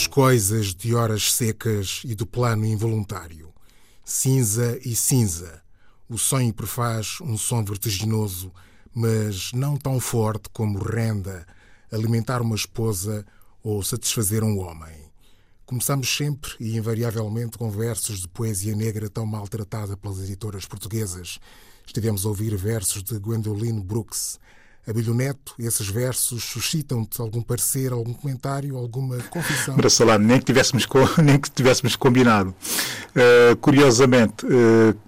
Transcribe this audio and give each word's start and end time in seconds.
Somos 0.00 0.14
coisas 0.14 0.74
de 0.74 0.94
horas 0.94 1.30
secas 1.30 2.00
e 2.06 2.14
do 2.14 2.24
plano 2.26 2.64
involuntário. 2.64 3.52
Cinza 4.02 4.78
e 4.82 4.96
cinza. 4.96 5.60
O 6.08 6.16
sonho 6.16 6.54
prefaz 6.54 7.18
um 7.20 7.36
som 7.36 7.62
vertiginoso, 7.62 8.50
mas 8.94 9.52
não 9.52 9.76
tão 9.76 10.00
forte 10.00 10.48
como 10.54 10.78
renda, 10.78 11.46
alimentar 11.92 12.40
uma 12.40 12.56
esposa 12.56 13.26
ou 13.62 13.82
satisfazer 13.82 14.42
um 14.42 14.60
homem. 14.60 14.96
Começamos 15.66 16.08
sempre 16.16 16.50
e 16.58 16.78
invariavelmente 16.78 17.58
com 17.58 17.70
versos 17.70 18.20
de 18.20 18.28
poesia 18.28 18.74
negra 18.74 19.10
tão 19.10 19.26
maltratada 19.26 19.98
pelas 19.98 20.18
editoras 20.18 20.64
portuguesas. 20.64 21.38
Estivemos 21.86 22.24
a 22.24 22.30
ouvir 22.30 22.56
versos 22.56 23.02
de 23.02 23.18
Gwendoline 23.18 23.82
Brooks, 23.82 24.40
Abílio 24.90 25.14
Neto, 25.14 25.54
esses 25.56 25.86
versos 25.88 26.42
suscitam-te 26.42 27.20
algum 27.20 27.40
parecer, 27.40 27.92
algum 27.92 28.12
comentário, 28.12 28.76
alguma 28.76 29.18
confissão? 29.30 29.76
Brassolano, 29.76 30.26
nem 30.26 30.40
que 30.40 30.44
tivéssemos, 30.44 30.84
nem 31.22 31.38
que 31.38 31.48
tivéssemos 31.48 31.94
combinado. 31.94 32.52
Uh, 33.14 33.56
curiosamente, 33.58 34.44
uh, 34.44 34.98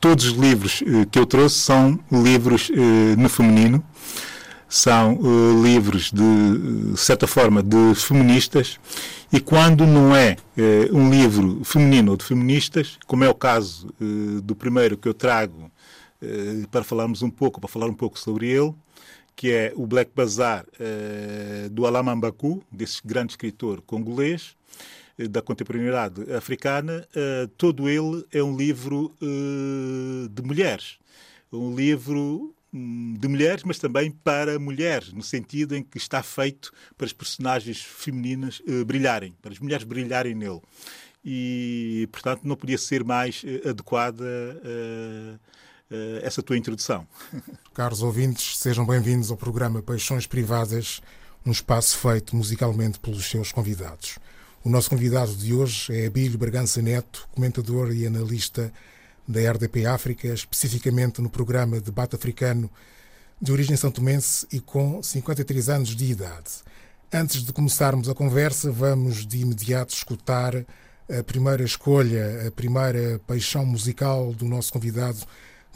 todos 0.00 0.24
os 0.24 0.32
livros 0.32 0.80
uh, 0.80 1.06
que 1.10 1.18
eu 1.18 1.26
trouxe 1.26 1.56
são 1.56 2.00
livros 2.10 2.70
no 3.18 3.28
feminino, 3.28 3.84
são 4.66 5.18
livros 5.62 6.10
de 6.12 6.96
certa 6.96 7.26
forma 7.26 7.62
de 7.62 7.94
feministas 7.96 8.78
e 9.32 9.40
quando 9.40 9.84
não 9.84 10.14
é 10.14 10.36
um 10.92 11.10
livro 11.10 11.62
feminino 11.64 12.12
ou 12.12 12.16
de 12.16 12.24
feministas, 12.24 12.96
como 13.04 13.24
é 13.24 13.28
o 13.28 13.34
caso 13.34 13.92
do 14.44 14.54
primeiro 14.54 14.96
que 14.96 15.08
eu 15.08 15.14
trago 15.14 15.72
para 16.70 16.84
falarmos 16.84 17.20
um 17.20 17.30
pouco, 17.30 17.60
para 17.60 17.68
falar 17.68 17.86
um 17.86 17.94
pouco 17.94 18.16
sobre 18.16 18.48
ele, 18.48 18.72
que 19.40 19.50
é 19.50 19.72
o 19.74 19.86
Black 19.86 20.10
Bazaar 20.14 20.66
uh, 20.66 21.70
do 21.70 21.86
Alain 21.86 22.14
Mbaku, 22.14 22.62
desse 22.70 23.00
grande 23.02 23.32
escritor 23.32 23.80
congolês, 23.80 24.54
uh, 25.18 25.26
da 25.26 25.40
contemporaneidade 25.40 26.30
africana. 26.30 27.08
Uh, 27.16 27.48
todo 27.56 27.88
ele 27.88 28.22
é 28.30 28.42
um 28.42 28.54
livro 28.54 29.16
de 30.30 30.42
mulheres. 30.42 30.98
Um 31.50 31.74
livro 31.74 32.54
hum, 32.70 33.16
de 33.18 33.28
mulheres, 33.28 33.64
mas 33.64 33.78
também 33.78 34.10
para 34.10 34.58
mulheres, 34.58 35.10
no 35.10 35.22
sentido 35.22 35.74
em 35.74 35.82
que 35.82 35.96
está 35.96 36.22
feito 36.22 36.70
para 36.98 37.06
as 37.06 37.12
personagens 37.14 37.80
femininas 37.80 38.60
brilharem, 38.86 39.34
para 39.40 39.52
as 39.52 39.58
mulheres 39.58 39.84
brilharem 39.84 40.34
nele. 40.34 40.60
E, 41.24 42.06
portanto, 42.12 42.42
não 42.44 42.56
podia 42.56 42.76
ser 42.76 43.02
mais 43.04 43.42
adequada 43.66 44.26
essa 46.22 46.42
tua 46.42 46.56
introdução. 46.56 47.06
Caros 47.74 48.02
ouvintes, 48.02 48.58
sejam 48.58 48.86
bem-vindos 48.86 49.30
ao 49.30 49.36
programa 49.36 49.82
Paixões 49.82 50.26
Privadas, 50.26 51.00
um 51.44 51.50
espaço 51.50 51.96
feito 51.98 52.36
musicalmente 52.36 52.98
pelos 53.00 53.28
seus 53.28 53.50
convidados. 53.50 54.18
O 54.62 54.68
nosso 54.68 54.90
convidado 54.90 55.34
de 55.34 55.54
hoje 55.54 55.92
é 55.92 56.06
Abílio 56.06 56.38
Bragança 56.38 56.80
Neto, 56.82 57.28
comentador 57.32 57.92
e 57.92 58.06
analista 58.06 58.72
da 59.26 59.40
RDP 59.50 59.86
África, 59.86 60.28
especificamente 60.28 61.20
no 61.20 61.30
programa 61.30 61.80
Debate 61.80 62.14
Africano, 62.14 62.70
de 63.40 63.50
origem 63.52 63.76
santomense 63.76 64.46
e 64.52 64.60
com 64.60 65.02
53 65.02 65.68
anos 65.70 65.96
de 65.96 66.04
idade. 66.04 66.62
Antes 67.12 67.42
de 67.42 67.52
começarmos 67.52 68.08
a 68.08 68.14
conversa, 68.14 68.70
vamos 68.70 69.26
de 69.26 69.38
imediato 69.38 69.94
escutar 69.94 70.54
a 71.08 71.22
primeira 71.24 71.64
escolha, 71.64 72.46
a 72.46 72.50
primeira 72.50 73.18
paixão 73.26 73.64
musical 73.64 74.32
do 74.32 74.44
nosso 74.44 74.72
convidado, 74.72 75.18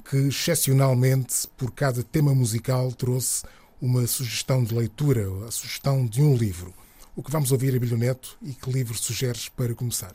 que, 0.08 0.16
excepcionalmente, 0.16 1.48
por 1.56 1.70
cada 1.72 2.02
tema 2.02 2.34
musical, 2.34 2.92
trouxe 2.92 3.44
uma 3.80 4.06
sugestão 4.06 4.62
de 4.62 4.74
leitura, 4.74 5.26
a 5.46 5.50
sugestão 5.50 6.06
de 6.06 6.22
um 6.22 6.36
livro. 6.36 6.72
O 7.16 7.22
que 7.22 7.30
vamos 7.30 7.52
ouvir, 7.52 7.74
Abílio 7.74 7.96
Neto, 7.96 8.36
e 8.42 8.52
que 8.52 8.70
livro 8.70 8.96
sugeres 8.96 9.48
para 9.48 9.74
começar? 9.74 10.12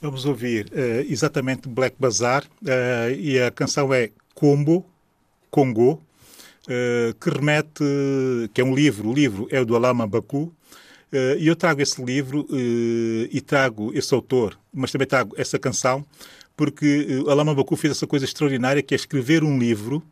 Vamos 0.00 0.24
ouvir 0.24 0.66
uh, 0.66 1.10
exatamente 1.10 1.68
Black 1.68 1.96
Bazaar, 1.98 2.44
uh, 2.62 3.10
e 3.18 3.40
a 3.40 3.50
canção 3.50 3.92
é 3.92 4.10
Combo, 4.34 4.86
Congo, 5.50 5.94
uh, 5.94 7.14
que 7.20 7.30
remete, 7.30 7.82
que 8.54 8.60
é 8.60 8.64
um 8.64 8.74
livro, 8.74 9.08
o 9.08 9.14
livro 9.14 9.48
é 9.50 9.60
o 9.60 9.66
do 9.66 9.74
Alama 9.74 10.06
Baku, 10.06 10.52
e 11.40 11.46
eu 11.46 11.56
trago 11.56 11.80
esse 11.80 12.04
livro 12.04 12.46
e 12.52 13.40
trago 13.40 13.90
esse 13.94 14.12
autor, 14.12 14.58
mas 14.70 14.92
também 14.92 15.08
trago 15.08 15.34
essa 15.38 15.58
canção, 15.58 16.04
porque 16.58 17.06
eh, 17.08 17.30
Alain 17.30 17.54
Baku 17.54 17.76
fez 17.76 17.92
essa 17.92 18.06
coisa 18.06 18.24
extraordinária 18.24 18.82
que 18.82 18.92
é 18.92 18.96
escrever 18.96 19.44
um 19.44 19.56
livro 19.56 20.02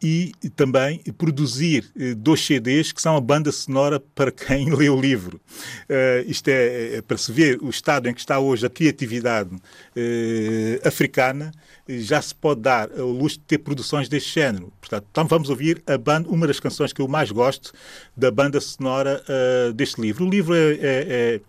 e 0.00 0.32
também 0.56 1.00
produzir 1.18 1.90
eh, 1.98 2.14
dois 2.14 2.44
CDs 2.44 2.92
que 2.92 3.02
são 3.02 3.16
a 3.16 3.20
banda 3.20 3.50
sonora 3.50 4.00
para 4.14 4.30
quem 4.30 4.72
lê 4.74 4.88
o 4.88 5.00
livro. 5.00 5.40
Uh, 5.88 6.28
isto 6.28 6.48
é, 6.48 6.96
é, 6.96 7.02
para 7.02 7.16
se 7.16 7.30
ver 7.32 7.58
o 7.62 7.68
estado 7.68 8.08
em 8.08 8.14
que 8.14 8.20
está 8.20 8.38
hoje 8.38 8.64
a 8.64 8.70
criatividade 8.70 9.54
uh, 9.54 10.88
africana, 10.88 11.52
já 11.88 12.22
se 12.22 12.34
pode 12.34 12.60
dar 12.60 12.90
o 12.92 13.10
luxo 13.10 13.38
de 13.38 13.44
ter 13.44 13.58
produções 13.58 14.08
deste 14.08 14.34
género. 14.34 14.72
Portanto, 14.80 15.06
então 15.10 15.26
vamos 15.26 15.50
ouvir 15.50 15.82
a 15.86 15.98
banda, 15.98 16.28
uma 16.28 16.46
das 16.46 16.58
canções 16.60 16.92
que 16.92 17.00
eu 17.00 17.08
mais 17.08 17.30
gosto 17.30 17.72
da 18.16 18.30
banda 18.30 18.60
sonora 18.60 19.22
uh, 19.28 19.72
deste 19.72 20.00
livro. 20.00 20.26
O 20.26 20.30
livro 20.30 20.54
é, 20.54 20.72
é, 20.72 20.80
é 20.80 21.40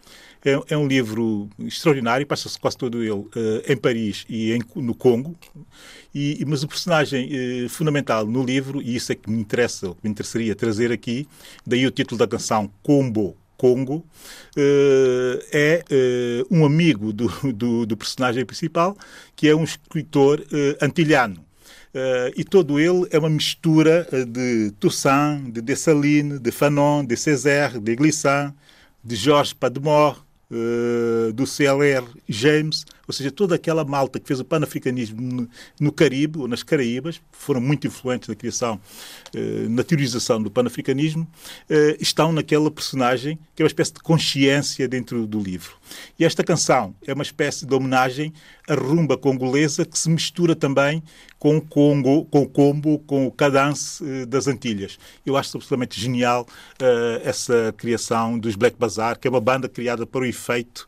é, 0.45 0.73
é 0.73 0.77
um 0.77 0.87
livro 0.87 1.49
extraordinário, 1.59 2.27
passa-se 2.27 2.59
quase 2.59 2.77
todo 2.77 3.01
ele 3.01 3.11
uh, 3.11 3.29
em 3.67 3.77
Paris 3.77 4.25
e 4.27 4.51
em, 4.51 4.61
no 4.75 4.93
Congo, 4.93 5.35
e, 6.13 6.43
mas 6.45 6.63
o 6.63 6.67
personagem 6.67 7.29
uh, 7.65 7.69
fundamental 7.69 8.25
no 8.25 8.43
livro, 8.43 8.81
e 8.81 8.95
isso 8.95 9.11
é 9.11 9.15
que 9.15 9.29
me 9.29 9.39
interessa, 9.39 9.87
me 10.03 10.09
interessaria 10.09 10.53
trazer 10.53 10.91
aqui, 10.91 11.27
daí 11.65 11.87
o 11.87 11.91
título 11.91 12.19
da 12.19 12.27
canção 12.27 12.69
Combo, 12.81 13.37
Congo, 13.55 14.05
uh, 14.57 15.39
é 15.53 15.83
um 16.51 16.65
amigo 16.65 17.13
do, 17.13 17.27
do, 17.53 17.85
do, 17.85 17.95
personagem 17.95 18.45
principal, 18.45 18.97
que 19.35 19.47
é 19.47 19.55
um 19.55 19.63
escritor 19.63 20.43
antilhano. 20.81 21.45
e 22.35 22.43
todo 22.43 22.79
ele 22.79 23.07
é 23.11 23.17
uma 23.17 23.29
mistura 23.29 24.05
de 24.27 24.71
Toussaint, 24.79 25.49
de 25.51 25.61
Dessalines, 25.61 26.41
de 26.41 26.51
Fanon, 26.51 27.05
de 27.05 27.15
Césaire, 27.15 27.79
de 27.79 27.95
Glissant, 27.95 28.53
de 29.03 29.15
Georges 29.15 29.53
Padmore, 29.53 30.22
do 31.33 31.43
CLR 31.43 32.05
James, 32.29 32.85
ou 33.07 33.13
seja, 33.13 33.31
toda 33.31 33.55
aquela 33.55 33.83
malta 33.83 34.19
que 34.19 34.27
fez 34.27 34.39
o 34.39 34.45
panafricanismo 34.45 35.21
no, 35.21 35.49
no 35.79 35.91
Caribe 35.91 36.39
ou 36.39 36.47
nas 36.47 36.63
Caraíbas, 36.63 37.21
foram 37.31 37.59
muito 37.59 37.85
influentes 37.85 38.29
na 38.29 38.35
criação, 38.35 38.79
uh, 39.35 39.69
na 39.69 39.83
teorização 39.83 40.41
do 40.41 40.49
panafricanismo, 40.49 41.23
uh, 41.23 41.97
estão 41.99 42.31
naquela 42.31 42.71
personagem 42.71 43.37
que 43.55 43.61
é 43.61 43.63
uma 43.63 43.67
espécie 43.67 43.93
de 43.93 43.99
consciência 43.99 44.87
dentro 44.87 45.27
do 45.27 45.39
livro. 45.39 45.75
E 46.17 46.23
esta 46.23 46.43
canção 46.43 46.95
é 47.05 47.13
uma 47.13 47.23
espécie 47.23 47.65
de 47.65 47.73
homenagem 47.73 48.33
à 48.67 48.73
rumba 48.73 49.17
congolesa 49.17 49.85
que 49.85 49.99
se 49.99 50.09
mistura 50.09 50.55
também 50.55 51.03
com 51.37 51.57
o 51.57 51.61
Congo, 51.61 52.23
com 52.25 52.43
o 52.43 52.47
combo, 52.47 52.99
com 52.99 53.27
o 53.27 53.31
cadence 53.31 54.01
uh, 54.01 54.25
das 54.25 54.47
Antilhas. 54.47 54.97
Eu 55.25 55.35
acho 55.35 55.57
absolutamente 55.57 55.99
genial 55.99 56.47
essa 57.23 57.73
criação 57.77 58.37
dos 58.37 58.55
Black 58.55 58.77
Bazaar, 58.77 59.19
que 59.19 59.27
é 59.27 59.31
uma 59.31 59.41
banda 59.41 59.67
criada 59.67 60.05
para 60.05 60.21
o 60.21 60.25
efeito 60.25 60.87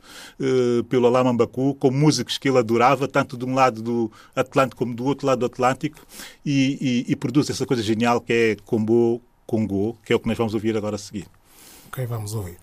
pelo 0.90 1.08
Alain 1.08 1.24
Mambaku, 1.24 1.76
músicos 2.06 2.38
que 2.38 2.48
ele 2.48 2.60
adorava, 2.60 3.08
tanto 3.08 3.36
de 3.36 3.46
um 3.46 3.56
lado 3.56 3.82
do 3.82 4.12
Atlântico 4.36 4.78
como 4.78 4.94
do 4.94 5.06
outro 5.06 5.26
lado 5.26 5.40
do 5.40 5.46
Atlântico, 5.48 6.00
e, 6.46 7.06
e, 7.08 7.12
e 7.12 7.16
produz 7.16 7.50
essa 7.50 7.66
coisa 7.66 7.82
genial 7.82 8.22
que 8.22 8.34
é 8.34 8.58
Combo 8.64 9.22
Congo, 9.46 9.98
que 10.06 10.14
é 10.14 10.16
o 10.16 10.20
que 10.20 10.28
nós 10.28 10.38
vamos 10.38 10.54
ouvir 10.54 10.78
agora 10.78 10.96
a 10.96 11.00
seguir. 11.00 11.28
Ok, 11.88 12.06
vamos 12.06 12.34
ouvir. 12.34 12.58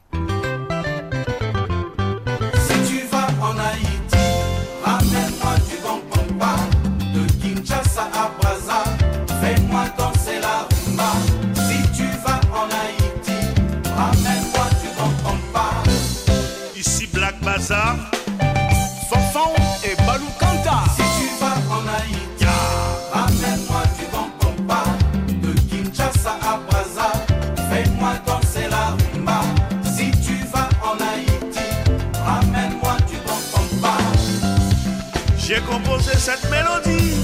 Cette 36.18 36.48
mélodie 36.50 37.14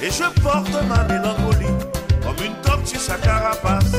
et 0.00 0.10
je 0.10 0.40
porte 0.40 0.70
ma 0.88 1.02
mélancolie 1.04 1.66
comme 2.22 2.36
une 2.44 2.54
tortue 2.62 2.96
sa 2.96 3.16
carapace. 3.16 3.92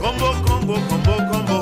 Combo, 0.00 0.32
combo, 0.46 0.74
combo, 0.88 1.12
combo. 1.30 1.60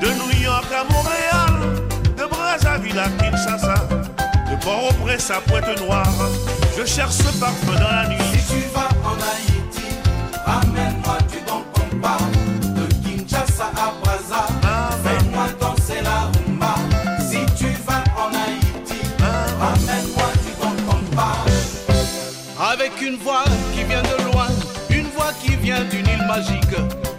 De 0.00 0.08
New 0.08 0.42
York 0.42 0.66
à 0.72 0.84
Montréal, 0.92 1.82
de 2.16 2.24
Brazzaville 2.26 2.98
à 2.98 3.08
Kinshasa, 3.08 3.88
de 4.50 4.64
Port-au-Prince 4.64 5.30
à 5.30 5.40
Pointe-Noire, 5.40 6.06
je 6.78 6.84
cherche 6.84 7.14
ce 7.14 7.38
parfum 7.40 7.74
dans 7.80 7.90
la 7.90 8.08
nuit. 8.08 8.65
Vient 25.76 25.84
d'une 25.90 26.06
île 26.06 26.26
magique. 26.26 26.76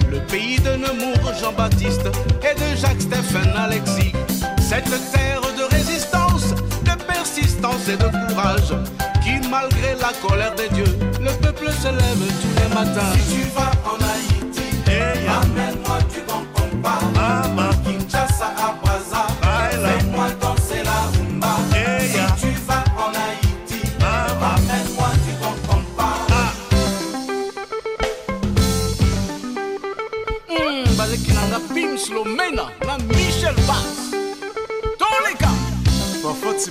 Le 0.09 0.19
pays 0.19 0.59
de 0.59 0.71
Nemours, 0.71 1.33
Jean-Baptiste 1.41 2.07
et 2.41 2.59
de 2.59 2.75
Jacques-Stéphane 2.75 3.53
Alexis. 3.55 4.13
Cette 4.59 4.89
terre 5.11 5.41
de 5.57 5.75
résistance, 5.75 6.53
de 6.83 7.03
persistance 7.03 7.87
et 7.87 7.97
de 7.97 8.09
courage, 8.27 8.73
qui 9.23 9.47
malgré 9.49 9.95
la 9.99 10.11
colère 10.27 10.55
des 10.55 10.69
dieux, 10.69 10.97
le 11.19 11.31
peuple 11.41 11.69
se 11.71 11.87
lève 11.87 12.23
tous 12.41 12.55
les 12.61 12.75
matins. 12.75 13.13
Si 13.13 13.35
tu 13.35 13.41
vas 13.55 13.71
en 13.85 13.95
Haïti, 13.95 14.61
Hey, 14.89 15.27
amène-moi 15.27 15.97
du 16.13 16.21
bon 16.21 16.45
compas. 16.53 16.99
Mama. 17.13 17.76
Kinshasa 17.76 17.76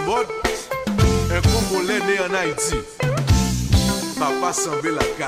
Mbod, 0.07 0.27
en 1.35 1.43
Kongole 1.43 1.99
ne 1.99 2.19
an 2.25 2.35
Haiti, 2.35 2.77
papa 4.19 4.53
sanbe 4.53 4.91
la 4.95 5.03
ka, 5.19 5.27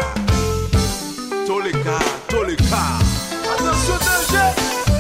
to 1.47 1.59
le 1.59 1.73
ka, 1.73 1.99
to 2.29 2.45
le 2.45 2.55
ka, 2.71 2.85
atensyon 3.55 3.99
denje! 4.07 4.98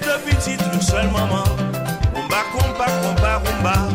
C'est 0.00 0.04
deux 0.04 0.18
petites, 0.30 0.60
une 0.72 0.80
seule 0.80 1.06
maman. 1.10 1.44
Rumba, 2.14 2.36
rumba, 2.52 2.86
rumba, 3.02 3.42
rumba. 3.44 3.87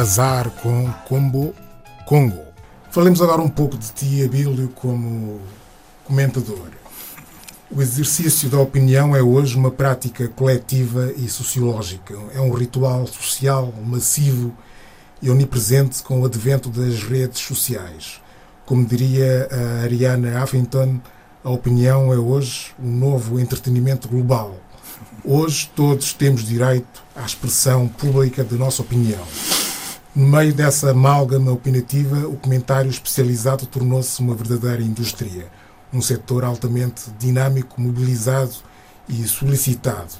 Bazar 0.00 0.48
com 0.62 0.90
Combo 1.06 1.54
Congo. 2.06 2.40
Falemos 2.90 3.20
agora 3.20 3.42
um 3.42 3.50
pouco 3.50 3.76
de 3.76 3.92
ti, 3.92 4.24
Abílio, 4.24 4.70
como 4.74 5.42
comentador. 6.04 6.68
O 7.70 7.82
exercício 7.82 8.48
da 8.48 8.58
opinião 8.58 9.14
é 9.14 9.20
hoje 9.20 9.58
uma 9.58 9.70
prática 9.70 10.26
coletiva 10.28 11.12
e 11.18 11.28
sociológica. 11.28 12.14
É 12.34 12.40
um 12.40 12.50
ritual 12.50 13.06
social 13.06 13.74
massivo 13.84 14.54
e 15.20 15.28
onipresente 15.28 16.02
com 16.02 16.22
o 16.22 16.24
advento 16.24 16.70
das 16.70 17.02
redes 17.02 17.40
sociais. 17.40 18.22
Como 18.64 18.86
diria 18.86 19.50
a 19.52 19.82
Ariana 19.82 20.42
Huffington, 20.42 20.98
a 21.44 21.50
opinião 21.50 22.10
é 22.10 22.16
hoje 22.16 22.72
um 22.82 22.90
novo 22.90 23.38
entretenimento 23.38 24.08
global. 24.08 24.56
Hoje 25.22 25.70
todos 25.76 26.14
temos 26.14 26.42
direito 26.42 27.02
à 27.14 27.20
expressão 27.20 27.86
pública 27.86 28.42
de 28.42 28.54
nossa 28.54 28.80
opinião. 28.80 29.26
No 30.14 30.26
meio 30.26 30.52
dessa 30.52 30.90
amálgama 30.90 31.52
opinativa, 31.52 32.26
o 32.26 32.36
comentário 32.36 32.90
especializado 32.90 33.64
tornou-se 33.64 34.20
uma 34.20 34.34
verdadeira 34.34 34.82
indústria, 34.82 35.46
um 35.92 36.02
setor 36.02 36.44
altamente 36.44 37.12
dinâmico, 37.16 37.80
mobilizado 37.80 38.56
e 39.08 39.22
solicitado. 39.28 40.14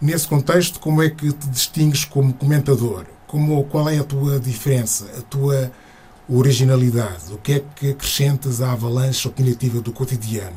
Nesse 0.00 0.26
contexto, 0.26 0.80
como 0.80 1.00
é 1.00 1.08
que 1.08 1.32
te 1.32 1.48
distingues 1.50 2.04
como 2.04 2.34
comentador? 2.34 3.04
Como, 3.28 3.62
qual 3.66 3.88
é 3.88 3.98
a 3.98 4.04
tua 4.04 4.40
diferença, 4.40 5.04
a 5.16 5.22
tua 5.22 5.70
originalidade? 6.28 7.32
O 7.32 7.38
que 7.38 7.52
é 7.52 7.64
que 7.76 7.90
acrescentas 7.90 8.60
à 8.60 8.72
avalanche 8.72 9.28
opinativa 9.28 9.80
do 9.80 9.92
cotidiano? 9.92 10.56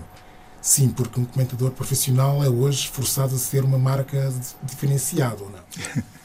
Sim, 0.59 0.89
porque 0.89 1.19
um 1.19 1.25
comentador 1.25 1.69
profissional 1.69 2.43
é 2.43 2.49
hoje 2.49 2.87
forçado 2.87 3.35
a 3.35 3.37
ser 3.37 3.63
uma 3.63 3.77
marca 3.77 4.33
diferenciada, 4.63 5.43
ou 5.43 5.51
não? 5.51 6.03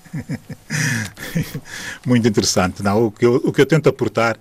Muito 2.07 2.27
interessante. 2.27 2.83
Não, 2.83 3.07
o, 3.07 3.11
que 3.11 3.25
eu, 3.25 3.37
o 3.37 3.53
que 3.53 3.61
eu 3.61 3.67
tento 3.67 3.89
aportar, 3.89 4.39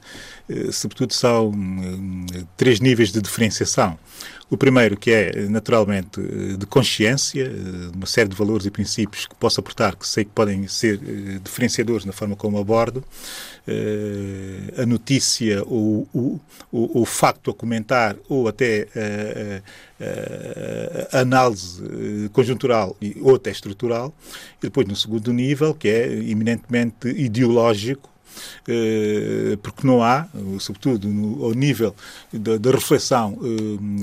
sobretudo, 0.72 1.14
são 1.14 1.52
eh, 2.34 2.44
três 2.56 2.80
níveis 2.80 3.12
de 3.12 3.22
diferenciação. 3.22 3.98
O 4.48 4.56
primeiro, 4.56 4.96
que 4.96 5.10
é 5.10 5.48
naturalmente 5.50 6.22
eh, 6.22 6.56
de 6.56 6.66
consciência, 6.68 7.44
eh, 7.44 7.92
uma 7.96 8.06
série 8.06 8.30
de 8.30 8.36
valores 8.36 8.66
e 8.66 8.72
princípios 8.72 9.25
que 9.25 9.36
posso 9.36 9.60
aportar, 9.60 9.96
que 9.96 10.08
sei 10.08 10.24
que 10.24 10.32
podem 10.32 10.68
ser 10.68 11.00
eh, 11.04 11.40
diferenciadores 11.44 12.06
na 12.06 12.12
forma 12.12 12.36
como 12.36 12.60
abordo. 12.60 13.04
Eh, 13.68 14.82
a 14.84 14.86
notícia 14.86 15.64
ou 15.66 16.08
o, 16.14 16.40
o, 16.72 17.02
o 17.02 17.06
facto 17.06 17.50
a 17.50 17.54
comentar 17.56 18.16
ou 18.30 18.48
até 18.48 18.88
eh, 18.96 19.62
eh, 20.00 21.08
a 21.12 21.20
análise 21.22 21.82
eh, 21.84 22.30
conjuntural 22.32 22.96
ou 23.22 23.36
até 23.36 23.50
estrutural. 23.50 24.14
E 24.60 24.68
depois, 24.68 24.88
no 24.88 24.96
segundo 24.96 25.34
nível, 25.34 25.74
que 25.74 25.88
é 25.88 26.14
eminentemente 26.14 27.08
ideológico, 27.08 28.08
eh, 28.12 28.14
porque 29.62 29.86
não 29.86 30.04
há, 30.04 30.27
eh, 30.34 30.60
sobretudo 30.60 31.08
no, 31.08 31.46
ao 31.46 31.54
nível 31.54 31.96
da, 32.32 32.58
da 32.58 32.72
reflexão 32.72 33.38
eh, 33.42 33.48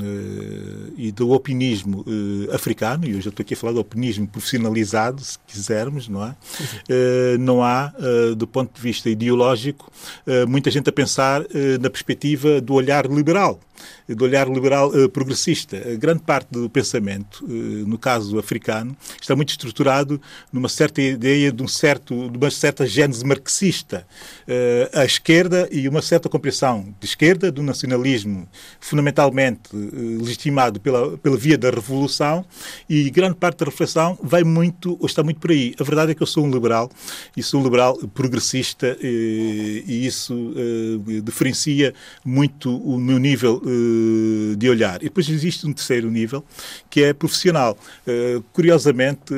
eh, 0.04 0.92
e 0.96 1.12
do 1.12 1.30
opinismo 1.30 2.04
eh, 2.06 2.54
africano, 2.54 3.04
e 3.06 3.14
hoje 3.14 3.26
eu 3.26 3.30
estou 3.30 3.42
aqui 3.42 3.54
a 3.54 3.56
falar 3.56 3.72
do 3.72 3.80
opinismo 3.80 4.26
profissionalizado, 4.26 5.22
se 5.22 5.38
quisermos, 5.46 6.08
não 6.08 6.24
é? 6.24 6.34
Eh, 6.88 7.36
não 7.38 7.62
há, 7.62 7.92
eh, 7.98 8.34
do 8.34 8.46
ponto 8.46 8.74
de 8.74 8.80
vista 8.80 9.08
ideológico, 9.10 9.90
eh, 10.26 10.44
muita 10.46 10.70
gente 10.70 10.88
a 10.88 10.92
pensar 10.92 11.42
eh, 11.54 11.78
na 11.80 11.90
perspectiva 11.90 12.60
do 12.60 12.74
olhar 12.74 13.06
liberal. 13.06 13.60
do 14.08 14.24
olhar 14.24 14.48
liberal 14.48 14.92
eh, 14.94 15.08
progressista. 15.08 15.76
A 15.76 15.96
grande 15.96 16.22
parte 16.22 16.48
do 16.52 16.68
pensamento, 16.70 17.44
eh, 17.48 17.84
no 17.86 17.98
caso 17.98 18.38
africano, 18.38 18.96
está 19.20 19.34
muito 19.34 19.50
estruturado 19.50 20.20
numa 20.52 20.68
certa 20.68 21.00
ideia 21.02 21.50
de, 21.50 21.62
um 21.62 21.68
certo, 21.68 22.30
de 22.30 22.36
uma 22.38 22.50
certa 22.50 22.86
gênese 22.86 23.24
marxista. 23.24 24.06
Eh, 24.46 24.90
a 24.92 25.04
esquerda 25.04 25.68
e 25.70 25.88
uma 25.88 26.02
certa 26.02 26.28
compreensão 26.28 26.94
de 27.00 27.06
esquerda 27.06 27.50
do 27.50 27.62
nacionalismo, 27.62 28.48
fundamentalmente 28.80 29.70
eh, 29.72 30.22
legitimado 30.22 30.80
pela, 30.80 31.16
pela 31.18 31.36
via 31.36 31.56
da 31.56 31.70
revolução, 31.70 32.44
e 32.88 33.08
grande 33.10 33.36
parte 33.36 33.58
da 33.58 33.66
reflexão 33.66 34.18
vai 34.22 34.42
muito, 34.42 34.96
ou 35.00 35.06
está 35.06 35.22
muito 35.22 35.40
por 35.40 35.50
aí. 35.50 35.74
A 35.78 35.84
verdade 35.84 36.12
é 36.12 36.14
que 36.14 36.22
eu 36.22 36.26
sou 36.26 36.44
um 36.44 36.50
liberal, 36.50 36.90
e 37.36 37.42
sou 37.42 37.60
um 37.60 37.64
liberal 37.64 37.96
progressista, 38.14 38.96
eh, 39.00 39.82
e 39.86 40.06
isso 40.06 40.54
eh, 40.56 41.20
diferencia 41.22 41.94
muito 42.24 42.76
o 42.76 42.98
meu 42.98 43.18
nível 43.18 43.62
de 44.56 44.68
olhar. 44.68 45.00
E 45.00 45.04
depois 45.04 45.28
existe 45.28 45.66
um 45.66 45.72
terceiro 45.72 46.10
nível, 46.10 46.44
que 46.90 47.02
é 47.02 47.12
profissional. 47.12 47.76
Curiosamente, 48.52 49.32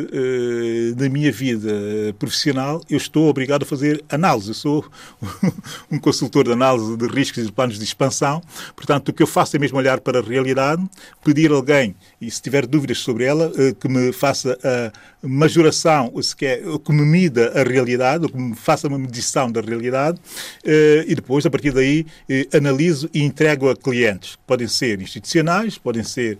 na 0.96 1.08
minha 1.08 1.30
vida 1.30 1.72
profissional, 2.18 2.80
eu 2.88 2.96
estou 2.96 3.28
obrigado 3.28 3.62
a 3.62 3.66
fazer 3.66 4.02
análise. 4.08 4.48
Eu 4.48 4.54
sou 4.54 4.73
um 5.90 5.98
consultor 5.98 6.44
de 6.44 6.52
análise 6.52 6.96
de 6.96 7.06
riscos 7.06 7.42
e 7.42 7.46
de 7.46 7.52
planos 7.52 7.78
de 7.78 7.84
expansão. 7.84 8.42
Portanto, 8.74 9.10
o 9.10 9.12
que 9.12 9.22
eu 9.22 9.26
faço 9.26 9.56
é 9.56 9.58
mesmo 9.58 9.78
olhar 9.78 10.00
para 10.00 10.18
a 10.18 10.22
realidade, 10.22 10.82
pedir 11.24 11.52
a 11.52 11.54
alguém, 11.54 11.94
e 12.20 12.30
se 12.30 12.40
tiver 12.40 12.66
dúvidas 12.66 12.98
sobre 12.98 13.24
ela, 13.24 13.52
eh, 13.56 13.74
que 13.78 13.88
me 13.88 14.12
faça 14.12 14.58
a 14.62 15.26
majoração, 15.26 16.10
ou 16.14 16.22
se 16.22 16.34
quer, 16.34 16.60
que 16.84 16.92
me 16.92 17.02
mida 17.02 17.52
a 17.58 17.62
realidade, 17.62 18.24
ou 18.24 18.30
que 18.30 18.38
me 18.38 18.54
faça 18.54 18.88
uma 18.88 18.98
medição 18.98 19.50
da 19.50 19.60
realidade, 19.60 20.18
eh, 20.64 21.04
e 21.06 21.14
depois, 21.14 21.44
a 21.46 21.50
partir 21.50 21.72
daí, 21.72 22.06
eh, 22.28 22.48
analiso 22.54 23.08
e 23.12 23.22
entrego 23.22 23.68
a 23.68 23.76
clientes. 23.76 24.38
Podem 24.46 24.68
ser 24.68 25.00
institucionais, 25.00 25.78
podem 25.78 26.02
ser 26.02 26.38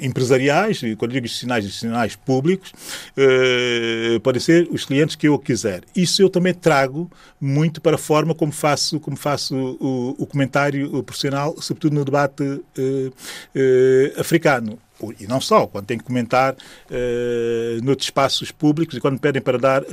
empresariais, 0.00 0.82
e 0.82 0.96
quando 0.96 1.12
digo 1.12 1.26
institucionais, 1.26 1.64
institucionais 1.64 2.16
públicos, 2.16 2.72
podem 4.22 4.40
ser 4.40 4.68
os 4.70 4.84
clientes 4.84 5.16
que 5.16 5.28
eu 5.28 5.38
quiser. 5.38 5.82
Isso 5.94 6.22
eu 6.22 6.28
também 6.28 6.52
trago 6.58 7.10
muito 7.40 7.80
para 7.80 7.94
a 7.94 7.98
forma 7.98 8.34
como 8.34 8.52
faço, 8.52 9.00
como 9.00 9.16
faço 9.16 9.54
o, 9.80 10.14
o 10.18 10.26
comentário 10.26 11.02
profissional, 11.02 11.54
sobretudo 11.60 11.94
no 11.94 12.04
debate 12.04 12.62
eh, 12.76 13.10
eh, 13.54 14.14
africano 14.18 14.78
e 15.18 15.26
não 15.26 15.40
só, 15.40 15.66
quando 15.66 15.86
tenho 15.86 16.00
que 16.00 16.06
comentar 16.06 16.54
uh, 16.54 17.84
noutros 17.84 18.06
espaços 18.06 18.50
públicos 18.50 18.96
e 18.96 19.00
quando 19.00 19.18
pedem 19.20 19.40
para 19.40 19.58
dar 19.58 19.82
uh, 19.82 19.86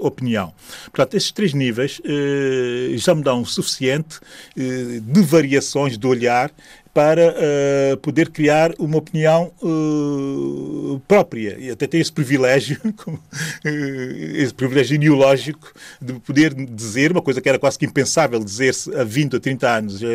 opinião. 0.00 0.52
Portanto, 0.84 1.14
estes 1.14 1.32
três 1.32 1.52
níveis 1.52 2.00
uh, 2.00 2.96
já 2.96 3.14
me 3.14 3.22
dão 3.22 3.42
o 3.42 3.46
suficiente 3.46 4.20
de 4.54 5.22
variações 5.22 5.98
de 5.98 6.06
olhar 6.06 6.50
para 6.94 7.34
uh, 7.34 7.96
poder 7.96 8.28
criar 8.28 8.72
uma 8.78 8.98
opinião 8.98 9.50
uh, 9.60 11.02
própria. 11.08 11.58
E 11.58 11.68
até 11.68 11.88
tenho 11.88 12.00
esse 12.00 12.12
privilégio, 12.12 12.80
esse 13.66 14.54
privilégio 14.54 14.94
ideológico, 14.94 15.72
de 16.00 16.12
poder 16.20 16.54
dizer 16.54 17.10
uma 17.10 17.20
coisa 17.20 17.40
que 17.40 17.48
era 17.48 17.58
quase 17.58 17.76
que 17.76 17.84
impensável 17.84 18.38
dizer-se 18.38 18.94
há 18.94 19.02
20 19.02 19.34
ou 19.34 19.40
30 19.40 19.68
anos 19.68 20.02
uh, 20.02 20.06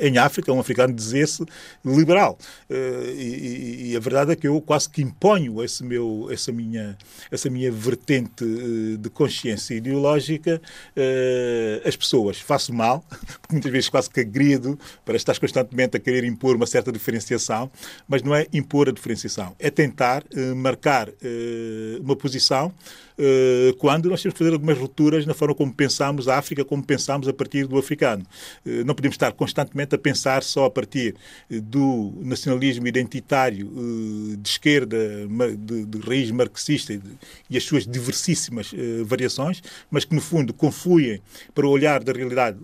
em 0.00 0.16
África, 0.16 0.52
um 0.52 0.60
africano 0.60 0.94
dizer-se 0.94 1.44
liberal. 1.84 2.38
E, 2.70 3.90
e, 3.90 3.96
a 3.96 4.00
verdade 4.00 4.32
é 4.32 4.36
que 4.36 4.46
eu 4.46 4.60
quase 4.60 4.88
que 4.88 5.02
imponho 5.02 5.62
esse 5.62 5.82
meu, 5.82 6.28
essa, 6.30 6.52
minha, 6.52 6.96
essa 7.32 7.50
minha 7.50 7.70
vertente 7.72 8.44
de 8.98 9.10
consciência 9.10 9.74
ideológica 9.74 10.62
às 11.84 11.96
pessoas. 11.96 12.38
Faço 12.38 12.72
mal, 12.72 13.04
muitas 13.50 13.72
vezes 13.72 13.88
quase 13.88 14.08
que 14.08 14.20
agrido 14.20 14.78
para 15.04 15.16
estar 15.16 15.38
constantemente 15.38 15.96
a 15.96 16.00
querer 16.12 16.24
impor 16.26 16.56
uma 16.56 16.66
certa 16.66 16.92
diferenciação, 16.92 17.70
mas 18.06 18.22
não 18.22 18.34
é 18.34 18.46
impor 18.52 18.88
a 18.88 18.92
diferenciação, 18.92 19.54
é 19.58 19.70
tentar 19.70 20.22
uh, 20.34 20.54
marcar 20.54 21.08
uh, 21.08 22.02
uma 22.02 22.14
posição 22.14 22.72
uh, 23.18 23.76
quando 23.76 24.08
nós 24.08 24.22
temos 24.22 24.34
que 24.34 24.38
fazer 24.38 24.52
algumas 24.52 24.78
rupturas 24.78 25.26
na 25.26 25.34
forma 25.34 25.54
como 25.54 25.72
pensamos 25.72 26.28
a 26.28 26.38
África, 26.38 26.64
como 26.64 26.82
pensamos 26.82 27.28
a 27.28 27.32
partir 27.32 27.66
do 27.66 27.78
africano. 27.78 28.24
não 28.84 28.94
podemos 28.94 29.14
estar 29.14 29.32
constantemente 29.32 29.94
a 29.94 29.98
pensar 29.98 30.42
só 30.42 30.66
a 30.66 30.70
partir 30.70 31.14
do 31.48 32.12
nacionalismo 32.20 32.86
identitário 32.86 33.70
de 34.38 34.48
esquerda, 34.48 34.98
de, 35.56 35.84
de 35.84 35.98
raiz 35.98 36.30
marxista 36.30 36.98
e 37.48 37.56
as 37.56 37.64
suas 37.64 37.86
diversíssimas 37.86 38.72
variações, 39.04 39.62
mas 39.90 40.04
que 40.04 40.14
no 40.14 40.20
fundo 40.20 40.52
confluem 40.52 41.20
para 41.54 41.66
o 41.66 41.70
olhar 41.70 42.02
da 42.02 42.12
realidade 42.12 42.58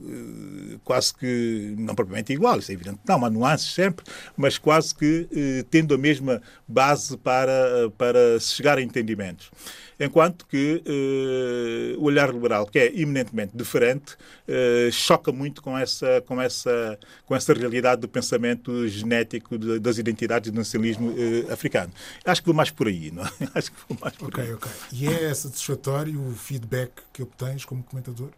quase 0.85 1.15
que 1.15 1.75
não 1.79 1.95
propriamente 1.95 2.33
igual, 2.33 2.59
isso 2.59 2.71
é 2.71 2.75
evidente, 2.75 3.01
não, 3.07 3.19
mas 3.19 3.33
nuances 3.33 3.75
sempre, 3.75 4.05
mas 4.37 4.59
quase 4.59 4.95
que 4.95 5.29
eh, 5.35 5.65
tendo 5.71 5.95
a 5.95 5.99
mesma 5.99 6.41
base 6.67 7.17
para, 7.19 7.91
para 7.97 8.41
se 8.41 8.55
chegar 8.55 8.79
a 8.79 8.83
entendimentos 8.83 9.51
enquanto 9.99 10.47
que 10.47 10.83
eh, 10.87 11.97
o 11.99 12.05
olhar 12.05 12.33
liberal, 12.33 12.67
que 12.67 12.79
é 12.79 12.87
eminentemente 12.87 13.57
diferente, 13.57 14.17
eh, 14.47 14.89
choca 14.93 15.33
muito 15.33 15.61
com 15.61 15.77
essa, 15.77 16.23
com, 16.27 16.41
essa, 16.41 16.99
com 17.27 17.35
essa 17.35 17.53
realidade 17.53 18.01
do 18.01 18.09
pensamento 18.09 18.87
genético 18.87 19.59
de, 19.59 19.79
das 19.79 19.99
identidades 19.99 20.51
do 20.51 20.57
nacionalismo 20.57 21.15
eh, 21.19 21.53
africano. 21.53 21.93
Acho 22.25 22.43
que 22.43 22.47
vou 22.47 22.55
mais 22.55 22.71
por 22.71 22.87
aí, 22.87 23.11
não 23.11 23.25
é? 23.25 23.31
Acho 23.55 23.73
que 23.73 23.79
vou 23.89 23.99
mais 24.01 24.15
por 24.15 24.29
okay, 24.29 24.45
aí. 24.45 24.53
Ok, 24.53 24.71
E 24.93 25.07
é 25.07 25.35
satisfatório 25.35 26.21
o 26.21 26.35
feedback 26.35 26.93
que 27.13 27.23
obtens 27.23 27.65
como 27.65 27.83
comentador? 27.83 28.29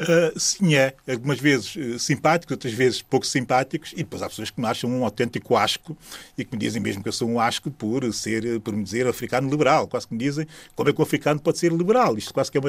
Uh, 0.00 0.38
sim, 0.38 0.74
é. 0.74 0.94
Algumas 1.08 1.38
vezes 1.38 1.76
uh, 1.76 1.98
simpáticos, 1.98 2.52
outras 2.52 2.72
vezes 2.72 3.02
pouco 3.02 3.24
simpáticos, 3.24 3.92
e 3.92 3.98
depois 3.98 4.22
há 4.22 4.28
pessoas 4.28 4.50
que 4.50 4.60
me 4.60 4.66
acham 4.66 4.90
um 4.90 5.04
autêntico 5.04 5.56
asco 5.56 5.96
e 6.36 6.44
que 6.44 6.52
me 6.52 6.58
dizem 6.58 6.82
mesmo 6.82 7.02
que 7.02 7.08
eu 7.08 7.12
sou 7.12 7.28
um 7.28 7.38
asco 7.38 7.70
por 7.70 8.12
ser, 8.12 8.60
por 8.60 8.74
me 8.74 8.82
dizer 8.82 9.06
africano 9.06 9.48
liberal. 9.48 9.86
Quase 9.86 10.08
que 10.08 10.14
me 10.14 10.18
dizem 10.18 10.46
como 10.74 10.90
é 10.90 10.92
que 10.92 11.03
africano 11.04 11.40
pode 11.40 11.58
ser 11.58 11.72
liberal. 11.72 12.18
Isto 12.18 12.34
quase 12.34 12.50
que 12.50 12.58
é 12.58 12.60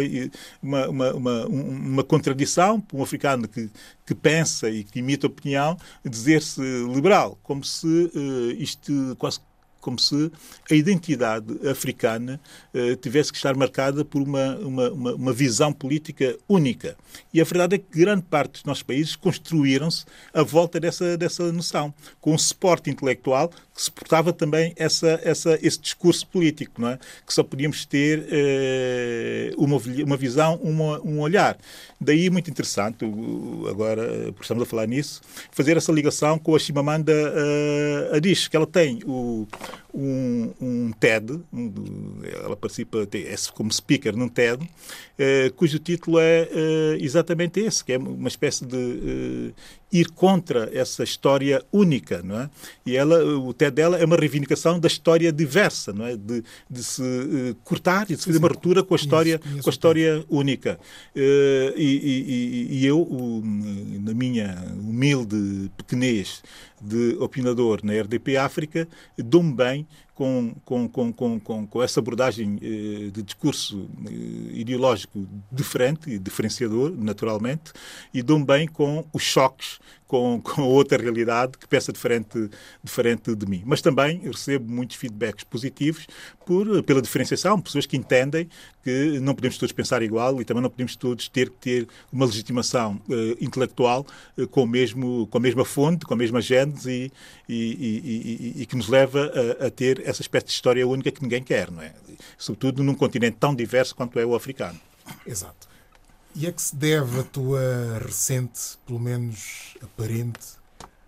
uma, 0.61 0.87
uma, 0.87 1.13
uma, 1.13 1.45
uma 1.47 2.03
contradição 2.03 2.79
para 2.79 2.97
um 2.97 3.03
africano 3.03 3.47
que, 3.47 3.69
que 4.05 4.13
pensa 4.13 4.69
e 4.69 4.83
que 4.83 4.99
imita 4.99 5.27
opinião 5.27 5.77
dizer-se 6.03 6.61
liberal, 6.93 7.37
como 7.41 7.63
se 7.63 7.87
uh, 7.87 8.51
isto 8.57 9.15
quase 9.17 9.39
como 9.85 9.99
se 9.99 10.31
a 10.71 10.73
identidade 10.73 11.45
africana 11.69 12.41
uh, 12.73 12.95
tivesse 12.95 13.31
que 13.31 13.37
estar 13.37 13.55
marcada 13.55 14.03
por 14.03 14.19
uma, 14.19 14.55
uma, 14.55 14.89
uma, 14.89 15.13
uma, 15.13 15.31
visão 15.31 15.71
política 15.71 16.35
única. 16.49 16.97
E 17.31 17.39
a 17.39 17.43
verdade 17.43 17.75
é 17.75 17.77
que 17.77 17.99
grande 17.99 18.23
parte 18.23 18.53
dos 18.53 18.63
nossos 18.63 18.81
países 18.81 19.15
construíram-se 19.15 20.03
à 20.33 20.41
volta 20.41 20.79
dessa, 20.79 21.15
dessa 21.15 21.51
noção, 21.51 21.93
com 22.19 22.33
um 22.33 22.37
suporte 22.37 22.89
intelectual 22.89 23.51
que 23.75 23.83
suportava 23.83 24.31
também 24.31 24.73
essa, 24.77 25.19
essa, 25.21 25.59
esse 25.61 25.77
discurso 25.79 26.25
político, 26.27 26.81
não 26.81 26.89
é? 26.89 26.99
que 27.27 27.33
só 27.33 27.43
podíamos 27.43 27.85
ter 27.85 28.19
uh, 28.19 29.61
uma, 29.61 29.77
uma 30.05 30.15
visão, 30.15 30.55
uma, 30.63 31.01
um 31.01 31.19
olhar. 31.19 31.57
Daí, 31.99 32.29
muito 32.29 32.49
interessante, 32.49 33.03
agora, 33.69 34.31
por 34.31 34.43
estamos 34.43 34.63
a 34.63 34.65
falar 34.65 34.87
nisso, 34.87 35.21
fazer 35.51 35.75
essa 35.75 35.91
ligação 35.91 36.39
com 36.39 36.55
a 36.55 36.59
Chimamanda 36.59 37.11
uh, 37.11 38.49
que 38.49 38.55
ela 38.55 38.67
tem 38.67 39.01
o, 39.05 39.45
um, 39.95 40.53
um 40.59 40.91
TED, 40.91 41.39
um, 41.53 41.71
ela 42.43 42.55
participa 42.55 43.07
é 43.13 43.35
como 43.53 43.71
speaker 43.71 44.15
num 44.15 44.27
TED, 44.27 44.61
uh, 44.61 45.53
cujo 45.55 45.79
título 45.79 46.19
é 46.19 46.49
uh, 46.51 47.03
exatamente 47.03 47.61
esse, 47.61 47.83
que 47.83 47.93
é 47.93 47.97
uma 47.97 48.27
espécie 48.27 48.65
de 48.65 48.75
uh, 48.75 49.53
ir 49.91 50.09
contra 50.09 50.69
essa 50.73 51.03
história 51.03 51.63
única, 51.71 52.21
não 52.21 52.41
é? 52.41 52.49
E 52.85 52.97
ela, 52.97 53.23
o 53.23 53.53
TED 53.53 53.71
dela 53.73 53.97
é 53.97 54.03
uma 54.03 54.17
reivindicação 54.17 54.77
da 54.77 54.87
história 54.87 55.31
diversa, 55.31 55.93
não 55.93 56.05
é? 56.05 56.17
De, 56.17 56.43
de 56.69 56.83
se 56.83 57.55
cortar 57.63 58.03
e 58.09 58.15
de 58.15 58.19
se 58.19 58.25
fazer 58.25 58.39
uma 58.39 58.49
ruptura 58.49 58.83
com 58.83 58.93
a 58.93 58.97
história, 58.97 59.39
com 59.39 59.69
a 59.69 59.71
história 59.71 60.25
única. 60.29 60.77
E, 61.15 61.71
e, 61.77 62.77
e, 62.79 62.85
eu, 62.85 63.07
na 64.01 64.13
minha 64.13 64.65
humilde 64.77 65.71
pequenez 65.77 66.41
de 66.85 67.17
opinador 67.19 67.81
na 67.83 67.93
RDP 68.01 68.37
África, 68.37 68.87
dou-me 69.17 69.53
bem 69.53 69.87
com, 70.15 70.55
com, 70.63 70.87
com, 70.87 71.11
com, 71.11 71.67
com, 71.67 71.83
essa 71.83 71.99
abordagem 71.99 72.57
eh, 72.61 73.11
de 73.11 73.21
discurso 73.21 73.87
eh, 74.07 74.11
ideológico 74.53 75.27
diferente 75.51 76.09
e 76.09 76.17
diferenciador, 76.17 76.93
naturalmente, 76.97 77.73
e 78.13 78.23
dou-me 78.23 78.45
bem 78.45 78.65
com 78.65 79.05
os 79.11 79.21
choques 79.21 79.77
com, 80.07 80.39
com 80.43 80.61
outra 80.63 81.01
realidade 81.01 81.57
que 81.57 81.67
pensa 81.67 81.91
diferente, 81.91 82.49
diferente 82.83 83.35
de 83.35 83.45
mim. 83.45 83.63
Mas 83.65 83.81
também 83.81 84.19
recebo 84.19 84.71
muitos 84.71 84.95
feedbacks 84.95 85.43
positivos 85.43 86.07
por, 86.45 86.81
pela 86.83 87.01
diferenciação, 87.01 87.59
pessoas 87.59 87.85
que 87.85 87.97
entendem 87.97 88.47
que 88.83 89.19
não 89.19 89.33
podemos 89.33 89.57
todos 89.57 89.73
pensar 89.73 90.03
igual 90.03 90.39
e 90.39 90.45
também 90.45 90.61
não 90.61 90.69
podemos 90.69 90.95
todos 90.95 91.27
ter 91.27 91.49
que 91.49 91.57
ter 91.57 91.87
uma 92.13 92.25
legitimação 92.25 93.01
uh, 93.09 93.43
intelectual 93.43 94.05
com, 94.51 94.61
o 94.61 94.67
mesmo, 94.67 95.25
com 95.27 95.39
a 95.39 95.41
mesma 95.41 95.65
fonte, 95.65 96.05
com 96.05 96.13
a 96.13 96.17
mesma 96.17 96.39
gênese 96.39 97.11
e, 97.49 97.55
e, 97.55 98.55
e, 98.55 98.61
e 98.61 98.65
que 98.67 98.75
nos 98.75 98.87
leva 98.87 99.31
a, 99.59 99.65
a, 99.65 99.69
ter 99.71 100.04
essa 100.05 100.21
espécie 100.21 100.45
de 100.45 100.51
história 100.51 100.87
única 100.87 101.11
que 101.11 101.21
ninguém 101.21 101.43
quer, 101.43 101.71
não 101.71 101.81
é? 101.81 101.93
Sobretudo 102.37 102.83
num 102.83 102.95
continente 102.95 103.37
tão 103.39 103.55
diverso 103.55 103.95
quanto 103.95 104.19
é 104.19 104.25
o 104.25 104.35
africano. 104.35 104.79
Exato. 105.25 105.67
E 106.35 106.45
é 106.45 106.51
que 106.51 106.61
se 106.61 106.75
deve 106.75 107.19
a 107.19 107.23
tua 107.23 107.99
recente, 108.03 108.77
pelo 108.85 108.99
menos 108.99 109.75
aparente, 109.81 110.57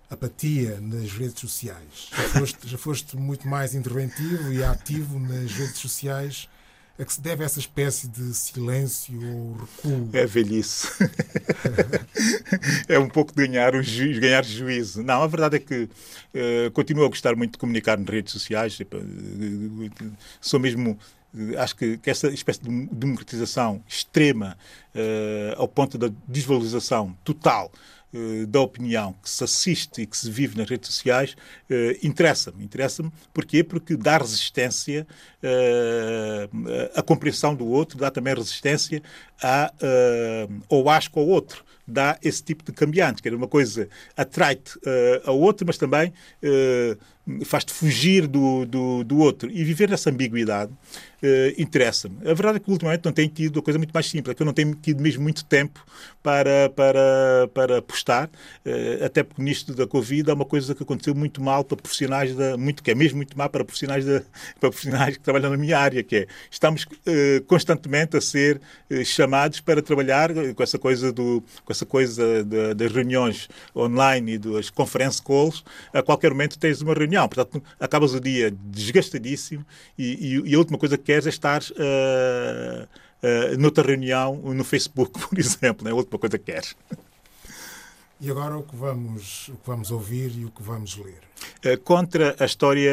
apatia 0.10 0.80
nas 0.80 1.12
redes 1.12 1.40
sociais. 1.40 2.10
Já 2.12 2.30
foste, 2.30 2.68
já 2.68 2.78
foste 2.78 3.18
muito 3.18 3.48
mais 3.48 3.76
interventivo 3.76 4.54
e 4.54 4.64
ativo 4.64 5.20
nas 5.20 5.52
redes 5.52 5.78
sociais. 5.78 6.48
A 7.00 7.06
que 7.06 7.14
se 7.14 7.22
deve 7.22 7.44
essa 7.44 7.60
espécie 7.60 8.08
de 8.08 8.34
silêncio 8.34 9.20
ou 9.24 9.54
recuo? 9.54 10.10
É 10.14 10.26
velhice. 10.26 10.88
é 12.90 12.98
um 12.98 13.08
pouco 13.08 13.36
ganhar, 13.36 13.76
um 13.76 13.82
ganhar 14.20 14.44
juízo. 14.44 15.04
Não, 15.04 15.22
a 15.22 15.28
verdade 15.28 15.58
é 15.58 15.60
que 15.60 15.84
uh, 15.84 16.72
continuo 16.74 17.06
a 17.06 17.10
gostar 17.10 17.36
muito 17.36 17.52
de 17.52 17.58
comunicar 17.60 18.00
nas 18.00 18.08
redes 18.08 18.34
sociais. 18.34 18.76
Tipo, 18.76 18.98
uh, 18.98 20.12
sou 20.42 20.60
mesmo 20.60 20.98
acho 21.60 21.76
que, 21.76 21.98
que, 21.98 22.10
essa 22.10 22.30
espécie 22.30 22.62
de 22.64 22.88
democratização 22.88 23.84
extrema, 23.88 24.58
uh, 24.96 25.62
ao 25.62 25.68
ponto 25.68 25.98
da 25.98 26.10
desvalorização 26.28 27.16
total 27.24 27.72
da 28.48 28.62
opinião 28.62 29.14
que 29.22 29.30
se 29.30 29.44
assiste 29.44 30.02
e 30.02 30.08
que 30.08 30.18
se 30.18 30.32
vive 30.32 30.58
nas 30.58 30.70
redes 30.70 30.88
sociais, 30.90 31.36
uh, 31.70 31.98
interessa-me. 32.02 32.64
Interessa-me 32.64 33.12
porquê? 33.34 33.64
Porque 33.64 33.96
dá 33.96 34.18
resistência 34.18 35.06
à 36.96 37.04
compreensão 37.04 37.54
do 37.54 37.68
outro, 37.68 37.98
dá 37.98 38.10
também 38.10 38.34
resistência 38.34 39.04
ao 40.70 40.90
asco 40.90 41.20
ao 41.20 41.28
outro 41.28 41.64
dá 41.88 42.18
esse 42.22 42.44
tipo 42.44 42.64
de 42.66 42.74
cambiante, 42.74 43.22
que 43.22 43.30
era 43.30 43.38
uma 43.38 43.48
coisa 43.48 43.88
atrai-te 44.16 44.78
uh, 44.80 45.66
mas 45.66 45.78
também 45.78 46.10
uh, 46.44 46.98
faz-te 47.46 47.74
fugir 47.74 48.28
do, 48.28 48.66
do, 48.66 49.04
do, 49.04 49.18
outro. 49.18 49.50
E 49.52 49.64
viver 49.64 49.90
nessa 49.90 50.10
ambiguidade 50.10 50.72
uh, 50.72 51.62
interessa-me. 51.62 52.18
A 52.22 52.34
verdade 52.34 52.58
é 52.58 52.60
que 52.60 52.72
ultimamente 52.72 53.04
não 53.04 53.12
tenho 53.12 53.30
tido 53.30 53.58
uma 53.58 53.64
coisa 53.64 53.78
muito 53.78 53.92
mais 53.92 54.06
simples, 54.08 54.32
é 54.32 54.36
que 54.36 54.42
eu 54.42 54.46
não 54.46 54.54
tenho 54.54 54.74
tido 54.76 55.02
mesmo 55.02 55.24
muito 55.24 55.44
tempo 55.46 55.86
para, 56.24 56.70
para, 56.70 57.50
para 57.54 57.82
postar, 57.82 58.30
até 59.04 59.24
porque 59.24 59.42
nisto 59.42 59.74
da 59.74 59.88
Covid 59.88 60.30
há 60.30 60.34
uma 60.34 60.46
coisa 60.46 60.76
que 60.76 60.84
aconteceu 60.84 61.16
muito 61.16 61.42
mal 61.42 61.64
para 61.64 61.78
profissionais, 61.78 62.36
da, 62.36 62.58
muito, 62.58 62.84
que 62.84 62.92
é 62.92 62.96
mesmo 62.96 63.18
muito 63.18 63.38
mal 63.38 63.50
para 63.50 63.64
profissionais, 63.64 64.06
da, 64.06 64.22
para 64.60 64.70
profissionais 64.70 65.18
que 65.18 65.24
trabalham 65.24 65.50
na 65.50 65.58
minha 65.58 65.78
área, 65.78 66.04
que 66.04 66.16
é 66.16 66.28
estamos 66.52 66.86
constantemente 67.48 68.18
a 68.18 68.22
ser 68.22 68.60
chamados 69.06 69.60
para 69.60 69.82
trabalhar 69.82 70.32
com 70.54 70.64
essa 70.64 70.78
coisa 70.78 71.12
do 71.12 71.44
essa 71.70 71.86
coisa 71.86 72.44
de, 72.44 72.74
das 72.74 72.92
reuniões 72.92 73.48
online 73.76 74.34
e 74.34 74.38
das 74.38 74.70
conference 74.70 75.22
calls, 75.22 75.64
a 75.94 76.02
qualquer 76.02 76.32
momento 76.32 76.58
tens 76.58 76.82
uma 76.82 76.94
reunião. 76.94 77.17
Portanto, 77.26 77.64
acabas 77.80 78.14
o 78.14 78.20
dia 78.20 78.52
desgastadíssimo 78.52 79.66
e, 79.98 80.36
e, 80.36 80.52
e 80.52 80.56
a 80.56 80.58
última 80.58 80.78
coisa 80.78 80.98
que 80.98 81.06
queres 81.06 81.26
é 81.26 81.30
estar 81.30 81.62
uh, 81.62 82.84
uh, 83.24 83.58
noutra 83.58 83.86
reunião 83.86 84.36
no 84.54 84.64
Facebook, 84.64 85.18
por 85.26 85.40
exemplo. 85.40 85.88
É 85.88 85.92
a 85.92 85.96
última 85.96 86.20
coisa 86.20 86.38
que 86.38 86.52
queres. 86.52 86.76
E 88.20 88.32
agora 88.32 88.58
o 88.58 88.64
que 88.64 88.76
vamos, 88.76 89.48
o 89.50 89.54
que 89.54 89.68
vamos 89.68 89.92
ouvir 89.92 90.32
e 90.36 90.44
o 90.44 90.52
que 90.52 90.64
vamos 90.64 90.98
ler? 90.98 91.22
Uh, 91.66 91.80
contra 91.84 92.36
a 92.40 92.46
história 92.46 92.92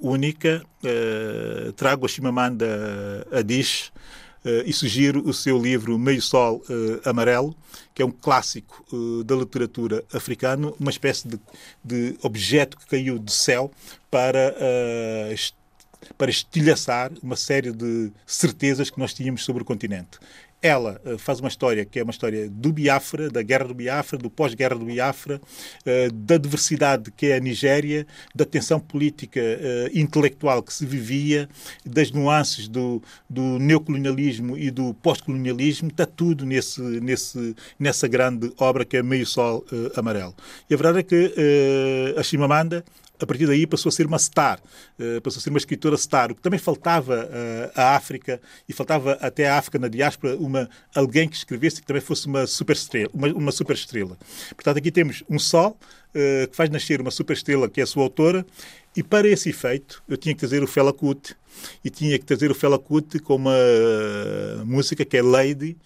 única, 0.00 0.62
uh, 0.84 1.72
trago 1.72 2.06
a 2.06 2.08
Chimamanda 2.08 3.26
Adichie, 3.32 3.90
e 4.66 4.72
sugiro 4.72 5.26
o 5.26 5.32
seu 5.32 5.58
livro 5.58 5.98
Meio 5.98 6.20
Sol 6.20 6.62
uh, 6.68 7.08
Amarelo, 7.08 7.56
que 7.94 8.02
é 8.02 8.04
um 8.04 8.10
clássico 8.10 8.84
uh, 8.92 9.24
da 9.24 9.34
literatura 9.34 10.04
africana, 10.12 10.72
uma 10.78 10.90
espécie 10.90 11.26
de, 11.26 11.40
de, 11.82 12.16
objeto 12.22 12.76
que 12.76 12.86
caiu 12.86 13.18
do 13.18 13.30
céu 13.30 13.70
para, 14.10 14.54
para 16.16 16.30
estilhaçar 16.30 17.10
uma 17.22 17.36
série 17.36 17.72
de 17.72 18.12
certezas 18.26 18.90
que 18.90 18.98
nós 18.98 19.14
tínhamos 19.14 19.44
sobre 19.44 19.62
o 19.62 19.66
continente 19.66 20.18
ela 20.64 20.98
uh, 21.04 21.18
faz 21.18 21.40
uma 21.40 21.48
história 21.48 21.84
que 21.84 22.00
é 22.00 22.02
uma 22.02 22.10
história 22.10 22.48
do 22.48 22.72
Biafra, 22.72 23.28
da 23.28 23.42
guerra 23.42 23.66
do 23.66 23.74
Biafra, 23.74 24.16
do 24.16 24.30
pós-guerra 24.30 24.74
do 24.74 24.86
Biafra, 24.86 25.38
uh, 25.38 26.12
da 26.12 26.38
diversidade 26.38 27.10
que 27.10 27.26
é 27.26 27.36
a 27.36 27.40
Nigéria, 27.40 28.06
da 28.34 28.46
tensão 28.46 28.80
política 28.80 29.40
uh, 29.40 29.98
intelectual 29.98 30.62
que 30.62 30.72
se 30.72 30.86
vivia, 30.86 31.50
das 31.84 32.10
nuances 32.10 32.66
do, 32.66 33.02
do 33.28 33.58
neocolonialismo 33.58 34.56
e 34.56 34.70
do 34.70 34.94
pós-colonialismo, 34.94 35.88
está 35.88 36.06
tudo 36.06 36.46
nesse, 36.46 36.80
nesse, 36.80 37.54
nessa 37.78 38.08
grande 38.08 38.50
obra 38.56 38.86
que 38.86 38.96
é 38.96 39.02
Meio 39.02 39.26
Sol 39.26 39.66
Amarelo. 39.94 40.34
E 40.70 40.72
a 40.72 40.76
verdade 40.78 41.00
é 41.00 41.02
que 41.02 41.34
a 42.16 42.22
Chimamanda 42.22 42.82
a 43.20 43.26
partir 43.26 43.46
daí 43.46 43.66
passou 43.66 43.88
a 43.88 43.92
ser 43.92 44.06
uma 44.06 44.18
star, 44.18 44.60
uh, 44.98 45.20
passou 45.20 45.38
a 45.38 45.42
ser 45.42 45.50
uma 45.50 45.58
escritora 45.58 45.96
star, 45.96 46.32
o 46.32 46.34
que 46.34 46.42
também 46.42 46.58
faltava 46.58 47.24
uh, 47.24 47.70
à 47.74 47.96
África 47.96 48.40
e 48.68 48.72
faltava 48.72 49.12
até 49.20 49.48
à 49.48 49.58
África 49.58 49.78
na 49.78 49.88
diáspora 49.88 50.36
uma, 50.36 50.68
alguém 50.94 51.28
que 51.28 51.36
escrevesse 51.36 51.80
que 51.80 51.86
também 51.86 52.02
fosse 52.02 52.26
uma 52.26 52.46
super 52.46 52.74
estrela, 52.74 53.10
uma, 53.14 53.28
uma 53.28 53.52
super 53.52 53.74
estrela. 53.74 54.18
Portanto, 54.50 54.78
aqui 54.78 54.90
temos 54.90 55.22
um 55.28 55.38
sol 55.38 55.78
uh, 56.14 56.48
que 56.48 56.56
faz 56.56 56.68
nascer 56.70 57.00
uma 57.00 57.10
super 57.10 57.34
estrela 57.34 57.68
que 57.68 57.80
é 57.80 57.84
a 57.84 57.86
sua 57.86 58.02
autora 58.02 58.44
e 58.96 59.02
para 59.02 59.28
esse 59.28 59.48
efeito 59.48 60.02
eu 60.08 60.16
tinha 60.16 60.34
que 60.34 60.40
trazer 60.40 60.62
o 60.62 60.66
Fela 60.66 60.92
Kuti 60.92 61.36
e 61.84 61.90
tinha 61.90 62.18
que 62.18 62.24
trazer 62.24 62.50
o 62.50 62.54
Fela 62.54 62.78
Kuti 62.78 63.18
com 63.18 63.36
uma 63.36 63.54
música 64.64 65.04
que 65.04 65.16
é 65.16 65.22
Lady, 65.22 65.76
eh, 65.76 65.78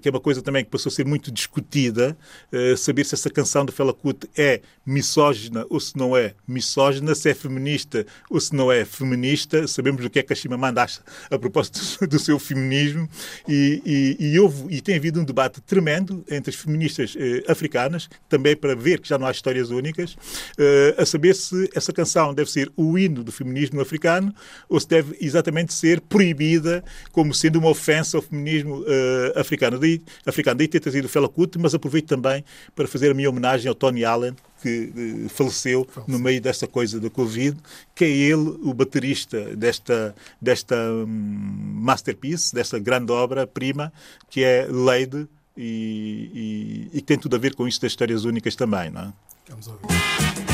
que 0.00 0.08
é 0.08 0.10
uma 0.10 0.20
coisa 0.20 0.42
também 0.42 0.64
que 0.64 0.70
passou 0.70 0.90
a 0.90 0.92
ser 0.92 1.04
muito 1.04 1.30
discutida, 1.30 2.16
eh, 2.52 2.74
saber 2.76 3.04
se 3.04 3.14
essa 3.14 3.30
canção 3.30 3.64
do 3.64 3.72
Fela 3.72 3.92
Kuti 3.92 4.28
é 4.36 4.60
misógina 4.84 5.64
ou 5.68 5.78
se 5.78 5.96
não 5.96 6.16
é 6.16 6.34
misógina, 6.46 7.14
se 7.14 7.30
é 7.30 7.34
feminista 7.34 8.04
ou 8.28 8.40
se 8.40 8.54
não 8.54 8.72
é 8.72 8.84
feminista. 8.84 9.66
Sabemos 9.66 10.04
o 10.04 10.10
que 10.10 10.18
é 10.18 10.22
que 10.22 10.32
a 10.32 10.36
Chimamanda 10.36 10.82
acha 10.82 11.00
a 11.30 11.38
propósito 11.38 12.06
do 12.06 12.18
seu 12.18 12.38
feminismo 12.38 13.08
e, 13.48 14.16
e, 14.18 14.32
e, 14.32 14.38
houve, 14.40 14.74
e 14.74 14.80
tem 14.80 14.96
havido 14.96 15.20
um 15.20 15.24
debate 15.24 15.60
tremendo 15.60 16.24
entre 16.30 16.50
as 16.50 16.56
feministas 16.56 17.14
eh, 17.16 17.44
africanas, 17.48 18.08
também 18.28 18.56
para 18.56 18.74
ver 18.74 19.00
que 19.00 19.08
já 19.08 19.18
não 19.18 19.26
há 19.26 19.30
histórias 19.30 19.70
únicas, 19.70 20.16
eh, 20.58 20.94
a 20.98 21.06
saber 21.06 21.34
se 21.34 21.70
essa 21.74 21.92
canção 21.92 22.34
deve 22.34 22.50
ser 22.50 22.70
o 22.76 22.98
hino 22.98 23.22
do 23.22 23.30
feminismo 23.30 23.80
africano 23.80 24.34
ou 24.68 24.80
se 24.80 24.88
deve 24.88 25.16
exatamente 25.20 25.72
ser 25.72 26.00
proibida 26.00 26.82
como 27.12 27.32
sendo 27.34 27.58
uma 27.58 27.68
ofensa 27.68 28.16
ao 28.16 28.22
feminismo 28.22 28.84
eh, 28.86 29.32
africano 29.36 29.49
africano. 29.50 29.78
Daí, 29.78 30.00
africano. 30.24 30.58
Daí 30.58 30.68
ter 30.68 30.80
trazido 30.80 31.06
o 31.06 31.08
Fela 31.08 31.28
Kuti, 31.28 31.58
mas 31.58 31.74
aproveito 31.74 32.06
também 32.06 32.44
para 32.74 32.86
fazer 32.86 33.10
a 33.10 33.14
minha 33.14 33.28
homenagem 33.28 33.68
ao 33.68 33.74
Tony 33.74 34.04
Allen, 34.04 34.34
que 34.62 34.92
uh, 34.94 35.28
faleceu, 35.28 35.86
no 36.06 36.18
meio 36.18 36.40
desta 36.40 36.66
coisa 36.66 37.00
da 37.00 37.10
Covid, 37.10 37.56
que 37.94 38.04
é 38.04 38.08
ele 38.08 38.58
o 38.62 38.72
baterista 38.72 39.56
desta, 39.56 40.14
desta 40.40 40.76
um, 40.76 41.06
masterpiece, 41.06 42.54
desta 42.54 42.78
grande 42.78 43.12
obra-prima, 43.12 43.92
que 44.28 44.44
é 44.44 44.66
Lady, 44.70 45.26
e, 45.56 46.88
e, 46.92 46.96
e, 46.96 47.00
que 47.00 47.06
tem 47.06 47.18
tudo 47.18 47.36
a 47.36 47.38
ver 47.38 47.54
com 47.54 47.66
isto 47.66 47.82
das 47.82 47.92
histórias 47.92 48.24
únicas 48.24 48.54
também. 48.54 48.88
Não 48.88 49.02
é? 49.02 49.12
Vamos 49.48 49.66
ouvir. 49.66 50.49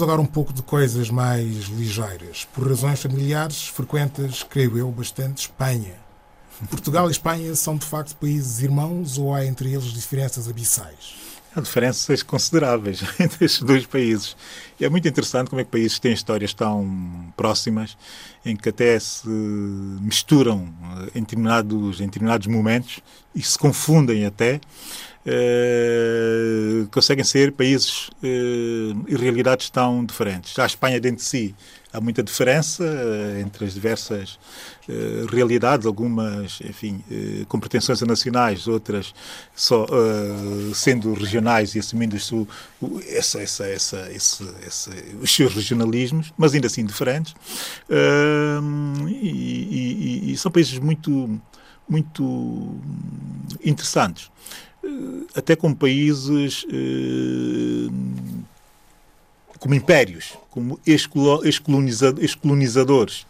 Falemos 0.00 0.02
agora 0.02 0.20
um 0.20 0.32
pouco 0.32 0.52
de 0.52 0.62
coisas 0.62 1.10
mais 1.10 1.66
ligeiras. 1.66 2.46
Por 2.54 2.66
razões 2.66 3.02
familiares, 3.02 3.66
frequentas, 3.68 4.42
creio 4.42 4.78
eu, 4.78 4.90
bastante 4.90 5.42
Espanha. 5.42 5.94
Portugal 6.70 7.08
e 7.08 7.12
Espanha 7.12 7.54
são 7.54 7.76
de 7.76 7.84
facto 7.84 8.16
países 8.16 8.60
irmãos 8.60 9.18
ou 9.18 9.34
há 9.34 9.44
entre 9.44 9.70
eles 9.72 9.92
diferenças 9.92 10.48
abissais? 10.48 11.16
Há 11.54 11.60
diferenças 11.60 12.22
consideráveis 12.22 13.02
entre 13.20 13.44
estes 13.44 13.62
dois 13.62 13.84
países. 13.84 14.36
E 14.78 14.84
é 14.84 14.88
muito 14.88 15.06
interessante 15.06 15.50
como 15.50 15.60
é 15.60 15.64
que 15.64 15.70
países 15.70 15.98
têm 15.98 16.12
histórias 16.12 16.54
tão 16.54 17.32
próximas, 17.36 17.96
em 18.44 18.56
que 18.56 18.70
até 18.70 18.98
se 18.98 19.28
misturam 19.28 20.72
eh, 20.96 21.18
em 21.18 21.20
determinados, 21.20 22.00
em 22.00 22.06
determinados 22.06 22.46
momentos 22.46 23.00
e 23.34 23.42
se 23.42 23.58
confundem 23.58 24.24
até. 24.24 24.60
Eh, 25.26 26.86
conseguem 26.90 27.24
ser 27.24 27.52
países 27.52 28.10
eh, 28.22 28.94
e 29.08 29.16
realidades 29.16 29.68
tão 29.70 30.04
diferentes. 30.04 30.52
Já 30.54 30.62
a 30.64 30.66
Espanha 30.66 31.00
dentro 31.00 31.18
de 31.18 31.24
si 31.28 31.54
há 31.92 32.00
muita 32.00 32.22
diferença 32.22 32.84
eh, 32.84 33.40
entre 33.40 33.64
as 33.66 33.74
diversas 33.74 34.38
realidades, 35.30 35.86
algumas, 35.86 36.60
enfim, 36.62 37.00
eh, 37.10 37.44
com 37.46 37.60
pretensões 37.60 38.00
nacionais, 38.02 38.66
outras 38.66 39.14
só 39.54 39.86
sendo 40.74 41.12
regionais 41.14 41.74
e 41.76 41.78
assumindo 41.78 42.16
o 42.16 43.00
essa, 43.06 43.40
essa, 43.40 43.66
essa, 43.68 44.10
esse, 44.12 44.42
esse- 44.66 45.16
os 45.22 45.32
seus 45.32 45.54
regionalismos, 45.54 46.32
mas 46.36 46.54
ainda 46.54 46.66
assim 46.66 46.84
diferentes. 46.84 47.34
E- 49.08 50.28
e- 50.28 50.32
e 50.32 50.36
são 50.36 50.50
países 50.50 50.78
muito, 50.78 51.40
muito 51.88 52.74
interessantes. 53.64 54.30
Até 55.34 55.54
como 55.56 55.76
países 55.76 56.64
eh, 56.68 57.88
como 59.58 59.74
impérios, 59.74 60.36
como 60.50 60.80
ex-colo- 60.86 61.44
ex-coloniza- 61.44 62.14
ex-colonizadores, 62.18 63.26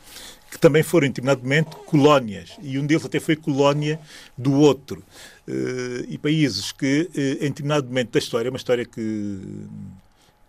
que 0.50 0.58
também 0.58 0.82
foram, 0.82 1.06
em 1.06 1.10
determinado 1.10 1.42
momento, 1.42 1.76
colónias. 1.78 2.50
E 2.62 2.78
um 2.78 2.86
deles 2.86 3.04
até 3.04 3.20
foi 3.20 3.36
colónia 3.36 4.00
do 4.36 4.52
outro. 4.52 5.02
Eh, 5.46 6.06
e 6.08 6.18
países 6.18 6.72
que, 6.72 7.08
eh, 7.14 7.38
em 7.46 7.48
determinado 7.48 7.86
momento 7.86 8.12
da 8.12 8.18
história, 8.18 8.50
uma 8.50 8.56
história 8.56 8.84
que, 8.84 9.40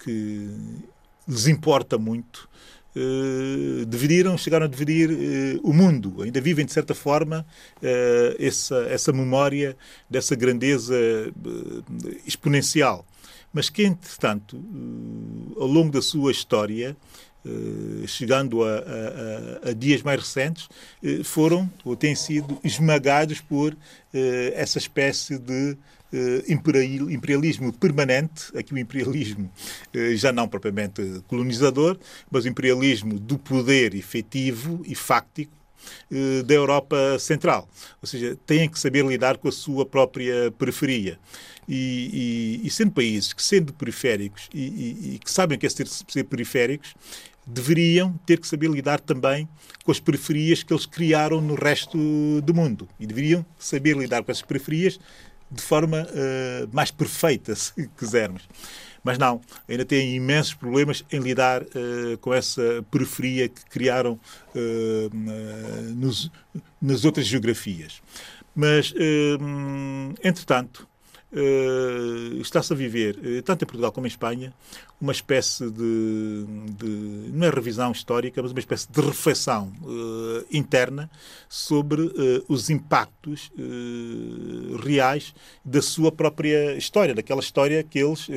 que 0.03 0.49
lhes 1.27 1.47
importa 1.47 1.97
muito, 1.97 2.47
dividiram, 3.87 4.37
chegaram 4.37 4.65
a 4.65 4.69
dividir 4.69 5.09
eh, 5.11 5.59
o 5.63 5.73
mundo. 5.73 6.21
Ainda 6.21 6.41
vivem, 6.41 6.65
de 6.65 6.73
certa 6.73 6.93
forma, 6.93 7.45
eh, 7.81 8.35
essa, 8.39 8.75
essa 8.89 9.11
memória 9.13 9.77
dessa 10.09 10.35
grandeza 10.35 10.95
eh, 10.95 11.31
exponencial. 12.25 13.05
Mas 13.53 13.69
que, 13.69 13.83
entretanto, 13.83 14.57
eh, 14.57 15.59
ao 15.59 15.67
longo 15.67 15.91
da 15.91 16.01
sua 16.01 16.31
história, 16.31 16.95
eh, 17.45 18.07
chegando 18.07 18.63
a, 18.63 18.75
a- 19.65 19.69
a- 19.69 19.73
dias 19.73 20.01
mais 20.03 20.19
recentes, 20.19 20.67
eh, 21.03 21.23
foram 21.23 21.69
ou 21.83 21.95
têm 21.95 22.15
sido 22.15 22.57
esmagados 22.63 23.41
por 23.41 23.75
eh, 24.13 24.53
essa 24.55 24.77
espécie 24.77 25.37
de 25.37 25.71
eh, 25.71 25.77
imperialismo 27.09 27.71
permanente, 27.73 28.55
aqui 28.57 28.73
o 28.73 28.77
imperialismo 28.77 29.51
eh, 29.93 30.15
já 30.15 30.31
não 30.31 30.47
propriamente 30.47 31.01
colonizador, 31.27 31.97
mas 32.29 32.45
o 32.45 32.47
imperialismo 32.49 33.19
do 33.19 33.37
poder 33.37 33.95
efetivo 33.95 34.81
e 34.85 34.95
fáctico 34.95 35.53
eh, 36.11 36.43
da 36.43 36.53
Europa 36.53 37.17
Central. 37.19 37.67
Ou 38.01 38.07
seja, 38.07 38.37
têm 38.45 38.69
que 38.69 38.79
saber 38.79 39.05
lidar 39.05 39.37
com 39.37 39.47
a 39.47 39.51
sua 39.51 39.85
própria 39.85 40.51
periferia. 40.57 41.17
E, 41.67 42.59
e- 42.63 42.67
e 42.67 42.69
sendo 42.69 42.91
países 42.91 43.31
que, 43.33 43.41
sendo 43.43 43.71
periféricos 43.73 44.49
e, 44.53 45.13
e- 45.15 45.19
que 45.23 45.31
sabem 45.31 45.57
que 45.57 45.65
é 45.65 45.69
ser, 45.69 45.87
ser 45.87 46.23
periféricos, 46.25 46.93
deveriam 47.47 48.19
ter 48.25 48.39
que 48.39 48.47
saber 48.47 48.69
lidar 48.69 48.99
também 48.99 49.47
com 49.83 49.91
as 49.91 49.99
periferias 49.99 50.63
que 50.63 50.73
eles 50.73 50.85
criaram 50.85 51.41
no 51.41 51.55
resto 51.55 51.97
do 52.41 52.53
mundo. 52.53 52.87
E 52.99 53.05
deveriam 53.05 53.45
saber 53.57 53.95
lidar 53.97 54.23
com 54.23 54.31
essas 54.31 54.43
periferias 54.43 54.99
de 55.51 55.61
forma 55.61 56.07
eh, 56.13 56.67
mais 56.71 56.91
perfeita, 56.91 57.53
se 57.55 57.87
quisermos. 57.97 58.47
Mas 59.03 59.17
não, 59.17 59.41
ainda 59.67 59.83
têm 59.83 60.15
imensos 60.15 60.53
problemas 60.53 61.03
em 61.11 61.19
lidar 61.19 61.63
eh, 61.63 62.17
com 62.21 62.33
essa 62.33 62.85
periferia 62.91 63.49
que 63.49 63.65
criaram 63.65 64.19
eh, 64.55 65.09
nos- 65.95 66.31
nas 66.81 67.03
outras 67.03 67.25
geografias. 67.25 68.01
Mas, 68.55 68.93
entretanto, 70.23 70.87
eh, 71.33 72.39
está-se 72.41 72.73
a 72.73 72.75
viver, 72.75 73.17
eh, 73.23 73.41
tanto 73.41 73.63
em 73.63 73.65
Portugal 73.65 73.91
como 73.91 74.05
em 74.05 74.09
Espanha, 74.09 74.53
uma 74.99 75.11
espécie 75.11 75.69
de, 75.71 76.45
de- 76.77 77.31
não 77.33 77.47
é 77.47 77.49
revisão 77.49 77.91
histórica, 77.91 78.41
mas 78.41 78.51
uma 78.51 78.59
espécie 78.59 78.91
de 78.91 79.01
reflexão 79.01 79.71
eh, 79.83 80.45
interna 80.51 81.09
sobre 81.49 82.11
os 82.47 82.69
impactos 82.69 83.51
reais 84.83 85.33
da 85.63 85.81
sua 85.81 86.11
própria 86.11 86.75
história, 86.77 87.13
daquela 87.15 87.39
história 87.41 87.83
que 87.83 87.99
eles 87.99 88.27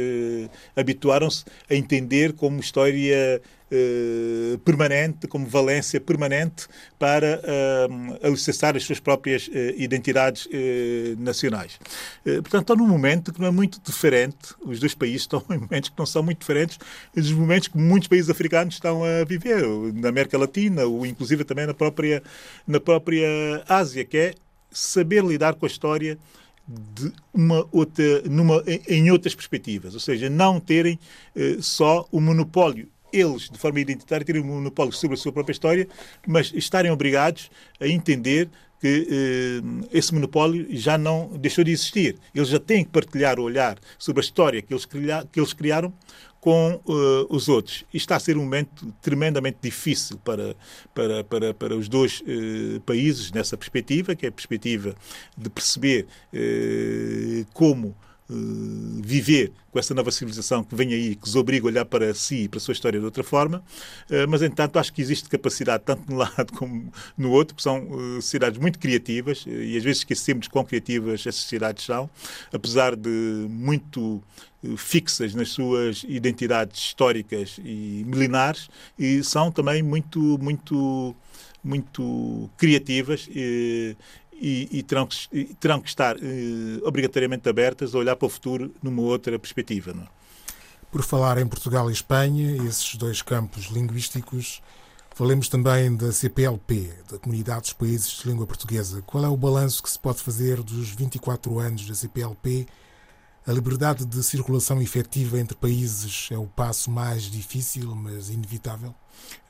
habituaram-se 0.77 1.45
a 1.71 1.75
entender 1.75 2.33
como 2.33 2.61
história 2.61 3.41
eh, 3.71 4.59
permanente, 4.65 5.27
como 5.27 5.47
valência 5.47 6.01
permanente 6.01 6.67
para 6.99 7.41
eh, 7.43 7.89
alicerçar 8.23 8.77
as 8.77 8.85
suas 8.85 9.01
próprias 9.01 9.49
eh, 9.53 9.75
identidades 9.77 10.49
eh, 10.53 11.15
nacionais. 11.19 11.79
Portanto, 12.25 12.61
estão 12.61 12.77
num 12.77 12.87
momento 12.87 13.33
que 13.33 13.41
não 13.41 13.49
é 13.49 13.51
muito 13.51 13.81
diferente, 13.85 14.55
os 14.65 14.81
dois 14.81 14.95
países 14.95 15.23
estão 15.23 15.43
em 15.51 15.59
momentos 15.59 15.91
que 15.91 15.99
não 15.99 16.07
são 16.07 16.23
muito 16.23 16.41
diferentes 16.41 16.79
dos 17.15 17.33
momentos 17.33 17.69
que 17.69 17.79
muitos 17.79 18.09
países 18.09 18.31
africanos 18.31 18.75
estão 18.75 19.03
a 19.03 19.25
viver, 19.25 19.65
na 19.95 20.09
América 20.09 20.39
Latina, 20.39 20.85
ou 20.85 21.05
inclusive 21.07 21.45
também 21.45 21.67
na 21.67 21.75
própria, 21.75 22.23
na 22.67 22.81
própria 22.81 23.27
Ásia, 23.69 24.05
que 24.05 24.17
é 24.17 24.35
saber 24.71 25.25
lidar 25.25 25.55
com 25.55 25.67
a 25.67 25.69
história 25.69 26.19
de 26.67 27.13
uma 27.33 27.67
outra, 27.71 28.23
numa, 28.23 28.63
em 28.89 29.11
outras 29.11 29.35
perspectivas, 29.35 29.95
ou 29.95 30.01
seja, 30.01 30.31
não 30.31 30.59
terem 30.59 30.99
eh, 31.37 31.59
só 31.61 32.09
o 32.11 32.21
monopólio 32.21 32.89
eles, 33.17 33.49
de 33.49 33.59
forma 33.59 33.81
identitária, 33.81 34.25
terem 34.25 34.43
um 34.43 34.47
monopólio 34.47 34.93
sobre 34.93 35.15
a 35.15 35.19
sua 35.19 35.33
própria 35.33 35.53
história, 35.53 35.89
mas 36.27 36.53
estarem 36.55 36.91
obrigados 36.91 37.51
a 37.81 37.87
entender 37.87 38.49
que 38.81 39.09
eh, 39.11 39.97
esse 39.99 40.13
monopólio 40.13 40.67
já 40.71 40.99
não 40.99 41.29
deixou 41.39 41.65
de 41.65 41.71
existir. 41.71 42.17
Eles 42.35 42.49
já 42.49 42.59
têm 42.59 42.85
que 42.85 42.91
partilhar 42.91 43.39
o 43.39 43.43
olhar 43.43 43.79
sobre 43.99 44.21
a 44.21 44.25
história 44.25 44.61
que 44.61 44.73
eles, 44.75 44.85
cria- 44.85 45.27
que 45.33 45.41
eles 45.41 45.53
criaram 45.55 45.93
com 46.41 46.79
eh, 46.87 47.27
os 47.31 47.49
outros. 47.49 47.85
E 47.95 47.97
está 47.97 48.17
a 48.17 48.21
ser 48.21 48.37
um 48.37 48.43
momento 48.43 48.93
tremendamente 49.01 49.57
difícil 49.63 50.19
para, 50.19 50.55
para, 50.95 51.25
para, 51.25 51.55
para 51.55 51.75
os 51.75 51.89
dois 51.89 52.23
eh, 52.27 52.79
países 52.85 53.33
nessa 53.33 53.57
perspectiva, 53.57 54.15
que 54.15 54.27
é 54.27 54.29
a 54.29 54.33
perspectiva 54.33 54.95
de 55.39 55.49
perceber 55.49 56.07
eh, 56.31 57.47
como 57.55 57.97
eh, 58.31 58.35
viver 59.03 59.53
com 59.71 59.79
essa 59.79 59.93
nova 59.95 60.11
civilização 60.11 60.63
que 60.65 60.75
vem 60.75 60.93
aí, 60.95 61.15
que 61.17 61.27
os 61.27 61.35
obriga 61.37 61.67
a 61.67 61.69
olhar 61.69 61.85
para 61.85 62.15
si 62.15 62.45
e 62.45 62.49
para 62.49 62.59
a 62.59 62.61
sua 62.61 62.73
história 62.73 62.99
de 62.99 63.05
outra 63.05 63.25
forma, 63.25 63.63
Eh, 64.11 64.27
mas, 64.27 64.43
entanto, 64.43 64.79
acho 64.79 64.93
que 64.93 65.01
existe 65.03 65.29
capacidade, 65.29 65.83
tanto 65.85 66.13
um 66.13 66.17
lado 66.19 66.53
como 66.53 66.93
no 67.17 67.31
outro, 67.31 67.55
que 67.57 67.63
são 67.63 67.79
eh, 67.79 68.21
sociedades 68.21 68.59
muito 68.59 68.79
criativas, 68.79 69.45
e 69.47 69.77
às 69.77 69.83
vezes 69.85 69.99
esquecemos 69.99 70.49
quão 70.49 70.65
criativas 70.65 71.21
essas 71.21 71.37
sociedades 71.37 71.85
são, 71.85 72.09
apesar 72.53 72.97
de 72.97 73.09
muito 73.49 74.23
fixas 74.77 75.35
nas 75.35 75.51
suas 75.51 76.05
identidades 76.09 76.81
históricas 76.81 77.59
e 77.63 78.03
milenares, 78.07 78.69
e 78.99 79.23
são 79.23 79.51
também 79.53 79.83
muito, 79.83 80.19
muito, 80.41 81.15
muito 81.63 82.51
criativas. 82.57 83.29
eh, 83.35 83.97
e, 84.45 84.69
e 84.71 84.83
terão, 84.83 85.07
que, 85.07 85.17
e 85.33 85.45
terão 85.55 85.81
que 85.81 85.89
estar 85.89 86.17
eh, 86.17 86.79
obrigatoriamente 86.83 87.49
abertas 87.49 87.95
a 87.95 87.99
olhar 87.99 88.15
para 88.15 88.27
o 88.27 88.29
futuro 88.29 88.71
numa 88.83 89.01
outra 89.01 89.39
perspectiva. 89.39 89.95
Não 89.95 90.03
é? 90.03 90.07
Por 90.93 91.03
falar 91.03 91.39
em 91.39 91.47
Portugal 91.47 91.89
e 91.89 91.95
Espanha, 91.95 92.63
esses 92.69 92.95
dois 92.97 93.23
campos 93.23 93.69
linguísticos, 93.69 94.61
falemos 95.15 95.49
também 95.49 95.97
da 95.97 96.13
CPLP, 96.13 96.93
da 97.11 97.19
Comunidade 97.19 97.63
dos 97.63 97.73
Países 97.73 98.19
de 98.19 98.29
Língua 98.29 98.47
Portuguesa. 98.47 99.01
Qual 99.07 99.25
é 99.25 99.29
o 99.29 99.37
balanço 99.37 99.83
que 99.83 99.91
se 99.91 99.99
pode 99.99 100.19
fazer 100.19 100.63
dos 100.63 100.91
24 100.91 101.59
anos 101.59 101.89
da 101.89 101.95
CPLP? 101.95 102.67
A 103.47 103.53
liberdade 103.53 104.07
de 104.07 104.23
circulação 104.23 104.81
efetiva 104.81 105.39
entre 105.39 105.55
países 105.55 106.31
é 106.33 106.39
o 106.39 106.47
passo 106.47 106.91
mais 106.91 107.25
difícil, 107.25 107.95
mas 107.95 108.31
inevitável? 108.31 108.95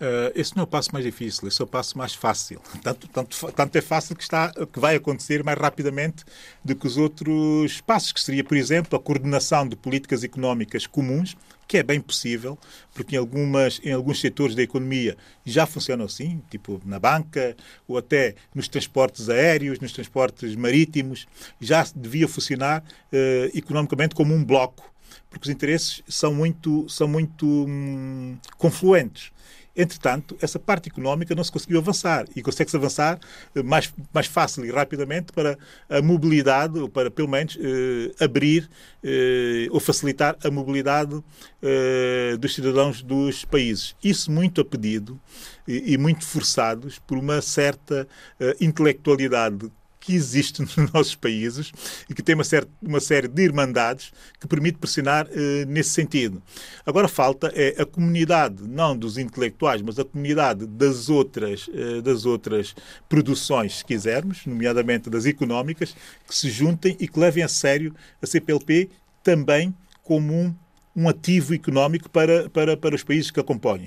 Uh, 0.01 0.35
esse 0.35 0.57
não 0.57 0.63
é 0.63 0.65
o 0.65 0.67
passo 0.67 0.91
mais 0.93 1.05
difícil, 1.05 1.47
esse 1.47 1.63
é 1.63 1.65
o 1.65 1.69
passo 1.69 1.97
mais 1.97 2.13
fácil. 2.13 2.61
Tanto, 2.83 3.07
tanto, 3.07 3.53
tanto 3.53 3.77
é 3.77 3.81
fácil 3.81 4.17
que, 4.17 4.25
está, 4.25 4.53
que 4.53 4.81
vai 4.81 4.97
acontecer 4.97 5.45
mais 5.45 5.57
rapidamente 5.57 6.25
do 6.65 6.75
que 6.75 6.89
os 6.89 6.97
outros 6.97 7.81
passos, 7.83 8.11
que 8.11 8.21
seria, 8.21 8.43
por 8.43 8.57
exemplo, 8.57 8.99
a 8.99 9.01
coordenação 9.01 9.69
de 9.69 9.77
políticas 9.77 10.25
económicas 10.25 10.89
comuns, 10.89 11.37
que 11.67 11.79
é 11.79 11.83
bem 11.83 12.01
possível, 12.01 12.59
porque 12.95 13.17
em, 13.17 13.19
algumas, 13.19 13.81
em 13.83 13.93
alguns 13.93 14.21
setores 14.21 14.55
da 14.55 14.63
economia 14.63 15.17
já 15.45 15.67
funcionam 15.67 16.05
assim, 16.05 16.43
tipo 16.51 16.81
na 16.85 16.99
banca, 16.99 17.57
ou 17.87 17.99
até 17.99 18.35
nos 18.55 18.69
transportes 18.69 19.29
aéreos, 19.29 19.81
nos 19.81 19.93
transportes 19.93 20.55
marítimos, 20.57 21.27
já 21.61 21.87
devia 21.95 22.29
funcionar 22.29 22.83
uh, 22.83 23.57
economicamente 23.57 24.15
como 24.15 24.35
um 24.35 24.45
bloco 24.45 24.95
porque 25.35 25.49
os 25.49 25.53
interesses 25.53 26.01
são 26.09 26.33
muito, 26.33 26.89
são 26.89 27.09
muito 27.09 27.45
hum, 27.47 28.37
confluentes. 28.57 29.33
Entretanto, 29.77 30.37
essa 30.41 30.59
parte 30.59 30.89
económica 30.89 31.35
não 31.35 31.43
se 31.43 31.51
conseguiu 31.51 31.79
avançar 31.79 32.27
e 32.37 32.43
consegue-se 32.43 32.77
avançar 32.77 33.19
eh, 33.55 33.63
mais, 33.63 33.93
mais 34.13 34.27
fácil 34.27 34.65
e 34.65 34.71
rapidamente 34.71 35.33
para 35.33 35.59
a 35.89 36.01
mobilidade, 36.01 36.79
ou 36.79 36.89
para 36.89 37.11
pelo 37.11 37.29
menos 37.29 37.59
eh, 37.61 38.25
abrir 38.25 38.69
eh, 39.03 39.67
ou 39.71 39.81
facilitar 39.81 40.37
a 40.45 40.51
mobilidade 40.51 41.23
eh, 41.63 42.37
dos 42.39 42.55
cidadãos 42.55 43.03
dos 43.03 43.45
países. 43.45 43.97
Isso 44.03 44.31
muito 44.31 44.61
a 44.61 44.65
pedido 44.65 45.21
e, 45.67 45.95
e 45.95 45.99
muito 45.99 46.25
forçados 46.25 46.99
por 47.01 47.19
uma 47.19 47.41
certa 47.43 48.07
eh, 48.39 48.57
intelectualidade 48.61 49.71
que 50.05 50.15
existe 50.15 50.61
nos 50.63 50.77
nossos 50.93 51.15
países 51.15 51.73
e 52.09 52.15
que 52.15 52.23
tem 52.23 52.35
uma, 52.35 52.45
certa, 52.45 52.71
uma 52.83 53.01
série 53.01 53.27
de 53.27 53.43
irmandades 53.43 54.13
que 54.39 54.47
permite 54.47 54.79
pressionar 54.79 55.27
eh, 55.31 55.65
nesse 55.67 55.91
sentido. 55.91 56.43
Agora 56.85 57.09
falta 57.09 57.51
é 57.55 57.81
a 57.81 57.87
comunidade, 57.87 58.63
não 58.69 58.97
dos 58.97 59.17
intelectuais, 59.17 59.81
mas 59.81 59.99
a 59.99 60.05
comunidade 60.05 60.67
das 60.67 61.09
outras, 61.09 61.69
eh, 61.73 62.03
das 62.03 62.27
outras 62.27 62.75
produções, 63.09 63.79
se 63.79 63.85
quisermos, 63.85 64.45
nomeadamente 64.47 65.09
das 65.09 65.25
económicas, 65.25 65.95
que 66.29 66.35
se 66.35 66.51
juntem 66.51 66.97
e 67.01 67.09
que 67.09 67.19
levem 67.19 67.43
a 67.43 67.49
sério 67.49 67.95
a 68.21 68.27
CPLP 68.27 68.91
também 69.23 69.75
como 70.03 70.35
um 70.35 70.55
um 70.97 71.09
ativo 71.09 71.55
económico 71.55 72.09
para, 72.09 72.49
para, 72.51 72.77
para 72.77 72.95
os 72.95 73.03
países 73.03 73.31
que 73.31 73.41
a 73.41 73.43
compõem. 73.43 73.87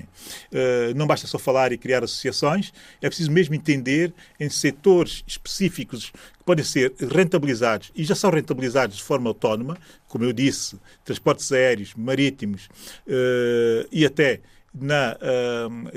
Uh, 0.52 0.94
não 0.94 1.06
basta 1.06 1.26
só 1.26 1.38
falar 1.38 1.72
e 1.72 1.78
criar 1.78 2.04
associações, 2.04 2.72
é 3.00 3.08
preciso 3.08 3.30
mesmo 3.30 3.54
entender 3.54 4.12
em 4.38 4.48
setores 4.48 5.24
específicos 5.26 6.10
que 6.10 6.44
podem 6.44 6.64
ser 6.64 6.94
rentabilizados 7.10 7.90
e 7.94 8.04
já 8.04 8.14
são 8.14 8.30
rentabilizados 8.30 8.96
de 8.96 9.02
forma 9.02 9.30
autónoma, 9.30 9.76
como 10.06 10.24
eu 10.24 10.32
disse, 10.32 10.78
transportes 11.04 11.50
aéreos, 11.52 11.94
marítimos 11.96 12.66
uh, 13.06 13.88
e 13.90 14.04
até 14.04 14.40
na, 14.80 15.16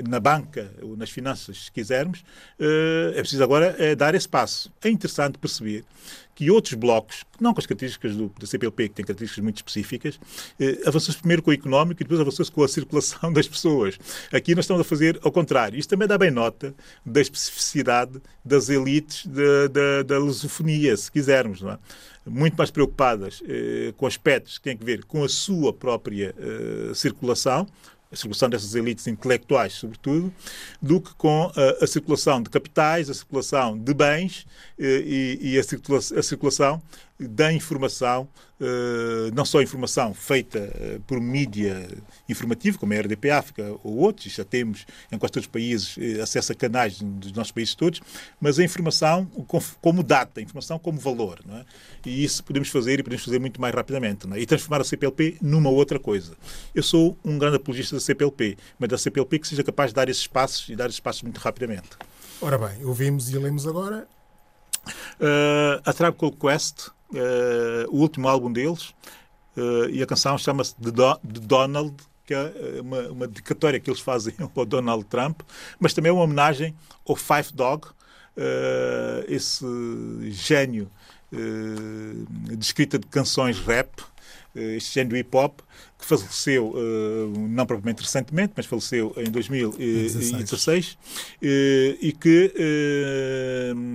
na 0.08 0.20
banca 0.20 0.72
ou 0.82 0.96
nas 0.96 1.10
finanças, 1.10 1.64
se 1.64 1.72
quisermos, 1.72 2.20
uh, 2.58 3.12
é 3.14 3.20
preciso 3.20 3.42
agora 3.42 3.74
é 3.78 3.94
dar 3.94 4.14
esse 4.14 4.28
passo. 4.28 4.72
É 4.82 4.88
interessante 4.88 5.38
perceber 5.38 5.84
que 6.34 6.50
outros 6.50 6.74
blocos, 6.74 7.24
não 7.40 7.52
com 7.52 7.60
as 7.60 7.66
características 7.66 8.16
do, 8.16 8.32
da 8.38 8.46
CPLP, 8.46 8.88
que 8.88 8.94
têm 8.94 9.04
características 9.04 9.42
muito 9.42 9.56
específicas, 9.56 10.18
eh, 10.58 10.80
avançou-se 10.86 11.18
primeiro 11.18 11.42
com 11.42 11.50
o 11.50 11.54
económico 11.54 12.02
e 12.02 12.04
depois 12.04 12.20
avançou-se 12.20 12.50
com 12.50 12.64
a 12.64 12.68
circulação 12.68 13.30
das 13.34 13.46
pessoas. 13.46 13.98
Aqui 14.32 14.54
nós 14.54 14.64
estamos 14.64 14.80
a 14.80 14.84
fazer 14.84 15.20
ao 15.22 15.30
contrário. 15.30 15.78
Isto 15.78 15.90
também 15.90 16.08
dá 16.08 16.16
bem 16.16 16.30
nota 16.30 16.74
da 17.04 17.20
especificidade 17.20 18.20
das 18.44 18.68
elites 18.68 19.26
da, 19.26 19.68
da, 19.68 20.02
da 20.02 20.18
lusofonia, 20.18 20.96
se 20.96 21.12
quisermos, 21.12 21.60
não 21.60 21.72
é? 21.72 21.78
muito 22.24 22.56
mais 22.56 22.70
preocupadas 22.70 23.42
eh, 23.46 23.92
com 23.96 24.06
aspectos 24.06 24.56
que 24.58 24.64
têm 24.64 24.78
a 24.80 24.84
ver 24.84 25.04
com 25.04 25.24
a 25.24 25.28
sua 25.28 25.72
própria 25.72 26.34
eh, 26.38 26.94
circulação, 26.94 27.66
a 28.12 28.16
circulação 28.16 28.50
dessas 28.50 28.74
elites 28.74 29.06
intelectuais, 29.06 29.72
sobretudo, 29.72 30.32
do 30.80 31.00
que 31.00 31.14
com 31.14 31.50
a, 31.56 31.84
a 31.84 31.86
circulação 31.86 32.42
de 32.42 32.50
capitais, 32.50 33.08
a 33.08 33.14
circulação 33.14 33.78
de 33.78 33.94
bens 33.94 34.46
eh, 34.78 35.02
e, 35.04 35.38
e 35.54 35.58
a, 35.58 35.62
circula 35.62 35.98
a, 35.98 36.22
circulação 36.22 36.82
da 37.18 37.52
informação, 37.52 38.28
eh, 38.60 39.30
não 39.32 39.44
só 39.44 39.62
informação 39.62 40.12
feita 40.12 40.58
eh, 40.58 41.00
por 41.06 41.20
mídia 41.20 41.88
informativa, 42.28 42.78
como 42.78 42.92
a 42.92 42.96
RDP 42.96 43.30
África 43.30 43.76
ou 43.84 43.98
outros, 43.98 44.32
já 44.32 44.44
temos 44.44 44.86
em 45.10 45.18
quase 45.18 45.32
todos 45.32 45.46
os 45.46 45.52
países 45.52 45.96
acesso 46.20 46.52
a 46.52 46.54
canais 46.54 47.00
dos 47.00 47.32
nossos 47.32 47.52
países 47.52 47.74
todos, 47.74 48.00
mas 48.40 48.58
a 48.58 48.64
informação 48.64 49.26
como 49.80 50.02
data, 50.02 50.40
a 50.40 50.42
informação 50.42 50.78
como 50.78 50.98
valor. 50.98 51.40
Não 51.46 51.58
é? 51.58 51.64
E 52.04 52.24
isso 52.24 52.42
podemos 52.42 52.68
fazer 52.68 52.98
e 52.98 53.02
podemos 53.02 53.24
fazer 53.24 53.38
muito 53.38 53.60
mais 53.60 53.74
rapidamente. 53.74 54.26
É? 54.32 54.40
E 54.40 54.46
transformar 54.46 54.80
a 54.80 54.84
CPLP 54.84 55.38
numa 55.40 55.70
outra 55.70 55.98
coisa. 55.98 56.32
Eu 56.74 56.82
sou 56.82 57.16
um 57.24 57.38
grande 57.38 57.56
apologista 57.56 57.94
da 57.96 58.00
CPLP, 58.00 58.56
mas 58.78 58.88
da 58.88 58.98
CPLP 58.98 59.38
que 59.38 59.48
seja 59.48 59.62
capaz 59.62 59.90
de 59.90 59.94
dar 59.94 60.08
esses 60.08 60.26
passos 60.26 60.68
e 60.68 60.76
dar 60.76 60.86
esses 60.86 61.00
passos 61.00 61.22
muito 61.22 61.38
rapidamente. 61.38 61.90
Ora 62.40 62.58
bem, 62.58 62.84
ouvimos 62.84 63.30
e 63.30 63.38
lemos 63.38 63.66
agora. 63.66 64.08
Uh, 65.20 65.78
a 65.84 65.92
Tribe 65.92 66.16
Called 66.16 66.36
Quest, 66.36 66.88
uh, 67.12 67.88
o 67.90 68.00
último 68.00 68.28
álbum 68.28 68.52
deles, 68.52 68.94
uh, 69.56 69.88
e 69.90 70.02
a 70.02 70.06
canção 70.06 70.36
chama-se 70.36 70.74
The, 70.76 70.90
Do 70.90 71.16
The 71.16 71.40
Donald, 71.40 71.94
que 72.24 72.34
é 72.34 72.80
uma, 72.80 73.00
uma 73.08 73.26
dedicatória 73.26 73.80
que 73.80 73.90
eles 73.90 74.00
fazem 74.00 74.34
ao 74.54 74.64
Donald 74.64 75.04
Trump, 75.04 75.40
mas 75.78 75.92
também 75.92 76.10
é 76.10 76.12
uma 76.12 76.24
homenagem 76.24 76.74
ao 77.06 77.16
Five 77.16 77.52
Dog, 77.52 77.88
esse 79.28 79.66
gênio 80.30 80.90
de 81.30 82.64
escrita 82.64 82.98
de 82.98 83.06
canções 83.06 83.58
rap, 83.58 83.90
este 84.54 84.94
género 84.94 85.16
hip 85.16 85.36
hop, 85.36 85.60
que 85.98 86.04
faleceu, 86.04 86.74
não 87.48 87.64
propriamente 87.64 88.02
recentemente, 88.02 88.52
mas 88.56 88.66
faleceu 88.66 89.14
em 89.16 89.30
2016, 89.30 90.98
e 91.40 92.16
que 92.20 92.52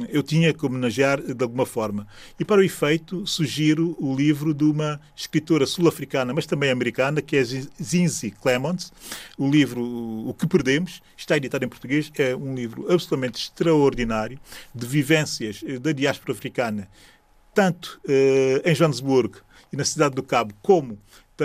eu 0.10 0.24
tinha 0.24 0.54
que 0.54 0.66
homenagear 0.66 1.22
de 1.22 1.44
alguma 1.44 1.66
forma. 1.66 2.08
E 2.40 2.46
para 2.46 2.62
o 2.62 2.64
efeito, 2.64 3.28
sugiro 3.28 3.96
o 4.00 4.16
livro 4.16 4.54
de 4.54 4.64
uma 4.64 5.02
escritora 5.16 5.66
sul-africana, 5.66 6.34
mas 6.34 6.46
também 6.46 6.72
americana, 6.72 7.22
que 7.22 7.36
é 7.36 7.44
Zinzi 7.44 8.32
Clemons. 8.32 8.94
O 9.38 9.50
livro 9.50 9.84
O 9.84 10.34
que 10.34 10.48
Perdemos, 10.48 11.02
está 11.18 11.36
editado 11.36 11.66
em 11.66 11.70
português, 11.70 12.10
é 12.18 12.36
um 12.36 12.56
livro 12.56 12.84
absolutamente 12.92 13.40
extraordinário 13.42 14.40
de 14.74 14.88
vivências 14.88 15.62
da 15.82 15.92
diáspora 15.92 16.32
africana, 16.32 16.88
tanto 17.54 18.00
em 18.64 18.74
Joanesburgo, 18.74 19.46
e 19.72 19.78
na 19.78 19.86
cidade 19.86 20.16
do 20.16 20.24
Cabo, 20.24 20.54
como 20.62 20.98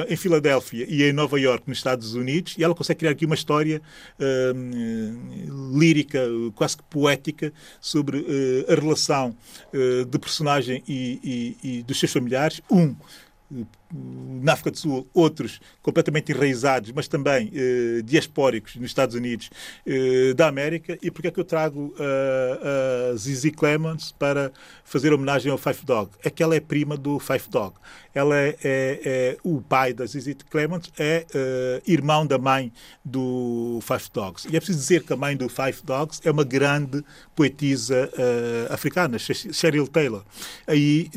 em 0.09 0.17
Filadélfia 0.17 0.87
e 0.89 1.03
em 1.03 1.13
Nova 1.13 1.39
York, 1.39 1.65
nos 1.69 1.79
Estados 1.79 2.15
Unidos, 2.15 2.55
e 2.57 2.65
ela 2.65 2.75
consegue 2.75 3.01
criar 3.01 3.11
aqui 3.11 3.27
uma 3.27 3.35
história 3.35 3.83
uh, 4.19 5.79
lírica, 5.79 6.21
quase 6.55 6.79
que 6.79 6.83
poética, 6.85 7.53
sobre 7.81 8.19
uh, 8.19 8.73
a 8.73 8.75
relação 8.75 9.37
uh, 9.73 10.05
de 10.05 10.19
personagem 10.19 10.83
e, 10.89 11.57
e, 11.63 11.79
e 11.79 11.83
dos 11.83 11.99
seus 11.99 12.13
familiares. 12.13 12.63
Um 12.71 12.95
na 13.93 14.55
África 14.55 14.71
do 14.71 14.79
Sul, 14.79 15.07
outros 15.13 15.61
completamente 15.83 16.33
enraizados, 16.33 16.91
mas 16.93 17.07
também 17.07 17.51
eh, 17.55 18.03
diaspóricos 18.03 18.77
nos 18.77 18.87
Estados 18.87 19.15
Unidos 19.15 19.51
eh, 19.87 20.33
da 20.35 20.49
América. 20.49 20.99
E 21.03 21.11
porque 21.11 21.29
é 21.29 21.31
que 21.31 21.39
eu 21.39 21.45
trago 21.45 21.95
uh, 21.99 23.13
a 23.13 23.17
Zizi 23.17 23.51
Clemens 23.51 24.13
para 24.13 24.53
fazer 24.85 25.13
homenagem 25.13 25.51
ao 25.51 25.59
Five 25.59 25.85
Dog? 25.85 26.11
É 26.25 26.31
que 26.31 26.43
ela 26.43 26.55
é 26.55 26.61
prima 26.61 26.97
do 26.97 27.19
Five 27.19 27.45
Dog. 27.51 27.75
Ela 28.15 28.37
é, 28.37 28.57
é, 28.63 29.01
é 29.05 29.37
o 29.43 29.61
pai 29.61 29.93
da 29.93 30.05
Zizi 30.05 30.35
Clemens, 30.35 30.93
é 30.99 31.27
uh, 31.35 31.91
irmão 31.91 32.27
da 32.27 32.39
mãe 32.39 32.73
do 33.05 33.81
Five 33.83 34.11
Dogs. 34.13 34.49
E 34.51 34.57
é 34.57 34.61
preciso 34.61 34.79
dizer 34.79 35.03
que 35.05 35.13
a 35.13 35.17
mãe 35.17 35.37
do 35.37 35.49
Five 35.49 35.83
Dogs 35.85 36.21
é 36.25 36.31
uma 36.31 36.45
grande 36.45 37.05
poetisa 37.35 38.11
uh, 38.13 38.73
africana, 38.73 39.19
Cheryl 39.19 39.87
Taylor. 39.87 40.25
Aí 40.67 41.11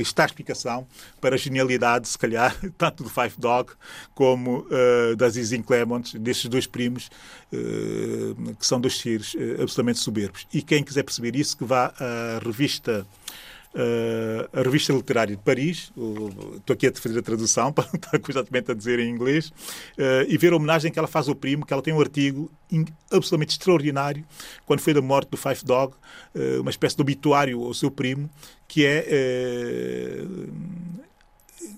está 0.00 0.24
a 0.24 0.26
explicação 0.26 0.86
para 1.20 1.34
a 1.34 1.38
genialidade, 1.38 2.08
calhar, 2.20 2.56
tanto 2.78 3.02
do 3.02 3.10
Five 3.10 3.34
Dog 3.38 3.72
como 4.14 4.66
uh, 4.70 5.16
da 5.16 5.28
Zizin 5.28 5.64
destes 6.20 6.48
dois 6.48 6.66
primos, 6.66 7.10
uh, 7.52 8.54
que 8.56 8.66
são 8.66 8.80
dois 8.80 8.98
seres 8.98 9.34
uh, 9.34 9.62
absolutamente 9.62 9.98
soberbos. 9.98 10.46
E 10.52 10.62
quem 10.62 10.84
quiser 10.84 11.02
perceber 11.02 11.34
isso, 11.36 11.56
que 11.56 11.64
vá 11.64 11.92
à 11.98 12.38
revista. 12.44 13.06
Uh, 13.72 14.50
a 14.52 14.62
revista 14.62 14.92
literária 14.92 15.36
de 15.36 15.42
Paris, 15.44 15.92
estou 16.56 16.74
aqui 16.74 16.88
a 16.88 16.92
fazer 16.92 17.20
a 17.20 17.22
tradução 17.22 17.70
para 17.72 17.84
estar 17.94 18.18
constantemente 18.18 18.72
a 18.72 18.74
dizer 18.74 18.98
em 18.98 19.08
inglês, 19.08 19.50
uh, 19.96 20.26
e 20.26 20.36
ver 20.36 20.52
a 20.52 20.56
homenagem 20.56 20.90
que 20.90 20.98
ela 20.98 21.06
faz 21.06 21.28
ao 21.28 21.36
primo, 21.36 21.64
que 21.64 21.72
ela 21.72 21.80
tem 21.80 21.94
um 21.94 22.00
artigo 22.00 22.50
absolutamente 23.12 23.52
extraordinário, 23.52 24.24
quando 24.66 24.80
foi 24.80 24.92
da 24.92 25.00
morte 25.00 25.30
do 25.30 25.36
Five 25.36 25.64
Dog, 25.64 25.94
uh, 26.34 26.60
uma 26.62 26.70
espécie 26.70 26.96
de 26.96 27.02
obituário 27.02 27.62
ao 27.62 27.72
seu 27.72 27.92
primo, 27.92 28.28
que 28.66 28.84
é 28.84 29.06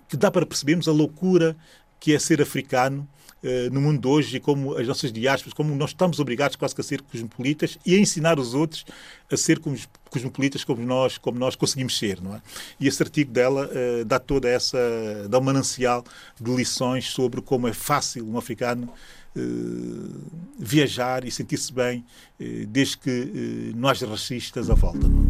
que 0.09 0.17
dá 0.17 0.31
para 0.31 0.47
percebermos 0.47 0.89
a 0.89 0.93
loucura 0.93 1.57
que 2.03 2.13
é 2.13 2.19
ser 2.19 2.43
africano 2.43 3.09
uh, 3.45 3.73
no 3.73 3.81
mundo 3.81 4.01
de 4.01 4.09
hoje 4.09 4.37
e 4.37 4.41
como 4.41 4.77
as 4.77 4.87
nossas 4.89 5.13
diásporas, 5.13 5.55
como 5.55 5.75
nós 5.77 5.91
estamos 5.91 6.19
obrigados 6.19 6.57
quase 6.57 6.75
que 6.75 6.81
a 6.81 6.85
ser 6.85 7.01
cosmopolitas 7.03 7.79
e 7.87 7.95
a 7.95 7.99
ensinar 7.99 8.41
os 8.41 8.55
outros 8.55 8.85
a 9.31 9.37
ser 9.37 9.61
cosmopolitas 10.11 10.65
como 10.65 10.85
nós, 10.85 11.17
como 11.17 11.39
nós 11.39 11.55
conseguimos 11.55 11.97
ser, 11.97 12.21
não 12.21 12.35
é? 12.35 12.43
E 12.81 12.89
esse 12.89 13.01
artigo 13.01 13.33
dela 13.33 13.69
uh, 13.69 14.05
dá 14.05 14.19
toda 14.19 14.49
essa, 14.49 14.79
dá 15.31 15.39
um 15.39 15.43
manancial 15.43 16.05
de 16.41 16.53
lições 16.53 17.07
sobre 17.11 17.41
como 17.41 17.69
é 17.69 17.73
fácil 17.73 18.29
um 18.29 18.37
africano 18.37 18.93
uh, 19.37 20.21
viajar 20.59 21.25
e 21.25 21.31
sentir-se 21.31 21.73
bem 21.73 22.05
desde 22.69 22.99
que 22.99 23.73
não 23.77 23.89
haja 23.89 24.09
racistas 24.09 24.69
à 24.69 24.75
volta. 24.75 25.07
Não 25.07 25.23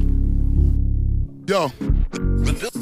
é? 2.79 2.82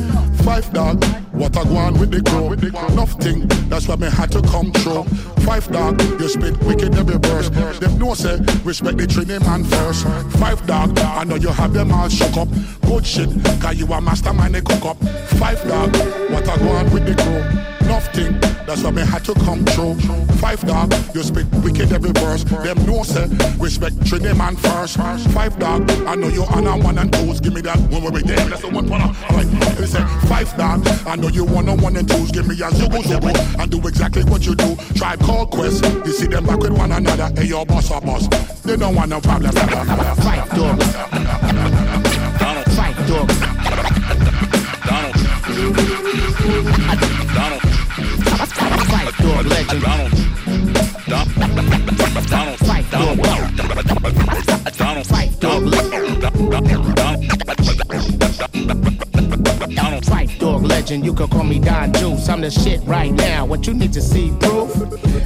Five 0.43 0.73
dog, 0.73 1.03
what 1.31 1.55
a 1.55 1.59
guan 1.59 1.99
with 1.99 2.11
the 2.11 2.21
crew. 2.21 2.51
Enough 2.93 3.13
thing, 3.21 3.47
that's 3.69 3.87
why 3.87 3.95
me 3.95 4.09
had 4.09 4.31
to 4.31 4.41
come 4.41 4.71
through. 4.71 5.03
Five 5.45 5.71
dog, 5.71 6.01
you 6.19 6.27
spit 6.27 6.57
wicked 6.63 6.95
every 6.95 7.17
verse. 7.17 7.49
Them 7.79 7.97
know 7.99 8.13
say 8.13 8.37
respect 8.63 8.97
the 8.97 9.07
training 9.07 9.41
man 9.41 9.63
first. 9.63 10.05
Five 10.37 10.65
dog, 10.65 10.97
I 10.99 11.23
know 11.23 11.35
you 11.35 11.49
have 11.49 11.73
them 11.73 11.91
all 11.91 12.09
shook 12.09 12.35
up. 12.37 12.49
Good 12.81 13.05
shit, 13.05 13.29
cause 13.61 13.77
you 13.77 13.85
a 13.87 14.01
mastermind 14.01 14.55
they 14.55 14.61
cook 14.61 14.83
up. 14.85 14.97
Five 15.39 15.61
dog, 15.67 15.95
what 16.31 16.47
I 16.47 16.57
go 16.57 16.69
on 16.69 16.91
with 16.91 17.05
the 17.05 17.15
crew. 17.21 17.80
Enough 17.91 18.13
thing, 18.13 18.39
that's 18.65 18.83
why 18.83 18.91
me 18.91 19.01
had 19.01 19.25
to 19.25 19.33
come 19.33 19.65
through. 19.65 19.95
Five 20.37 20.61
dog, 20.65 20.93
you 21.13 21.23
spit 21.23 21.45
wicked 21.55 21.91
every 21.91 22.11
verse. 22.11 22.45
Them 22.45 22.85
know 22.85 23.03
say 23.03 23.27
respect 23.59 24.07
training 24.07 24.37
man 24.37 24.55
first. 24.55 24.95
Five 25.33 25.59
dog, 25.59 25.91
I 26.07 26.15
know 26.15 26.29
you 26.29 26.43
on 26.43 26.67
a 26.67 26.77
one 26.77 26.97
and 26.97 27.11
twos. 27.11 27.41
Give 27.41 27.53
me 27.53 27.59
that 27.61 27.77
one 27.91 28.01
with 28.03 28.25
them. 28.25 28.49
That's 28.49 28.61
the 28.61 28.69
one 28.69 28.87
for 28.87 28.93
Alright, 28.93 29.75
they 29.75 29.85
say 29.85 30.01
five 30.29 30.55
dog, 30.55 30.87
I 31.05 31.17
know 31.17 31.27
you 31.27 31.43
one 31.43 31.67
on 31.67 31.81
one 31.81 31.97
and 31.97 32.07
twos. 32.07 32.31
Give 32.31 32.47
me 32.47 32.55
a 32.63 32.71
zero 32.71 33.01
zero 33.01 33.33
and 33.59 33.69
do 33.69 33.85
exactly 33.85 34.23
what 34.23 34.45
you 34.45 34.55
do. 34.55 34.77
Tribe 34.95 35.19
call 35.19 35.45
quest, 35.47 35.83
you 35.83 36.13
see 36.13 36.27
them 36.27 36.45
back 36.45 36.59
with 36.59 36.71
one 36.71 36.93
another. 36.93 37.29
Hey, 37.35 37.47
your 37.47 37.65
boss 37.65 37.91
or 37.91 37.99
boss, 37.99 38.25
they 38.63 38.77
don't 38.77 38.95
want 38.95 39.09
no 39.09 39.19
problem. 39.19 39.51
Fight 39.51 40.49
dog. 40.55 40.81
Fight 42.71 43.07
dog. 43.09 43.61
Fight 49.21 49.33
dog 49.33 49.45
legend. 49.45 49.83
Fight. 52.65 52.91
Dog. 52.91 53.17
Fight. 55.05 55.39
Dog. 55.39 55.73
Fight. 55.73 56.59
Dog 56.59 56.80
legend. 60.81 61.05
You 61.05 61.13
can 61.13 61.27
call 61.27 61.43
me 61.43 61.59
Don 61.59 61.93
Juice. 61.93 62.27
I'm 62.27 62.41
the 62.41 62.49
shit 62.49 62.81
right 62.85 63.11
now. 63.11 63.45
What 63.45 63.67
you 63.67 63.73
need 63.73 63.93
to 63.93 64.01
see 64.01 64.31
proof? 64.39 64.71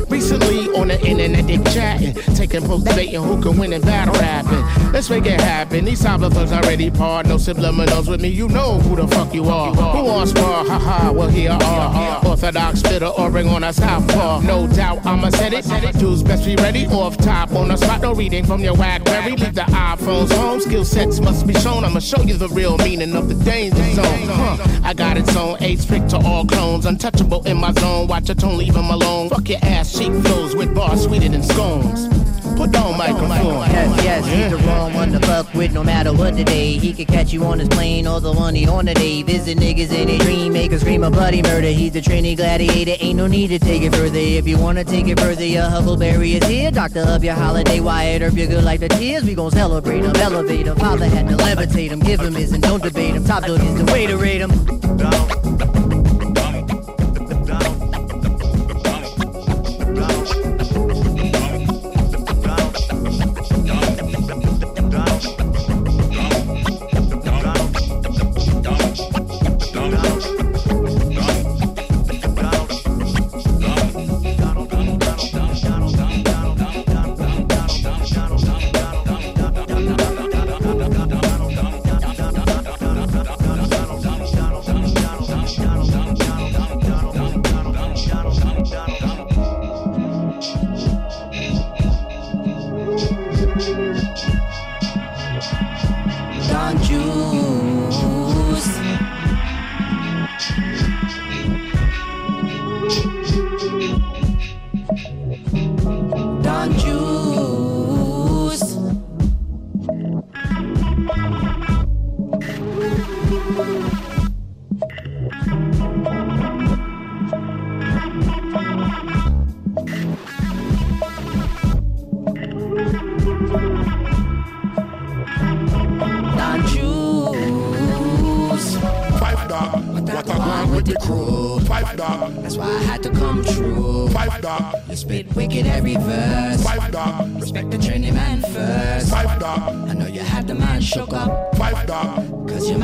Recently 0.10 0.68
on 0.76 0.90
the 0.90 1.00
internet 1.06 1.48
they 1.48 1.58
chatting, 1.72 2.14
taking 2.36 2.62
post 2.62 2.86
debating 2.86 3.24
who 3.24 3.42
can 3.42 3.58
win 3.58 3.74
in 3.74 3.82
battle 3.82 4.14
rapping. 4.16 4.92
Let's 4.92 5.10
make 5.10 5.26
it 5.26 5.40
happen. 5.40 5.86
These 5.86 6.02
cyberthugs 6.02 6.52
already 6.52 6.92
part. 6.92 7.28
No 7.28 7.36
subliminals 7.38 8.10
with 8.10 8.22
me. 8.22 8.30
You 8.30 8.48
know 8.50 8.80
who 8.80 8.96
the 8.96 9.08
fuck 9.08 9.34
you 9.34 9.46
are. 9.46 9.74
Who 9.74 10.04
wants 10.04 10.32
spar? 10.32 10.66
Haha. 10.66 11.12
Well 11.12 11.30
here 11.30 11.52
are 11.52 12.26
orthodox 12.26 12.80
spitter 12.80 13.08
or 13.08 13.30
ring 13.32 13.48
on 13.48 13.64
a 13.64 13.72
southpaw. 13.72 14.42
No 14.42 14.68
doubt 14.68 15.06
I'ma 15.06 15.30
set 15.30 15.54
it. 15.54 15.66
Dudes 15.98 16.24
best 16.24 16.46
be 16.46 16.56
ready. 16.58 16.86
Off 16.88 17.18
top 17.18 17.54
on 17.54 17.70
the 17.70 17.78
spot. 17.78 18.02
No 18.02 18.14
reading 18.14 18.46
from 18.46 18.62
your 18.62 18.76
Blackberry. 18.76 19.32
Leave 19.32 19.56
the 19.56 19.62
iPhones 19.62 20.32
home. 20.34 20.60
Skill 20.60 20.86
sets 20.86 21.20
must 21.20 21.48
be 21.48 21.54
shown. 21.56 21.86
I'ma 21.86 22.00
show 22.00 22.22
you 22.22 22.36
the 22.36 22.50
real 22.50 22.78
meaning 22.80 23.16
of 23.16 23.30
the 23.30 23.36
danger 23.46 23.84
zone. 23.94 24.28
Huh. 24.28 24.58
I 24.84 24.94
got 24.94 25.18
its 25.18 25.34
eight 25.60 25.80
strict 25.80 26.10
to 26.10 26.18
all 26.18 26.46
clones. 26.46 26.86
Untouchable 26.86 27.44
in 27.46 27.58
my 27.58 27.72
zone. 27.74 28.08
Watch 28.08 28.28
your 28.30 28.36
tone, 28.36 28.58
leave 28.58 28.74
them 28.74 28.90
alone. 28.90 29.30
Fuck 29.30 29.50
your 29.50 29.60
ass 29.62 29.98
cheek 29.98 30.12
flows 30.24 30.56
with 30.56 30.74
bars 30.74 31.04
sweeter 31.04 31.30
than 31.30 31.44
scones. 31.44 32.35
Put 32.56 32.76
on 32.78 32.98
microphone. 32.98 33.70
Yes, 33.70 34.04
yes, 34.04 34.26
he's 34.26 34.50
the 34.50 34.68
wrong 34.68 34.94
one 34.94 35.12
to 35.12 35.20
fuck 35.20 35.54
with 35.54 35.74
no 35.74 35.84
matter 35.84 36.14
what 36.14 36.36
the 36.36 36.44
day. 36.44 36.78
He 36.78 36.94
could 36.94 37.08
catch 37.08 37.34
you 37.34 37.44
on 37.44 37.60
his 37.60 37.68
plane 37.68 38.08
or 38.08 38.22
the 38.22 38.32
one 38.32 38.56
he 38.56 38.68
on 38.68 38.86
the 38.86 38.94
day. 38.94 39.24
Visit 39.24 39.58
niggas 39.58 39.92
in 39.92 40.10
a 40.10 40.18
dream, 40.20 40.54
make 40.54 40.72
a 40.72 40.80
scream 40.80 41.04
of 41.04 41.14
bloody 41.14 41.42
murder. 41.42 41.68
He's 41.68 41.92
the 41.92 42.02
Trini 42.02 42.36
gladiator, 42.36 42.96
ain't 43.00 43.18
no 43.18 43.28
need 43.28 43.50
to 43.50 43.60
take 43.60 43.82
it 43.82 43.94
further. 43.94 44.18
If 44.18 44.48
you 44.48 44.58
wanna 44.58 44.84
take 44.84 45.08
it 45.08 45.20
further, 45.20 45.46
your 45.46 45.64
Huckleberry 45.64 46.34
is 46.34 46.48
here. 46.48 46.72
Doctor 46.72 47.02
of 47.02 47.24
your 47.24 47.36
holiday, 47.36 47.80
Wyatt 47.82 48.22
Earp, 48.22 48.34
your 48.34 48.48
good 48.48 48.64
life 48.64 48.80
the 48.80 48.90
tears. 48.90 49.24
We 49.24 49.36
gon' 49.36 49.52
celebrate 49.52 50.04
him, 50.04 50.16
elevate 50.16 50.68
him. 50.68 50.78
Father 50.78 51.08
had 51.08 51.28
to 51.28 51.36
levitate 51.36 51.90
him, 51.90 52.00
give 52.00 52.22
him 52.22 52.36
his 52.36 52.54
and 52.54 52.64
don't 52.64 52.82
debate 52.82 53.16
him. 53.16 53.26
Top 53.26 53.44
dog 53.44 53.62
is 53.62 53.84
the 53.84 53.92
way 53.92 54.08
to 54.08 54.18
rate 54.18 54.42
him. 54.42 55.95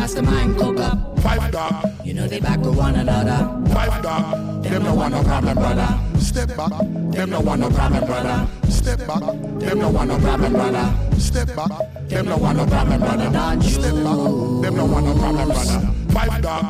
Mastermind 0.02 0.58
cook 0.58 0.80
up. 0.80 0.97
five 1.20 1.52
dog, 1.52 1.74
You 2.04 2.14
know 2.16 2.28
they 2.28 2.39
back 2.39 2.60
with 2.60 2.76
one 2.76 2.95
another. 2.95 3.39
five 3.72 4.02
dog. 4.02 4.64
Them 4.64 4.84
no 4.84 4.95
want 4.95 5.14
no 5.14 5.22
problem, 5.24 5.56
brother. 5.64 5.89
Step 6.20 6.58
back, 6.58 6.72
them 7.14 7.30
no 7.30 7.39
want 7.41 7.62
no 7.62 7.70
problem, 7.70 8.06
brother. 8.06 8.47
Step 8.70 9.06
back, 9.06 9.24
them 9.60 9.78
no 9.80 9.89
want 9.89 10.10
no 10.10 10.18
problem, 10.18 10.54
brother. 10.54 10.88
Step 11.20 11.56
back, 11.56 11.72
them 12.10 12.26
no 12.26 12.38
want 12.38 12.58
no 12.58 12.66
problem, 12.66 12.99
brother. 12.99 13.62
Step 13.62 13.95
back, 14.06 14.20
them 14.64 14.76
no 14.76 14.86
want 14.91 15.06
no 15.06 15.14
problem, 15.22 15.47
brother. 15.56 15.80
Five 16.16 16.41
dog. 16.41 16.66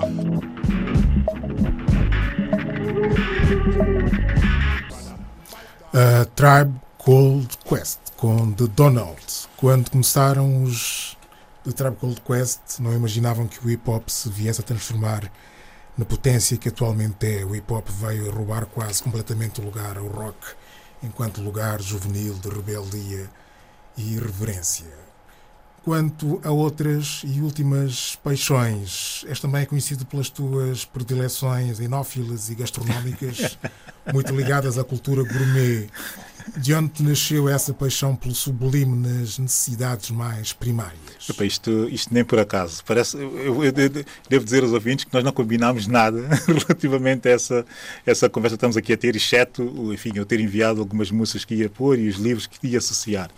A 5.94 6.26
Tribe 6.36 6.74
Called 6.98 7.58
Quest 7.66 8.00
com 8.18 8.52
The 8.54 8.68
Donald. 8.76 9.48
Quando 9.58 9.90
começaram 9.90 10.64
os 10.64 11.16
The 11.64 11.72
Tribe 11.74 11.98
Called 11.98 12.22
Quest, 12.22 12.80
não 12.80 12.92
imaginavam 12.92 13.48
que 13.48 13.64
o 13.64 13.70
hip 13.70 13.88
hop 13.88 14.10
se 14.10 14.28
viesse 14.30 14.62
a 14.62 14.64
transformar 14.64 15.32
na 15.96 16.04
potência 16.04 16.58
que 16.58 16.70
atualmente 16.70 17.24
é. 17.28 17.46
O 17.46 17.56
hip 17.56 17.72
hop 17.72 17.88
veio 17.88 18.32
roubar 18.32 18.66
quase 18.66 19.04
completamente 19.04 19.62
o 19.62 19.66
lugar 19.66 19.96
ao 19.96 20.08
rock, 20.08 20.40
enquanto 21.04 21.40
lugar 21.40 21.80
juvenil 21.80 22.34
de 22.34 22.50
rebeldia 22.50 23.30
e 23.96 24.16
irreverência. 24.16 24.88
Quanto 25.84 26.42
a 26.44 26.50
outras 26.50 27.22
e 27.24 27.42
últimas 27.42 28.16
paixões, 28.24 29.24
és 29.28 29.40
também 29.40 29.64
conhecido 29.66 30.04
pelas 30.04 30.32
tuas 30.32 30.84
predileções 30.84 31.80
enófilas 31.80 32.50
e 32.50 32.56
gastronómicas, 32.56 33.56
muito 34.12 34.34
ligadas 34.36 34.80
à 34.80 34.84
cultura 34.84 35.22
gourmet. 35.24 35.90
De 36.58 36.74
onde 36.74 36.90
te 36.90 37.04
nasceu 37.04 37.48
essa 37.48 37.72
paixão 37.72 38.16
pelo 38.16 38.34
sublime 38.34 39.08
nas 39.08 39.38
necessidades 39.38 40.10
mais 40.10 40.54
primárias? 40.54 41.11
Epá, 41.30 41.46
isto, 41.46 41.88
isto 41.90 42.12
nem 42.14 42.26
por 42.26 42.40
acaso. 42.40 42.84
Parece, 42.86 43.16
eu, 43.18 43.64
eu- 43.64 43.64
eu 43.64 43.72
devo 44.30 44.44
dizer 44.44 44.64
aos 44.64 44.74
ouvintes 44.74 45.06
que 45.06 45.14
nós 45.14 45.24
não 45.24 45.32
combinámos 45.32 45.86
nada 45.88 46.28
relativamente 46.48 47.28
a 47.28 47.32
essa, 47.32 47.66
essa 48.06 48.28
conversa 48.30 48.56
que 48.56 48.58
estamos 48.58 48.76
aqui 48.76 48.92
a 48.94 48.98
ter, 48.98 49.16
exceto 49.16 49.64
enfim, 49.94 50.12
eu 50.16 50.26
ter 50.26 50.40
enviado 50.40 50.80
algumas 50.82 51.12
músicas 51.12 51.46
que 51.46 51.54
ia 51.56 51.70
pôr 51.70 52.00
e 52.00 52.10
os 52.10 52.16
livros 52.16 52.48
que 52.48 52.68
ia 52.68 52.80
associar. 52.80 53.30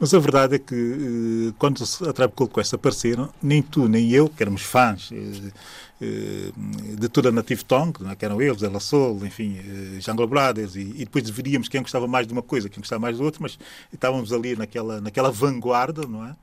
Mas 0.00 0.14
a 0.14 0.18
verdade 0.18 0.54
é 0.56 0.58
que 0.58 0.74
eh, 0.74 1.52
quando 1.58 1.82
a 2.08 2.12
Tribe 2.12 2.32
Called 2.34 2.54
Quest 2.54 2.72
apareceram, 2.74 3.28
nem 3.42 3.60
tu 3.62 3.86
nem 3.88 4.10
eu, 4.10 4.28
que 4.28 4.42
éramos 4.42 4.62
fãs, 4.62 5.10
eh, 5.12 5.50
de 5.98 7.08
toda 7.08 7.30
a 7.30 7.32
Native 7.32 7.64
Tongue, 7.64 7.94
é? 8.10 8.14
que 8.14 8.24
eram 8.24 8.40
eles, 8.40 8.62
Ela 8.62 8.80
Soul, 8.80 9.24
enfim, 9.24 9.58
eh, 9.58 10.00
Jungle 10.00 10.26
Brothers, 10.26 10.76
e, 10.76 10.80
e 10.80 11.04
depois 11.04 11.28
veríamos 11.30 11.68
quem 11.68 11.80
gostava 11.80 12.06
mais 12.06 12.26
de 12.26 12.32
uma 12.34 12.42
coisa, 12.42 12.68
quem 12.68 12.80
gostava 12.80 13.00
mais 13.00 13.16
do 13.16 13.24
outro, 13.24 13.42
mas 13.42 13.58
estávamos 13.92 14.32
ali 14.32 14.54
naquela, 14.54 15.00
naquela 15.00 15.30
vanguarda, 15.30 16.06
não 16.06 16.26
é? 16.26 16.36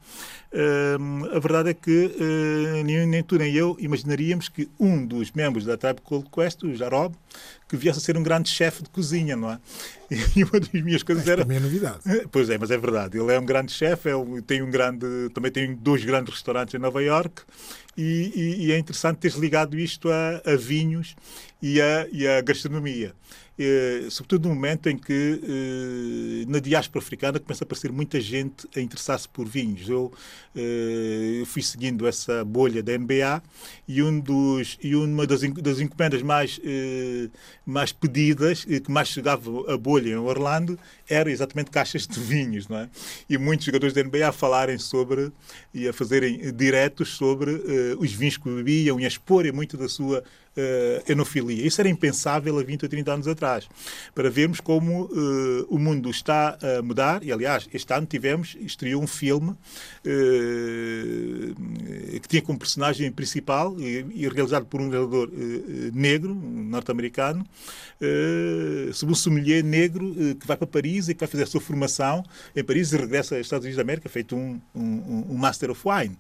Hum, 0.99 1.25
a 1.35 1.39
verdade 1.39 1.69
é 1.69 1.73
que 1.73 2.11
nem, 2.85 3.07
nem 3.07 3.23
tu 3.23 3.37
nem 3.37 3.53
eu 3.53 3.75
imaginaríamos 3.79 4.49
que 4.49 4.69
um 4.79 5.03
dos 5.03 5.31
membros 5.31 5.65
da 5.65 5.75
Tribe 5.75 6.01
Called 6.01 6.29
Quest, 6.29 6.63
o 6.63 6.75
Jarob, 6.75 7.15
que 7.67 7.75
viesse 7.75 7.97
a 7.97 8.01
ser 8.01 8.15
um 8.17 8.21
grande 8.21 8.49
chefe 8.49 8.83
de 8.83 8.89
cozinha, 8.89 9.35
não 9.35 9.51
é? 9.51 9.59
E 10.35 10.43
uma 10.43 10.59
das 10.59 10.69
minhas 10.69 11.01
coisas 11.01 11.27
era. 11.27 11.41
também 11.41 11.57
é 11.57 11.59
novidade. 11.59 11.99
Pois 12.31 12.49
é, 12.49 12.57
mas 12.57 12.69
é 12.69 12.77
verdade. 12.77 13.17
Ele 13.17 13.33
é 13.33 13.39
um 13.39 13.45
grande 13.45 13.71
chefe, 13.71 14.09
é 14.09 14.13
tem 14.45 14.61
um 14.61 14.69
grande, 14.69 15.29
também 15.33 15.51
tem 15.51 15.73
dois 15.73 16.05
grandes 16.05 16.33
restaurantes 16.33 16.75
em 16.75 16.77
Nova 16.77 17.01
York 17.01 17.41
e, 17.97 18.31
e- 18.35 18.65
e 18.67 18.71
é 18.71 18.77
interessante 18.77 19.17
teres 19.19 19.37
ligado 19.37 19.77
isto 19.77 20.09
a, 20.09 20.41
a 20.45 20.55
vinhos 20.55 21.15
e 21.61 21.81
a, 21.81 22.07
e 22.11 22.27
a 22.27 22.41
gastronomia. 22.41 23.13
Eh, 23.57 24.07
sobretudo 24.09 24.49
no 24.49 24.55
momento 24.55 24.89
em 24.89 24.97
que 24.97 25.39
eh, 25.43 26.45
na 26.47 26.57
diáspora 26.57 27.03
africana 27.03 27.39
começa 27.39 27.63
a 27.63 27.65
aparecer 27.65 27.91
muita 27.91 28.19
gente 28.19 28.67
a 28.75 28.79
interessar-se 28.79 29.29
por 29.29 29.47
vinhos. 29.47 29.87
Eu 29.87 30.11
eh, 30.55 31.43
fui 31.45 31.61
seguindo 31.61 32.07
essa 32.07 32.43
bolha 32.43 32.81
da 32.81 32.97
NBA 32.97 33.43
e, 33.87 34.01
um 34.01 34.19
dos, 34.19 34.77
e 34.81 34.95
uma 34.95 35.27
das, 35.27 35.41
das 35.41 35.79
encomendas 35.79 36.23
mais, 36.23 36.59
eh, 36.63 37.29
mais 37.63 37.91
pedidas, 37.91 38.65
eh, 38.67 38.79
que 38.79 38.91
mais 38.91 39.09
chegava 39.09 39.71
a 39.71 39.77
bolha 39.77 40.09
em 40.09 40.15
Orlando, 40.15 40.77
era 41.07 41.31
exatamente 41.31 41.69
caixas 41.69 42.07
de 42.07 42.19
vinhos, 42.19 42.67
não 42.67 42.77
é? 42.77 42.89
E 43.29 43.37
muitos 43.37 43.67
jogadores 43.67 43.93
da 43.93 44.03
NBA 44.03 44.29
a 44.29 44.31
falarem 44.31 44.79
sobre 44.79 45.31
e 45.73 45.87
a 45.87 45.93
fazerem 45.93 46.51
diretos 46.53 47.09
sobre 47.09 47.51
os 47.99 48.11
vinhos 48.11 48.37
que 48.37 48.49
bebiam 48.49 48.99
e 48.99 49.05
a 49.05 49.07
exporem 49.07 49.51
muito 49.51 49.77
da 49.77 49.87
sua 49.87 50.23
eh, 50.55 51.01
enofilia. 51.07 51.65
Isso 51.65 51.81
era 51.81 51.89
impensável 51.89 52.59
há 52.59 52.63
20 52.63 52.83
ou 52.83 52.89
30 52.89 53.11
anos 53.11 53.27
atrás. 53.27 53.67
Para 54.13 54.29
vermos 54.29 54.59
como 54.59 55.09
eh, 55.11 55.65
o 55.67 55.79
mundo 55.79 56.11
está 56.11 56.59
a 56.61 56.79
mudar, 56.83 57.23
e 57.23 57.31
aliás, 57.31 57.67
este 57.73 57.91
ano 57.91 58.05
tivemos, 58.05 58.55
estreou 58.59 59.01
um 59.01 59.07
filme 59.07 59.55
eh, 60.05 61.55
que 62.21 62.27
tinha 62.27 62.41
como 62.43 62.59
personagem 62.59 63.11
principal 63.11 63.75
e, 63.79 64.05
e 64.13 64.29
realizado 64.29 64.67
por 64.67 64.79
um 64.79 64.89
realizador 64.89 65.31
negro, 65.91 66.35
norte-americano, 66.35 67.43
sobre 68.93 69.13
um 69.13 69.15
sommelier 69.15 69.63
negro 69.63 70.13
que 70.39 70.45
vai 70.45 70.57
para 70.57 70.67
Paris 70.67 71.07
e 71.07 71.13
que 71.13 71.21
vai 71.21 71.27
fazer 71.27 71.43
a 71.43 71.47
sua 71.47 71.61
formação 71.61 72.23
em 72.55 72.63
Paris 72.63 72.91
e 72.91 72.97
regressa 72.97 73.35
aos 73.35 73.45
Estados 73.45 73.63
Unidos 73.63 73.77
da 73.77 73.81
América, 73.81 74.09
feito 74.09 74.35
um, 74.35 74.59
um, 74.75 75.25
um 75.29 75.37
Master 75.37 75.71
of 75.71 75.81
Wine. 75.85 76.17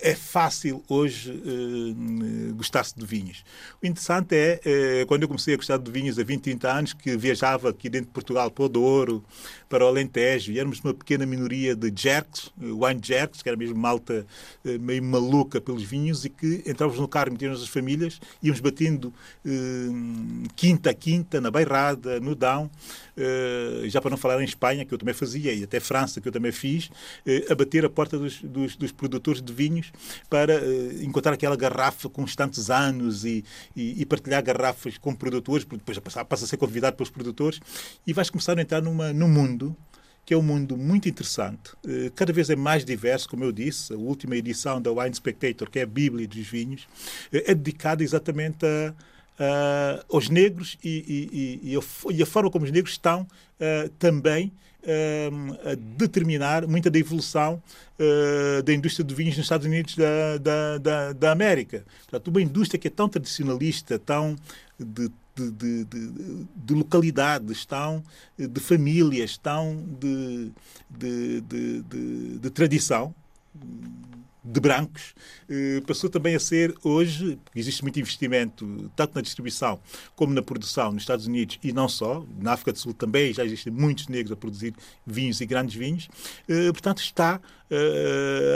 É 0.00 0.14
fácil 0.14 0.82
hoje 0.88 1.32
gostar-se 2.56 2.98
de 2.98 3.03
vinhos. 3.04 3.44
O 3.82 3.86
interessante 3.86 4.34
é, 4.34 4.60
eh, 4.64 5.04
quando 5.06 5.22
eu 5.22 5.28
comecei 5.28 5.54
a 5.54 5.56
gostar 5.56 5.78
de 5.78 5.90
vinhos 5.90 6.18
há 6.18 6.24
20, 6.24 6.42
30 6.42 6.72
anos, 6.72 6.92
que 6.92 7.16
viajava 7.16 7.70
aqui 7.70 7.88
dentro 7.88 8.06
de 8.06 8.12
Portugal 8.12 8.50
para 8.50 8.64
o 8.64 8.68
Douro, 8.68 9.24
para 9.68 9.84
o 9.84 9.88
Alentejo, 9.88 10.52
e 10.52 10.58
éramos 10.58 10.80
uma 10.80 10.94
pequena 10.94 11.26
minoria 11.26 11.74
de 11.74 11.92
jerks, 11.94 12.52
eh, 12.60 12.66
wine 12.66 13.00
jerks, 13.02 13.42
que 13.42 13.48
era 13.48 13.56
mesmo 13.56 13.76
malta 13.76 14.26
eh, 14.64 14.78
meio 14.78 15.02
maluca 15.02 15.60
pelos 15.60 15.82
vinhos, 15.82 16.24
e 16.24 16.28
que 16.28 16.62
entrávamos 16.66 17.00
no 17.00 17.08
carro, 17.08 17.32
metíamos 17.32 17.62
as 17.62 17.68
famílias, 17.68 18.20
íamos 18.42 18.60
batendo 18.60 19.12
eh, 19.44 19.50
quinta 20.54 20.90
a 20.90 20.94
quinta, 20.94 21.40
na 21.40 21.50
Beirrada, 21.50 22.20
no 22.20 22.34
Dão, 22.34 22.70
eh, 23.16 23.84
já 23.86 24.00
para 24.00 24.10
não 24.10 24.16
falar 24.16 24.40
em 24.40 24.44
Espanha, 24.44 24.84
que 24.84 24.92
eu 24.92 24.98
também 24.98 25.14
fazia, 25.14 25.52
e 25.52 25.62
até 25.62 25.80
França, 25.80 26.20
que 26.20 26.28
eu 26.28 26.32
também 26.32 26.52
fiz, 26.52 26.90
eh, 27.26 27.46
a 27.48 27.54
bater 27.54 27.84
a 27.84 27.90
porta 27.90 28.18
dos, 28.18 28.40
dos, 28.42 28.76
dos 28.76 28.92
produtores 28.92 29.40
de 29.40 29.52
vinhos 29.52 29.92
para 30.28 30.54
eh, 30.54 31.02
encontrar 31.02 31.32
aquela 31.32 31.56
garrafa 31.56 32.08
com 32.08 32.24
tantos 32.24 32.70
anos 32.70 33.24
e, 33.24 33.44
e, 33.76 34.00
e 34.00 34.04
partilhar 34.06 34.42
garrafas 34.42 34.98
com 34.98 35.14
produtores, 35.14 35.64
porque 35.64 35.78
depois 35.78 35.98
passa, 35.98 36.24
passa 36.24 36.44
a 36.44 36.48
ser 36.48 36.56
convidado 36.56 36.96
pelos 36.96 37.10
produtores, 37.10 37.60
e 38.06 38.12
vais 38.12 38.30
começar 38.30 38.58
a 38.58 38.62
entrar 38.62 38.82
numa, 38.82 39.12
num 39.12 39.28
mundo 39.28 39.53
que 40.26 40.32
é 40.32 40.36
um 40.36 40.42
mundo 40.42 40.76
muito 40.76 41.06
interessante. 41.08 41.72
Eh, 41.86 42.10
Cada 42.14 42.32
vez 42.32 42.48
é 42.48 42.56
mais 42.56 42.84
diverso, 42.84 43.28
como 43.28 43.44
eu 43.44 43.52
disse. 43.52 43.92
A 43.92 43.96
última 43.96 44.34
edição 44.36 44.80
da 44.80 44.90
Wine 44.90 45.14
Spectator, 45.14 45.68
que 45.70 45.78
é 45.78 45.82
a 45.82 45.86
Bíblia 45.86 46.26
dos 46.26 46.46
vinhos, 46.46 46.86
eh, 47.32 47.44
é 47.52 47.54
dedicada 47.54 48.02
exatamente 48.02 48.64
a, 48.64 48.94
a- 49.38 50.04
aos 50.10 50.28
negros 50.30 50.78
e, 50.82 50.88
e- 51.62 51.72
e- 51.72 51.76
a, 51.76 51.80
e 52.12 52.22
a 52.22 52.26
forma 52.26 52.50
como 52.50 52.64
os 52.64 52.70
negros 52.70 52.92
estão 52.94 53.26
eh, 53.60 53.90
também 53.98 54.50
eh, 54.82 55.30
a 55.70 55.74
determinar 55.98 56.66
muita 56.66 56.90
da 56.90 56.98
evolução 56.98 57.62
eh, 57.98 58.62
da 58.62 58.72
indústria 58.72 59.04
de 59.04 59.14
vinhos 59.14 59.36
nos 59.36 59.44
Estados 59.46 59.66
Unidos 59.66 59.94
da, 59.96 60.38
da, 60.38 60.78
da, 60.78 61.12
da 61.12 61.32
América. 61.32 61.84
Portanto, 62.08 62.28
uma 62.28 62.40
indústria 62.42 62.78
que 62.78 62.88
é 62.88 62.90
tão 62.90 63.08
tradicionalista, 63.08 63.98
tão 63.98 64.36
de, 64.78 65.10
de, 65.34 65.50
de, 65.50 65.84
de- 65.84 66.46
de 66.56 66.74
localidades, 66.74 67.64
tão 67.66 68.02
de 68.38 68.60
famílias, 68.60 69.36
de, 70.00 71.40
de, 71.40 72.40
tradição, 72.50 73.14
de 74.46 74.60
brancos, 74.60 75.14
eh, 75.48 75.80
passou 75.86 76.10
também 76.10 76.34
a 76.34 76.40
ser 76.40 76.74
hoje, 76.84 77.38
existe 77.56 77.82
muito 77.82 77.98
investimento, 77.98 78.90
tanto 78.94 79.14
na 79.14 79.22
distribuição 79.22 79.80
como 80.14 80.34
na 80.34 80.42
produção 80.42 80.92
nos 80.92 81.02
Estados 81.02 81.26
Unidos 81.26 81.58
e 81.62 81.72
não 81.72 81.88
só, 81.88 82.26
na 82.38 82.52
África 82.52 82.70
do 82.72 82.78
Sul 82.78 82.92
também 82.92 83.32
já 83.32 83.42
existem 83.42 83.72
muitos 83.72 84.06
negros 84.08 84.32
a 84.32 84.36
produzir 84.36 84.74
vinhos 85.06 85.40
e 85.40 85.46
grandes 85.46 85.74
vinhos, 85.74 86.08
eh, 86.46 86.70
portanto 86.72 86.98
está 87.00 87.40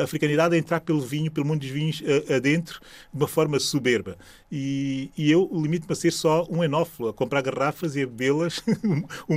a 0.01 0.05
africanidade 0.05 0.55
a 0.55 0.59
entrar 0.59 0.81
pelo 0.81 1.01
vinho, 1.01 1.31
pelo 1.31 1.47
mundo 1.47 1.61
dos 1.61 1.69
vinhos 1.69 2.03
eh, 2.05 2.37
adentro, 2.37 2.81
de 3.12 3.21
uma 3.21 3.29
forma 3.29 3.59
soberba. 3.59 4.16
E, 4.51 5.11
e 5.16 5.31
eu 5.31 5.49
limito-me 5.53 5.93
a 5.93 5.97
ser 5.97 6.12
só 6.12 6.47
um 6.51 6.62
enófilo, 6.64 7.09
a 7.09 7.12
comprar 7.12 7.43
garrafas 7.43 7.97
e 7.97 8.03
a 8.03 8.07
bebê-las 8.07 8.59
o, 9.29 9.35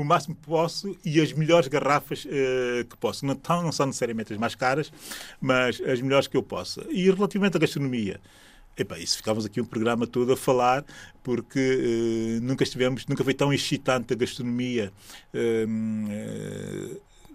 o 0.00 0.04
máximo 0.04 0.34
que 0.34 0.42
posso 0.42 0.96
e 1.04 1.20
as 1.20 1.32
melhores 1.32 1.68
garrafas 1.68 2.26
eh, 2.28 2.84
que 2.88 2.96
posso. 2.96 3.24
Não, 3.24 3.38
não 3.48 3.72
são 3.72 3.86
necessariamente 3.86 4.32
as 4.32 4.38
mais 4.38 4.54
caras, 4.54 4.92
mas 5.40 5.80
as 5.80 6.00
melhores 6.00 6.26
que 6.26 6.36
eu 6.36 6.42
possa. 6.42 6.84
E 6.90 7.10
relativamente 7.10 7.56
à 7.56 7.60
gastronomia, 7.60 8.20
Epá, 8.76 8.98
isso 8.98 9.16
ficávamos 9.18 9.46
aqui 9.46 9.60
um 9.60 9.64
programa 9.64 10.04
todo 10.04 10.32
a 10.32 10.36
falar, 10.36 10.84
porque 11.22 11.60
eh, 11.60 12.40
nunca 12.40 12.64
estivemos, 12.64 13.06
nunca 13.06 13.22
foi 13.22 13.32
tão 13.32 13.52
excitante 13.52 14.12
a 14.12 14.16
gastronomia 14.16 14.92
eh, 15.32 15.64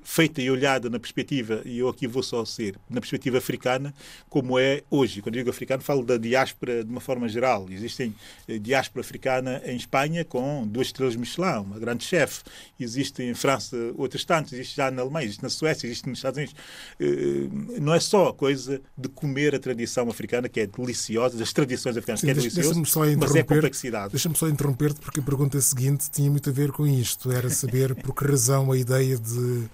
feita 0.03 0.41
e 0.41 0.49
olhada 0.49 0.89
na 0.89 0.99
perspectiva, 0.99 1.61
e 1.65 1.79
eu 1.79 1.89
aqui 1.89 2.07
vou 2.07 2.23
só 2.23 2.43
ser, 2.45 2.77
na 2.89 2.99
perspectiva 2.99 3.37
africana, 3.37 3.93
como 4.29 4.57
é 4.57 4.83
hoje. 4.89 5.21
Quando 5.21 5.35
digo 5.35 5.49
africano, 5.49 5.81
falo 5.81 6.03
da 6.03 6.17
diáspora 6.17 6.83
de 6.83 6.89
uma 6.89 7.01
forma 7.01 7.27
geral. 7.27 7.67
Existem 7.69 8.13
eh, 8.47 8.57
diáspora 8.57 9.01
africana 9.01 9.61
em 9.65 9.75
Espanha 9.75 10.25
com 10.25 10.67
duas 10.67 10.87
estrelas 10.87 11.15
Michelin, 11.15 11.59
uma 11.59 11.79
grande 11.79 12.03
chefe. 12.03 12.43
Existe 12.79 13.23
em 13.23 13.33
França 13.33 13.75
outras 13.97 14.23
tantas, 14.25 14.53
existe 14.53 14.75
já 14.75 14.89
na 14.91 15.01
Alemanha, 15.01 15.25
existe 15.25 15.43
na 15.43 15.49
Suécia, 15.49 15.87
existe 15.87 16.07
nos 16.07 16.19
Estados 16.19 16.37
Unidos. 16.37 16.55
Eh, 16.99 17.79
não 17.79 17.93
é 17.93 17.99
só 17.99 18.29
a 18.29 18.33
coisa 18.33 18.81
de 18.97 19.09
comer 19.09 19.55
a 19.55 19.59
tradição 19.59 20.09
africana, 20.09 20.49
que 20.49 20.59
é 20.59 20.67
deliciosa, 20.67 21.37
das 21.37 21.53
tradições 21.53 21.95
africanas, 21.97 22.21
Sim, 22.21 22.27
que 22.27 22.59
é 22.59 22.63
só 22.85 22.99
mas 23.17 23.35
é 23.35 23.43
complexidade. 23.43 24.11
Deixa-me 24.11 24.35
só 24.35 24.47
interromper-te 24.47 24.99
porque 24.99 25.19
a 25.19 25.23
pergunta 25.23 25.59
seguinte 25.61 26.09
tinha 26.09 26.29
muito 26.29 26.49
a 26.49 26.53
ver 26.53 26.71
com 26.71 26.85
isto. 26.85 27.31
Era 27.31 27.49
saber 27.49 27.95
por 27.95 28.13
que 28.13 28.25
razão 28.25 28.71
a 28.71 28.77
ideia 28.77 29.17
de, 29.17 29.69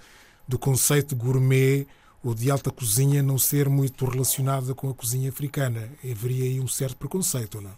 do 0.46 0.58
conceito 0.58 1.16
gourmet 1.16 1.86
ou 2.22 2.34
de 2.34 2.50
alta 2.50 2.70
cozinha 2.70 3.22
não 3.22 3.38
ser 3.38 3.68
muito 3.68 4.04
relacionada 4.06 4.74
com 4.74 4.88
a 4.90 4.94
cozinha 4.94 5.28
africana. 5.30 5.88
Haveria 6.04 6.44
aí 6.44 6.60
um 6.60 6.68
certo 6.68 6.96
preconceito, 6.96 7.56
ou 7.56 7.62
não? 7.62 7.76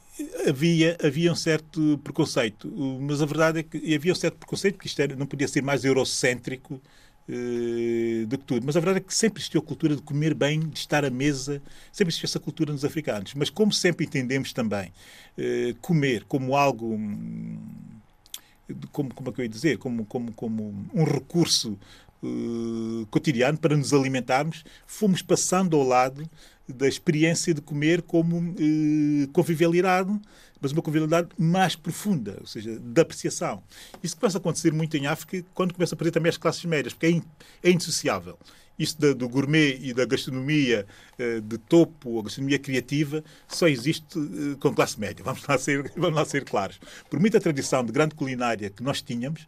havia, 0.49 0.97
havia 1.03 1.33
um 1.33 1.35
certo 1.37 1.99
preconceito, 1.99 2.69
mas 3.01 3.23
a 3.23 3.27
verdade 3.27 3.61
é 3.61 3.63
que 3.63 3.95
havia 3.95 4.13
um 4.13 4.15
certo 4.17 4.39
preconceito 4.39 4.75
porque 4.77 4.89
isto 4.89 5.01
era, 5.01 5.15
não 5.17 5.27
podia 5.27 5.47
ser 5.49 5.63
mais 5.63 5.85
eurocêntrico 5.85 6.81
eh, 7.29 8.25
do 8.27 8.39
que 8.39 8.45
tudo. 8.45 8.65
Mas 8.67 8.77
a 8.77 8.81
verdade 8.81 8.99
é 8.99 9.01
que 9.07 9.15
sempre 9.15 9.41
existiu 9.41 9.61
a 9.61 9.65
cultura 9.65 9.95
de 9.97 10.03
comer 10.03 10.35
bem, 10.35 10.61
de 10.61 10.79
estar 10.79 11.05
à 11.05 11.11
mesa, 11.11 11.63
sempre 11.93 12.11
existiu 12.11 12.27
essa 12.27 12.41
cultura 12.41 12.73
nos 12.73 12.85
africanos. 12.85 13.35
Mas 13.35 13.51
como 13.51 13.73
sempre 13.73 14.07
entendemos 14.07 14.53
também 14.53 14.93
eh, 15.37 15.75
comer 15.81 16.25
como 16.25 16.57
algo. 16.57 16.95
hum, 16.95 17.59
Como, 18.93 19.15
como 19.15 19.31
é 19.31 19.33
que 19.33 19.41
eu 19.41 19.45
ia 19.45 19.49
dizer? 19.49 19.79
Como, 19.79 20.05
como, 20.05 20.33
como 20.33 20.87
um 20.93 21.05
recurso 21.05 21.79
eh, 22.23 23.07
cotidiano 23.11 23.59
para 23.59 23.77
nos 23.77 23.93
alimentarmos, 23.93 24.65
fomos 24.87 25.23
passando 25.23 25.77
ao 25.77 25.83
lado 25.87 26.29
da 26.69 26.87
experiência 26.87 27.55
de 27.55 27.61
comer 27.63 28.03
como 28.03 28.55
eh, 28.59 29.27
convivialidade, 29.33 30.19
mas 30.61 30.73
uma 30.73 30.83
convivialidade 30.83 31.29
mais 31.39 31.77
profunda, 31.77 32.37
ou 32.41 32.47
seja, 32.47 32.79
de 32.79 33.01
apreciação. 33.01 33.63
Isso 34.03 34.17
começa 34.17 34.39
a 34.39 34.41
acontecer 34.41 34.73
muito 34.73 34.97
em 34.97 35.07
África 35.07 35.47
quando 35.55 35.73
começa 35.73 35.95
a 35.95 35.97
aparecer 35.97 36.13
também 36.13 36.31
as 36.31 36.37
classes 36.37 36.65
médias, 36.65 36.93
porque 36.93 37.07
é, 37.07 37.11
in, 37.11 37.23
é 37.63 37.71
indissociável. 37.71 38.39
Isso 38.79 39.01
da- 39.01 39.13
do 39.13 39.29
gourmet 39.29 39.77
e 39.83 39.93
da 39.93 40.05
gastronomia 40.05 40.87
eh, 41.19 41.41
de 41.41 41.59
topo, 41.59 42.21
a 42.21 42.23
gastronomia 42.25 42.59
criativa, 42.61 43.25
só 43.49 43.67
existe 43.67 44.19
eh, 44.19 44.57
com 44.61 44.73
classe 44.75 45.01
média. 45.01 45.23
Vamos 45.25 45.45
lá, 45.49 45.59
ser, 45.59 45.91
vamos 45.97 46.15
lá 46.17 46.25
ser 46.25 46.45
claros. 46.45 46.79
Por 47.11 47.19
muita 47.19 47.41
tradição 47.41 47.85
de 47.85 47.91
grande 47.93 48.15
culinária 48.15 48.71
que 48.71 48.83
nós 48.83 49.01
tínhamos, 49.03 49.47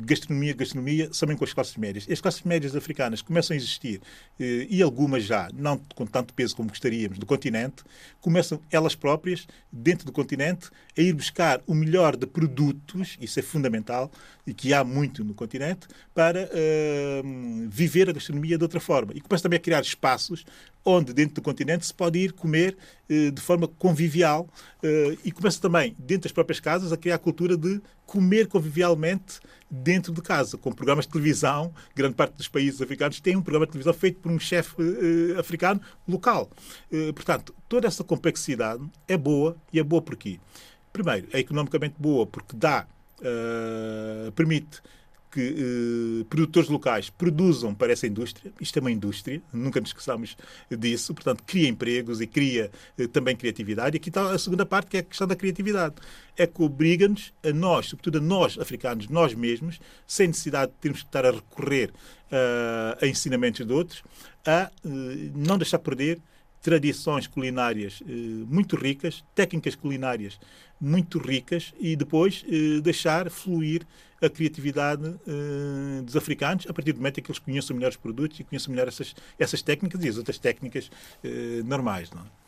gastronomia, 0.00 0.54
gastronomia, 0.54 1.08
somente 1.12 1.38
com 1.38 1.44
as 1.44 1.52
classes 1.52 1.76
médias. 1.76 2.06
As 2.10 2.20
classes 2.20 2.42
médias 2.42 2.74
africanas 2.74 3.22
começam 3.22 3.54
a 3.54 3.56
existir, 3.56 4.00
eh, 4.38 4.66
e 4.68 4.82
algumas 4.82 5.24
já, 5.24 5.48
não 5.54 5.78
com 5.94 6.06
tanto 6.06 6.32
peso 6.34 6.56
como 6.56 6.68
gostaríamos 6.68 7.18
do 7.18 7.26
continente, 7.26 7.84
começam 8.20 8.60
elas 8.70 8.94
próprias, 8.94 9.46
dentro 9.70 10.06
do 10.06 10.12
continente, 10.12 10.70
a 10.96 11.00
ir 11.00 11.12
buscar 11.12 11.60
o 11.66 11.74
melhor 11.74 12.16
de 12.16 12.26
produtos, 12.26 13.16
isso 13.20 13.38
é 13.38 13.42
fundamental, 13.42 14.10
e 14.46 14.54
que 14.54 14.72
há 14.72 14.84
muito 14.84 15.24
no 15.24 15.34
continente, 15.34 15.86
para 16.14 16.48
eh, 16.52 17.22
viver 17.68 18.08
a 18.08 18.12
gastronomia 18.12 18.56
de 18.56 18.64
outra 18.64 18.80
forma. 18.80 19.12
E 19.14 19.20
começa 19.20 19.42
também 19.42 19.58
a 19.58 19.60
criar 19.60 19.80
espaços 19.80 20.44
onde, 20.84 21.12
dentro 21.12 21.36
do 21.36 21.42
continente, 21.42 21.86
se 21.86 21.94
pode 21.94 22.18
ir 22.18 22.32
comer 22.32 22.76
eh, 23.08 23.30
de 23.30 23.40
forma 23.40 23.66
convivial 23.66 24.48
eh, 24.82 25.16
e 25.24 25.32
começa 25.32 25.60
também, 25.60 25.96
dentro 25.98 26.24
das 26.24 26.32
próprias 26.32 26.60
casas, 26.60 26.92
a 26.92 26.96
criar 26.96 27.14
a 27.14 27.18
cultura 27.18 27.56
de 27.56 27.80
comer 28.04 28.46
convivialmente 28.48 29.40
dentro 29.70 30.12
de 30.12 30.20
casa, 30.20 30.58
com 30.58 30.70
programas 30.70 31.06
de 31.06 31.12
televisão. 31.12 31.72
Grande 31.94 32.14
parte 32.14 32.36
dos 32.36 32.48
países 32.48 32.82
africanos 32.82 33.18
tem 33.18 33.34
um 33.34 33.42
programa 33.42 33.66
de 33.66 33.72
televisão 33.72 33.94
feito 33.94 34.20
por 34.20 34.30
um 34.30 34.38
chefe 34.38 34.74
eh, 34.78 35.40
africano 35.40 35.80
local. 36.06 36.50
Portanto, 37.14 37.54
toda 37.68 37.86
essa 37.88 38.04
complexidade 38.04 38.84
é 39.08 39.16
boa 39.16 39.56
e 39.72 39.80
é 39.80 39.82
boa 39.82 40.02
por 40.02 40.16
quê? 40.16 40.38
Primeiro, 40.92 41.26
é 41.32 41.40
economicamente 41.40 41.94
boa 41.98 42.26
porque 42.26 42.54
dá, 42.54 42.86
permite 44.36 44.80
que 45.34 46.20
eh, 46.20 46.24
produtores 46.30 46.68
locais 46.68 47.10
produzam 47.10 47.74
para 47.74 47.92
essa 47.92 48.06
indústria. 48.06 48.52
Isto 48.60 48.78
é 48.78 48.80
uma 48.80 48.92
indústria, 48.92 49.42
nunca 49.52 49.80
nos 49.80 49.90
esqueçamos 49.90 50.36
disso. 50.70 51.12
Portanto, 51.12 51.42
cria 51.44 51.68
empregos 51.68 52.20
e 52.20 52.26
cria 52.28 52.70
eh, 52.96 53.08
também 53.08 53.34
criatividade. 53.34 53.96
E 53.96 53.98
aqui 53.98 54.10
está 54.10 54.30
a 54.30 54.38
segunda 54.38 54.64
parte, 54.64 54.90
que 54.90 54.96
é 54.98 55.00
a 55.00 55.02
questão 55.02 55.26
da 55.26 55.34
criatividade. 55.34 55.96
É 56.36 56.46
que 56.46 56.62
obriga-nos, 56.62 57.34
a 57.42 57.52
nós, 57.52 57.86
sobretudo 57.86 58.18
a 58.18 58.20
nós, 58.20 58.56
africanos, 58.60 59.08
nós 59.08 59.34
mesmos, 59.34 59.80
sem 60.06 60.28
necessidade 60.28 60.70
de 60.70 60.78
termos 60.78 61.00
que 61.00 61.08
estar 61.08 61.26
a 61.26 61.32
recorrer 61.32 61.92
eh, 62.30 62.98
a 63.02 63.06
ensinamentos 63.08 63.66
de 63.66 63.72
outros, 63.72 64.04
a 64.46 64.70
eh, 64.84 65.30
não 65.34 65.58
deixar 65.58 65.80
perder 65.80 66.20
tradições 66.64 67.26
culinárias 67.26 68.02
eh, 68.08 68.12
muito 68.48 68.74
ricas, 68.74 69.22
técnicas 69.34 69.74
culinárias 69.74 70.40
muito 70.80 71.18
ricas 71.18 71.74
e 71.78 71.94
depois 71.94 72.42
eh, 72.48 72.80
deixar 72.80 73.30
fluir 73.30 73.86
a 74.20 74.30
criatividade 74.30 75.14
eh, 75.28 76.00
dos 76.02 76.16
africanos 76.16 76.66
a 76.66 76.72
partir 76.72 76.92
do 76.92 76.96
momento 76.96 77.20
em 77.20 77.22
que 77.22 77.30
eles 77.30 77.38
conheçam 77.38 77.76
melhor 77.76 77.90
os 77.90 77.96
produtos 77.98 78.40
e 78.40 78.44
conheçam 78.44 78.72
melhor 78.72 78.88
essas, 78.88 79.14
essas 79.38 79.60
técnicas 79.60 80.02
e 80.02 80.08
as 80.08 80.16
outras 80.16 80.38
técnicas 80.38 80.90
eh, 81.22 81.62
normais. 81.64 82.10
Não 82.10 82.22
é? 82.22 82.43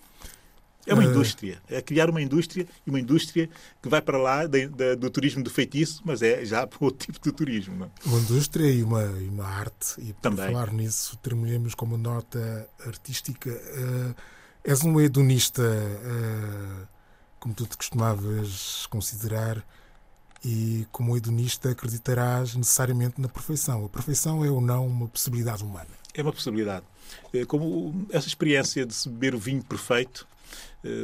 É 0.87 0.95
uma 0.95 1.03
Eh, 1.03 1.07
indústria, 1.09 1.61
é 1.68 1.82
criar 1.82 2.09
uma 2.09 2.22
indústria 2.22 2.66
e 2.87 2.91
uma 2.91 3.01
indústria 3.01 3.49
que 3.82 3.89
vai 3.89 4.01
para 4.01 4.16
lá 4.18 4.47
da- 4.47 4.66
da- 4.68 4.95
do 4.95 5.11
turismo 5.11 5.43
do 5.43 5.51
feitiço, 5.51 6.01
mas 6.05 6.22
é 6.22 6.45
já 6.45 6.64
para 6.68 6.78
outro 6.80 7.07
tipo 7.07 7.18
de 7.20 7.32
turismo. 7.32 7.74
Não 7.76 7.87
é? 7.87 7.91
Uma 8.07 8.20
indústria 8.20 8.70
e 8.70 8.82
uma, 8.82 9.03
e 9.03 9.28
uma 9.28 9.45
arte. 9.47 9.95
E 9.99 10.12
por 10.12 10.20
Também. 10.22 10.47
falar 10.47 10.72
nisso, 10.72 11.16
terminemos 11.18 11.74
com 11.74 11.84
uma 11.87 11.99
nota 11.99 12.68
artística. 12.87 13.51
Eh, 13.51 14.14
és 14.64 14.82
um 14.84 15.01
hedonista, 15.01 15.62
eh, 15.62 16.87
como 17.41 17.55
tu 17.55 17.66
te 17.66 17.76
costumavas 17.76 18.87
considerar, 18.87 19.64
e 20.45 20.87
como 20.93 21.16
hedonista 21.16 21.70
acreditarás 21.70 22.55
necessariamente 22.55 23.20
na 23.20 23.28
perfeição. 23.28 23.84
A 23.84 23.89
perfeição 23.89 24.45
é 24.45 24.51
ou 24.51 24.61
não 24.61 24.87
uma 24.87 25.09
possibilidade 25.09 25.64
humana? 25.64 25.89
É 26.14 26.22
uma 26.22 26.32
possibilidade. 26.32 26.84
Como 27.49 28.07
essa 28.11 28.28
experiência 28.28 28.87
de 28.87 28.95
se 28.95 29.09
beber 29.09 29.34
o 29.34 29.39
vinho 29.39 29.62
perfeito, 29.64 30.26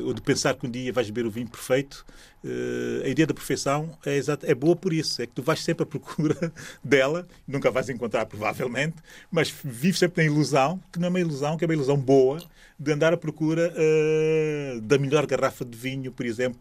ou 0.05 0.15
de 0.15 0.23
pensar 0.23 0.55
que 0.55 0.67
um 0.67 0.71
dia 0.71 0.93
vais 0.93 1.11
beber 1.11 1.27
o 1.27 1.31
vinho 1.31 1.49
perfeito, 1.49 2.05
eh, 2.45 3.07
a 3.07 3.09
ideia 3.09 3.27
da 3.27 3.35
perfeição 3.35 3.97
é, 4.05 4.17
exata, 4.17 4.51
é 4.51 4.55
boa 4.55 4.75
por 4.75 4.93
isso. 4.93 5.23
É 5.23 5.27
que 5.27 5.33
tu 5.33 5.43
vais 5.43 5.63
sempre 5.63 5.85
à 5.85 5.87
procura 5.87 6.53
dela, 6.83 7.27
nunca 7.47 7.71
vais 7.71 7.89
encontrar 7.89 8.27
provavelmente, 8.27 8.97
mas 9.31 9.53
vives 9.65 9.99
sempre 9.99 10.25
na 10.25 10.33
ilusão, 10.33 10.81
que 10.93 10.99
não 10.99 11.07
é 11.07 11.11
uma 11.11 11.21
ilusão, 11.21 11.57
que 11.57 11.65
é 11.65 11.67
uma 11.67 11.75
ilusão 11.75 11.97
boa, 11.97 12.41
de 12.79 12.93
andar 12.93 13.13
à 13.13 13.17
procura 13.17 13.73
eh, 13.77 14.81
da 14.83 14.99
melhor 14.99 15.25
garrafa 15.25 15.65
de 15.65 15.79
vinho, 15.79 16.11
por 16.11 16.27
exemplo, 16.27 16.61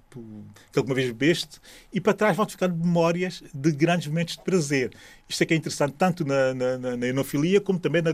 que 0.71 0.77
alguma 0.77 0.93
vez 0.93 1.07
bebeste, 1.07 1.59
e 1.91 1.99
para 1.99 2.13
trás 2.13 2.37
vão-te 2.37 2.51
ficando 2.51 2.75
memórias 2.75 3.43
de 3.51 3.71
grandes 3.71 4.07
momentos 4.07 4.35
de 4.35 4.43
prazer. 4.43 4.91
Isto 5.27 5.43
é 5.43 5.45
que 5.45 5.53
é 5.53 5.57
interessante 5.57 5.95
tanto 5.97 6.25
na, 6.25 6.53
na, 6.53 6.77
na, 6.77 6.97
na 6.97 7.07
enofilia 7.07 7.59
como 7.61 7.79
também 7.79 8.01
na, 8.01 8.13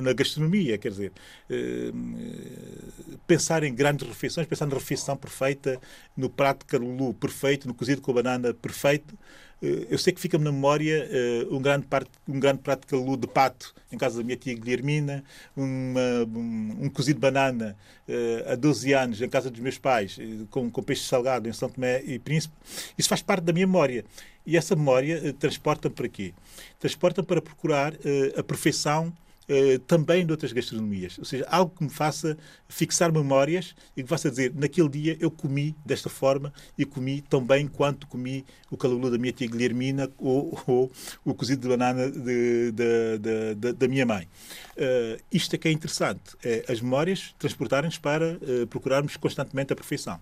na, 0.00 0.12
gastronomia. 0.12 0.78
Quer 0.78 0.90
dizer, 0.90 1.12
eh, 1.50 1.90
eh, 1.92 3.11
pensar 3.26 3.62
em 3.62 3.74
grandes 3.74 4.06
refeições, 4.06 4.46
pensar 4.46 4.66
na 4.66 4.74
refeição 4.74 5.16
perfeita, 5.16 5.80
no 6.16 6.28
prato 6.30 6.60
de 6.60 6.66
carulu 6.66 7.14
perfeito, 7.14 7.66
no 7.68 7.74
cozido 7.74 8.00
com 8.00 8.12
banana 8.12 8.52
perfeito. 8.54 9.16
Eh, 9.62 9.86
Eu 9.90 9.98
sei 9.98 10.12
que 10.12 10.20
fica-me 10.20 10.44
na 10.44 10.50
memória 10.52 11.08
eh, 11.10 11.46
um, 11.50 11.60
grande 11.60 11.86
parte, 11.86 12.10
um 12.28 12.38
grande 12.40 12.60
prato 12.62 12.80
de 12.82 12.86
calulu 12.88 13.16
de 13.16 13.26
pato 13.28 13.74
em 13.92 13.98
casa 13.98 14.18
da 14.18 14.24
minha 14.24 14.36
tia 14.36 14.54
Guilhermina, 14.54 15.22
uma- 15.56 16.24
um, 16.36 16.84
um 16.86 16.88
cozido 16.90 17.16
de 17.16 17.20
banana 17.20 17.76
eh, 18.08 18.44
há 18.52 18.54
12 18.56 18.92
anos 18.92 19.20
em 19.22 19.28
casa 19.28 19.50
dos 19.50 19.60
meus 19.60 19.78
pais, 19.78 20.18
com, 20.50 20.70
com 20.70 20.82
peixe 20.82 21.04
salgado 21.04 21.48
em 21.48 21.52
São 21.52 21.68
Tomé 21.68 22.02
e 22.04 22.18
Príncipe. 22.18 22.54
Isso 22.98 23.08
faz 23.08 23.22
parte 23.22 23.44
da 23.44 23.52
minha 23.52 23.66
memória. 23.66 24.04
E 24.44 24.56
essa 24.56 24.74
memória 24.74 25.20
eh, 25.24 25.32
transporta-me 25.32 25.94
para 25.94 26.08
quê? 26.08 26.34
Transporta-me 26.80 27.26
para 27.26 27.40
procurar 27.40 27.94
eh, 28.04 28.34
a 28.36 28.42
perfeição 28.42 29.12
eh, 29.48 29.78
também 29.86 30.24
de 30.24 30.32
outras 30.32 30.52
gastronomias. 30.52 31.18
Ou 31.18 31.24
seja, 31.24 31.46
algo 31.50 31.74
que 31.76 31.84
me 31.84 31.90
faça 31.90 32.36
fixar 32.68 33.12
memórias 33.12 33.74
e 33.92 33.96
que 33.96 34.02
me 34.02 34.08
faça 34.08 34.30
dizer, 34.30 34.52
naquele 34.54 34.88
dia 34.88 35.16
eu 35.20 35.30
comi 35.30 35.76
desta 35.84 36.08
forma 36.08 36.52
e 36.76 36.84
comi 36.84 37.22
tão 37.22 37.44
bem 37.44 37.66
quanto 37.66 38.06
comi 38.06 38.44
o 38.70 38.76
calulu 38.76 39.10
da 39.10 39.18
minha 39.18 39.32
tia 39.32 39.48
Guilhermina 39.48 40.10
ou, 40.18 40.58
ou 40.66 40.92
o 41.24 41.34
cozido 41.34 41.62
de 41.62 41.68
banana 41.68 42.10
de- 42.10 42.72
de- 42.72 43.54
de- 43.54 43.72
da 43.72 43.88
minha 43.88 44.06
mãe. 44.06 44.28
Eh, 44.76 45.18
isto 45.32 45.54
é 45.54 45.58
que 45.58 45.68
é 45.68 45.72
interessante, 45.72 46.36
é 46.44 46.64
as 46.68 46.80
memórias 46.80 47.34
transportarem-nos 47.38 47.98
para 47.98 48.38
eh, 48.42 48.66
procurarmos 48.66 49.16
constantemente 49.16 49.72
a 49.72 49.76
perfeição. 49.76 50.20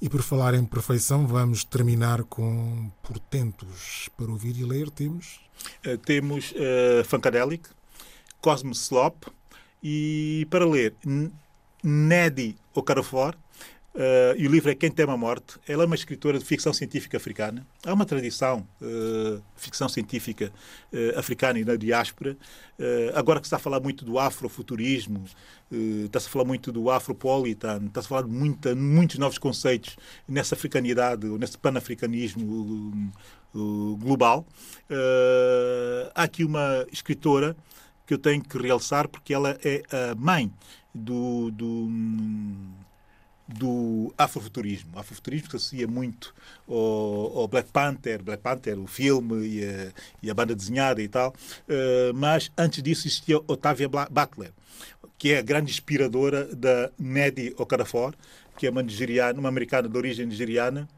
E 0.00 0.08
por 0.08 0.20
falar 0.20 0.52
em 0.54 0.64
perfeição, 0.64 1.28
vamos 1.28 1.62
terminar 1.62 2.24
com 2.24 2.90
portentos 3.02 4.08
para 4.16 4.26
ouvir 4.30 4.56
e 4.58 4.64
ler. 4.64 4.90
Temos 4.90 5.40
Uh, 5.86 5.96
temos 5.98 6.50
uh, 6.52 7.04
Funkadelic, 7.04 7.68
Cosmos 8.42 8.82
Slop 8.82 9.24
e, 9.82 10.46
para 10.50 10.66
ler, 10.66 10.94
Nedi 11.82 12.56
Okafor. 12.74 13.34
Uh, 13.94 14.32
e 14.38 14.48
o 14.48 14.50
livro 14.50 14.70
é 14.70 14.74
Quem 14.74 14.90
Teme 14.90 15.12
a 15.12 15.18
Morte. 15.18 15.58
Ela 15.68 15.82
é 15.82 15.86
uma 15.86 15.94
escritora 15.94 16.38
de 16.38 16.44
ficção 16.46 16.72
científica 16.72 17.18
africana. 17.18 17.66
Há 17.84 17.92
uma 17.92 18.06
tradição 18.06 18.66
uh, 18.80 19.42
ficção 19.54 19.86
científica 19.86 20.50
uh, 20.90 21.18
africana 21.18 21.58
e 21.58 21.64
na 21.64 21.76
diáspora. 21.76 22.34
Uh, 22.78 23.12
agora 23.14 23.38
que 23.38 23.46
se 23.46 23.48
está 23.48 23.58
a 23.58 23.60
falar 23.60 23.80
muito 23.80 24.02
do 24.02 24.18
afrofuturismo, 24.18 25.24
está-se 25.70 26.26
a 26.26 26.30
falar 26.30 26.46
muito 26.46 26.72
do 26.72 26.90
afropolitan, 26.90 27.82
está-se 27.84 28.06
a 28.06 28.08
falar 28.08 28.22
de 28.22 28.30
muita, 28.30 28.74
muitos 28.74 29.18
novos 29.18 29.36
conceitos 29.36 29.96
nessa 30.26 30.54
africanidade, 30.54 31.26
ou 31.26 31.38
nesse 31.38 31.58
panafricanismo 31.58 33.12
global. 33.98 34.46
Há 36.14 36.22
aqui 36.22 36.44
uma 36.44 36.86
escritora 36.90 37.56
que 38.06 38.14
eu 38.14 38.18
tenho 38.18 38.42
que 38.42 38.58
realçar 38.58 39.08
porque 39.08 39.32
ela 39.32 39.58
é 39.64 39.82
a 40.10 40.14
mãe 40.14 40.52
do, 40.94 41.50
do, 41.50 41.88
do 43.48 44.14
afrofuturismo. 44.16 44.90
O 44.94 44.98
afrofuturismo 44.98 45.46
que 45.46 45.50
se 45.52 45.56
associa 45.56 45.88
muito 45.88 46.34
ao, 46.68 47.38
ao 47.38 47.48
Black 47.48 47.70
Panther, 47.70 48.22
Black 48.22 48.42
Panther, 48.42 48.78
o 48.78 48.86
filme 48.86 49.46
e 49.46 49.64
a, 49.64 49.92
e 50.22 50.30
a 50.30 50.34
banda 50.34 50.54
desenhada 50.54 51.02
e 51.02 51.08
tal. 51.08 51.30
Uh, 51.68 52.14
mas 52.14 52.50
antes 52.56 52.82
disso 52.82 53.06
existia 53.06 53.38
Otávia 53.46 53.88
Butler, 53.88 54.52
que 55.18 55.32
é 55.32 55.38
a 55.38 55.42
grande 55.42 55.70
inspiradora 55.70 56.44
da 56.54 56.90
Nedi 56.98 57.54
Okafor, 57.56 58.14
que 58.58 58.66
é 58.66 58.70
uma 58.70 58.82
nigeriana, 58.82 59.38
uma 59.38 59.48
americana 59.48 59.88
de 59.88 59.96
origem 59.96 60.26
nigeriana, 60.26 60.88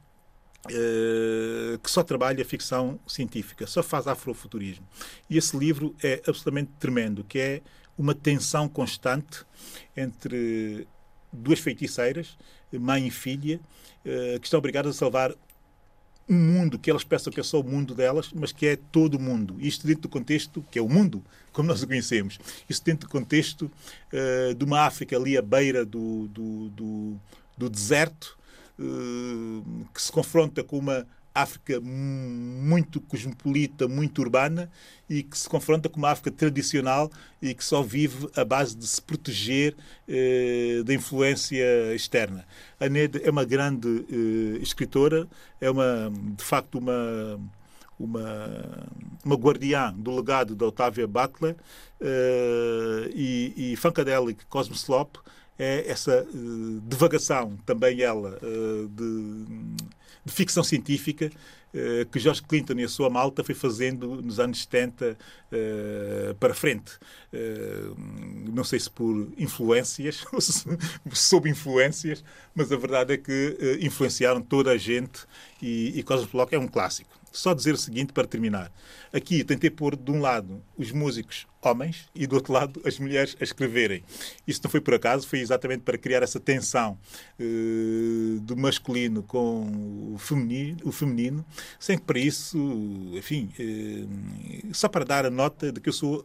eh, 0.71 1.79
que 1.83 1.91
só 1.91 2.03
trabalha 2.03 2.45
ficção 2.45 2.99
científica, 3.07 3.67
só 3.67 3.83
faz 3.83 4.07
afrofuturismo. 4.07 4.87
E 5.29 5.37
esse 5.37 5.57
livro 5.57 5.95
é 6.03 6.23
absolutamente 6.27 6.71
tremendo, 6.79 7.25
que 7.25 7.39
é 7.39 7.63
uma 7.99 8.15
tensão 8.15 8.69
constante 8.69 9.45
entre 9.97 10.87
duas 11.33 11.59
feiticeiras, 11.61 12.37
mãe 12.73 13.07
e 13.07 13.11
filha, 13.11 13.61
eh, 14.05 14.39
que 14.41 14.47
estão 14.47 14.59
obrigadas 14.59 14.97
a 14.97 14.99
salvar 14.99 15.35
um 16.29 16.35
mundo 16.35 16.79
que 16.79 16.91
elas 16.91 17.05
pensam 17.05 17.33
que 17.33 17.39
é 17.39 17.43
só 17.43 17.61
o 17.61 17.65
mundo 17.65 17.95
delas, 17.95 18.31
mas 18.35 18.51
que 18.51 18.67
é 18.67 18.77
todo 18.77 19.17
o 19.17 19.21
mundo. 19.21 19.57
Isto 19.61 19.87
dentro 19.87 20.03
do 20.03 20.09
contexto 20.09 20.65
que 20.71 20.79
é 20.79 20.83
o 20.83 20.89
mundo, 20.89 21.23
como 21.53 21.69
nós 21.69 21.83
o 21.83 21.87
conhecemos. 21.87 22.39
Isso 22.69 22.83
dentro 22.83 23.07
do 23.07 23.13
contexto 23.13 23.71
eh, 24.13 24.55
de 24.55 24.65
uma 24.65 24.81
África 24.81 25.17
ali 25.17 25.37
à 25.37 25.43
beira 25.43 25.85
do, 25.85 26.27
do, 26.29 26.69
do, 26.71 27.21
do 27.57 27.69
deserto, 27.69 28.39
que 28.77 30.03
se 30.03 30.11
confronta 30.11 30.65
com 30.65 30.79
uma 30.79 31.07
África 31.35 31.81
muito 31.81 33.01
cosmopolita, 33.01 33.89
muito 33.89 34.21
urbana 34.21 34.71
e 35.11 35.23
que 35.23 35.37
se 35.37 35.49
confronta 35.49 35.89
com 35.89 35.99
uma 35.99 36.11
África 36.11 36.31
tradicional 36.31 37.11
e 37.43 37.53
que 37.53 37.65
só 37.65 37.83
vive 37.83 38.29
à 38.37 38.45
base 38.45 38.77
de 38.77 38.87
se 38.87 39.03
proteger 39.03 39.75
eh, 40.09 40.83
da 40.85 40.95
influência 40.95 41.93
externa. 41.93 42.47
A 42.79 42.89
Ned 42.89 43.21
é 43.25 43.31
uma 43.31 43.45
grande 43.45 44.07
eh, 44.09 44.63
escritora, 44.63 45.27
é 45.61 45.69
uma, 45.69 46.13
de 46.37 46.45
facto 46.45 46.79
uma, 46.79 47.41
uma 47.99 48.87
uma 49.25 49.37
guardiã 49.37 49.93
do 49.97 50.15
legado 50.15 50.55
da 50.55 50.67
Otávia 50.67 51.07
Butler 51.07 51.57
eh, 52.01 53.11
e, 53.13 53.73
e 53.73 53.77
Funkadelic 53.77 54.45
Cosmoslop 54.47 55.19
é 55.59 55.89
essa 55.89 56.13
eh, 56.13 56.81
divagação, 56.87 57.57
também 57.65 58.01
ela, 58.01 58.39
eh, 58.43 58.89
de, 58.91 59.45
de 60.25 60.33
ficção 60.33 60.65
científica 60.65 61.31
eh, 61.73 62.07
que 62.11 62.19
George 62.19 62.43
Clinton 62.43 62.75
e 62.75 62.85
a 62.85 62.89
sua 62.89 63.11
malta 63.11 63.43
foi 63.45 63.55
fazendo 63.55 64.23
nos 64.23 64.41
anos 64.41 64.63
70 64.63 65.17
eh, 65.53 66.35
para 66.39 66.55
frente. 66.55 66.93
Não 68.53 68.63
sei 68.63 68.79
se 68.79 68.91
por 68.91 69.29
influências 69.37 70.25
ou 70.33 70.41
se 70.41 70.65
sob 71.13 71.51
influências, 71.51 72.25
mas 72.55 72.71
a 72.71 72.77
verdade 72.77 73.15
é 73.15 73.17
que 73.17 73.79
influenciaram 73.81 74.41
toda 74.41 74.71
a 74.71 74.77
gente 74.77 75.27
e, 75.61 75.99
e 75.99 76.03
Cosmos 76.03 76.31
Block 76.31 76.55
é 76.55 76.59
um 76.59 76.69
clássico. 76.69 77.24
Só 77.35 77.53
dizer 77.53 77.75
o 77.75 77.77
seguinte 77.77 78.13
para 78.13 78.29
terminar. 78.29 78.71
Aqui 79.13 79.43
tentei 79.43 79.69
pôr 79.69 79.97
de 79.97 80.09
um 80.09 80.21
lado 80.21 80.63
os 80.79 80.93
músicos 80.93 81.49
homens 81.61 82.09
e 82.15 82.29
do 82.29 82.37
outro 82.37 82.53
lado 82.53 82.81
as 82.85 82.97
mulheres 82.97 83.37
a 83.41 83.43
escreverem. 83.43 84.05
Isso 84.47 84.61
não 84.63 84.71
foi 84.71 84.81
por 84.81 84.95
acaso, 84.95 85.27
foi 85.27 85.41
exatamente 85.41 85.81
para 85.81 85.99
criar 85.99 86.23
essa 86.23 86.39
tensão 86.39 86.97
eh, 87.37 88.39
do 88.41 88.57
masculino 88.57 89.21
com 89.25 90.13
o 90.15 90.19
feminino, 90.19 90.79
o 90.85 90.93
feminino, 90.93 91.45
sem 91.81 91.99
que 91.99 92.05
para 92.05 92.21
isso, 92.21 92.57
enfim, 93.15 93.51
eh, 93.59 94.05
só 94.73 94.89
para 94.89 95.05
dar 95.05 95.27
a 95.27 95.31
nota 95.31 95.73
de 95.73 95.81
que 95.81 95.89
eu 95.89 95.93
sou 95.93 96.25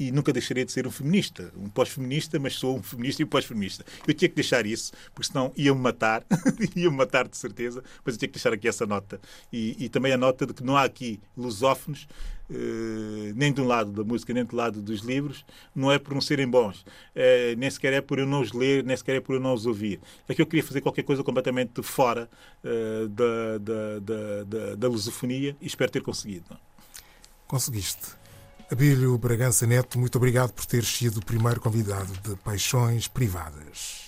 e 0.00 0.10
nunca 0.10 0.32
deixaria 0.32 0.64
de 0.64 0.72
ser 0.72 0.86
um 0.86 0.90
feminista, 0.90 1.52
um 1.54 1.68
pós-feminista, 1.68 2.38
mas 2.38 2.54
sou 2.54 2.78
um 2.78 2.82
feminista 2.82 3.20
e 3.20 3.24
um 3.26 3.28
pós-feminista. 3.28 3.84
Eu 4.08 4.14
tinha 4.14 4.30
que 4.30 4.34
deixar 4.34 4.64
isso, 4.64 4.92
porque 5.14 5.30
senão 5.30 5.52
iam-me 5.54 5.82
matar, 5.82 6.24
iam-me 6.74 6.96
matar 6.96 7.28
de 7.28 7.36
certeza, 7.36 7.84
mas 8.02 8.14
eu 8.14 8.18
tinha 8.18 8.28
que 8.28 8.34
deixar 8.34 8.54
aqui 8.54 8.66
essa 8.66 8.86
nota. 8.86 9.20
E, 9.52 9.76
e 9.78 9.90
também 9.90 10.10
a 10.10 10.16
nota 10.16 10.46
de 10.46 10.54
que 10.54 10.64
não 10.64 10.74
há 10.74 10.84
aqui 10.84 11.20
lusófonos, 11.36 12.08
eh, 12.50 13.32
nem 13.36 13.52
de 13.52 13.60
um 13.60 13.66
lado 13.66 13.92
da 13.92 14.02
música, 14.02 14.32
nem 14.32 14.42
do 14.42 14.56
lado 14.56 14.80
dos 14.80 15.00
livros, 15.02 15.44
não 15.74 15.92
é 15.92 15.98
por 15.98 16.14
não 16.14 16.20
serem 16.22 16.48
bons, 16.48 16.82
eh, 17.14 17.54
nem 17.58 17.70
sequer 17.70 17.92
é 17.92 18.00
por 18.00 18.18
eu 18.18 18.26
não 18.26 18.40
os 18.40 18.52
ler, 18.52 18.82
nem 18.82 18.96
sequer 18.96 19.16
é 19.16 19.20
por 19.20 19.34
eu 19.34 19.40
não 19.40 19.52
os 19.52 19.66
ouvir. 19.66 20.00
É 20.26 20.34
que 20.34 20.40
eu 20.40 20.46
queria 20.46 20.64
fazer 20.64 20.80
qualquer 20.80 21.02
coisa 21.02 21.22
completamente 21.22 21.82
fora 21.82 22.26
eh, 22.64 23.06
da, 23.08 23.58
da, 23.58 23.98
da, 24.00 24.44
da, 24.44 24.74
da 24.76 24.88
lusofonia 24.88 25.54
e 25.60 25.66
espero 25.66 25.92
ter 25.92 26.00
conseguido. 26.02 26.56
Conseguiste. 27.46 28.19
Abílio 28.70 29.18
Bragança 29.18 29.66
Neto, 29.66 29.98
muito 29.98 30.16
obrigado 30.16 30.52
por 30.52 30.64
ter 30.64 30.84
sido 30.84 31.18
o 31.18 31.24
primeiro 31.24 31.60
convidado 31.60 32.12
de 32.22 32.36
Paixões 32.36 33.08
Privadas. 33.08 34.00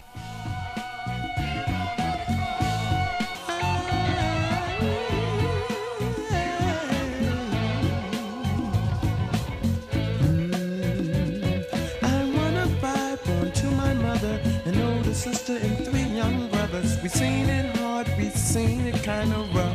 Sister 15.15 15.57
and 15.57 15.85
three 15.85 16.03
young 16.03 16.49
brothers. 16.49 17.01
We 17.01 17.09
seen 17.09 17.49
it 17.49 17.77
hard, 17.77 18.09
we 18.19 18.31
seen 18.31 18.87
it 18.87 19.03
kinda 19.05 19.37
rough. 19.55 19.72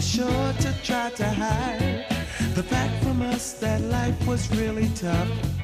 Sure 0.00 0.52
to 0.60 0.74
try 0.82 1.10
to 1.10 1.24
hide 1.24 2.06
the 2.54 2.62
fact 2.62 3.04
from 3.04 3.20
us 3.22 3.52
that 3.54 3.80
life 3.82 4.26
was 4.26 4.50
really 4.56 4.88
tough. 4.94 5.59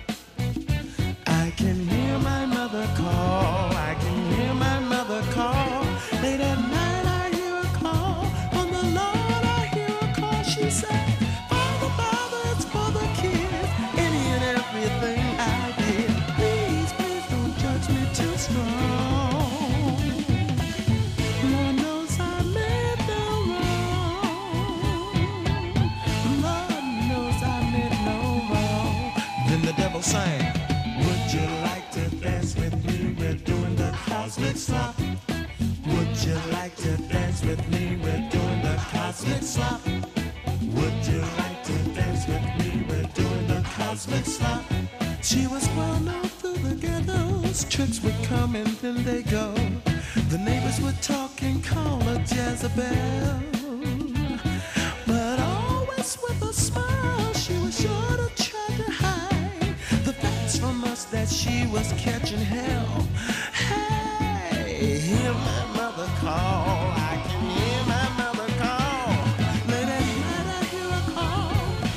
Tricks 47.77 48.03
would 48.03 48.17
come 48.25 48.57
and 48.57 48.67
then 48.81 49.05
they 49.05 49.23
go. 49.23 49.53
The 50.31 50.39
neighbors 50.39 50.81
would 50.81 50.99
talk 51.03 51.43
and 51.43 51.63
call 51.63 52.01
her 52.01 52.19
Jezebel. 52.21 53.43
But 55.07 55.39
always 55.41 56.17
with 56.23 56.41
a 56.41 56.55
smile, 56.55 57.35
she 57.35 57.53
was 57.59 57.79
sure 57.79 58.17
to 58.17 58.31
try 58.35 58.77
to 58.79 58.91
hide 58.91 59.75
the 60.07 60.15
facts 60.15 60.57
from 60.59 60.85
us 60.85 61.05
that 61.13 61.29
she 61.29 61.67
was 61.67 61.93
catching 61.99 62.39
hell. 62.39 63.07
Hey, 63.53 64.99
hear 64.99 65.35
my 65.35 65.67
mother 65.77 66.09
call. 66.21 66.93
I 66.97 67.21
can 67.29 67.43
hear 67.59 67.81
my 67.95 68.09
mother 68.17 68.49
call. 68.57 69.13
Late 69.69 69.91
at 69.99 70.07
night 70.25 70.49
I 70.49 70.65
hear 70.73 70.89
a 70.89 71.03
call. 71.13 71.53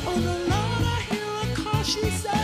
Oh, 0.08 0.20
the 0.28 0.36
Lord, 0.52 0.84
I 0.84 1.00
hear 1.10 1.30
a 1.46 1.56
call. 1.56 1.84
She 1.84 2.10
says, 2.10 2.39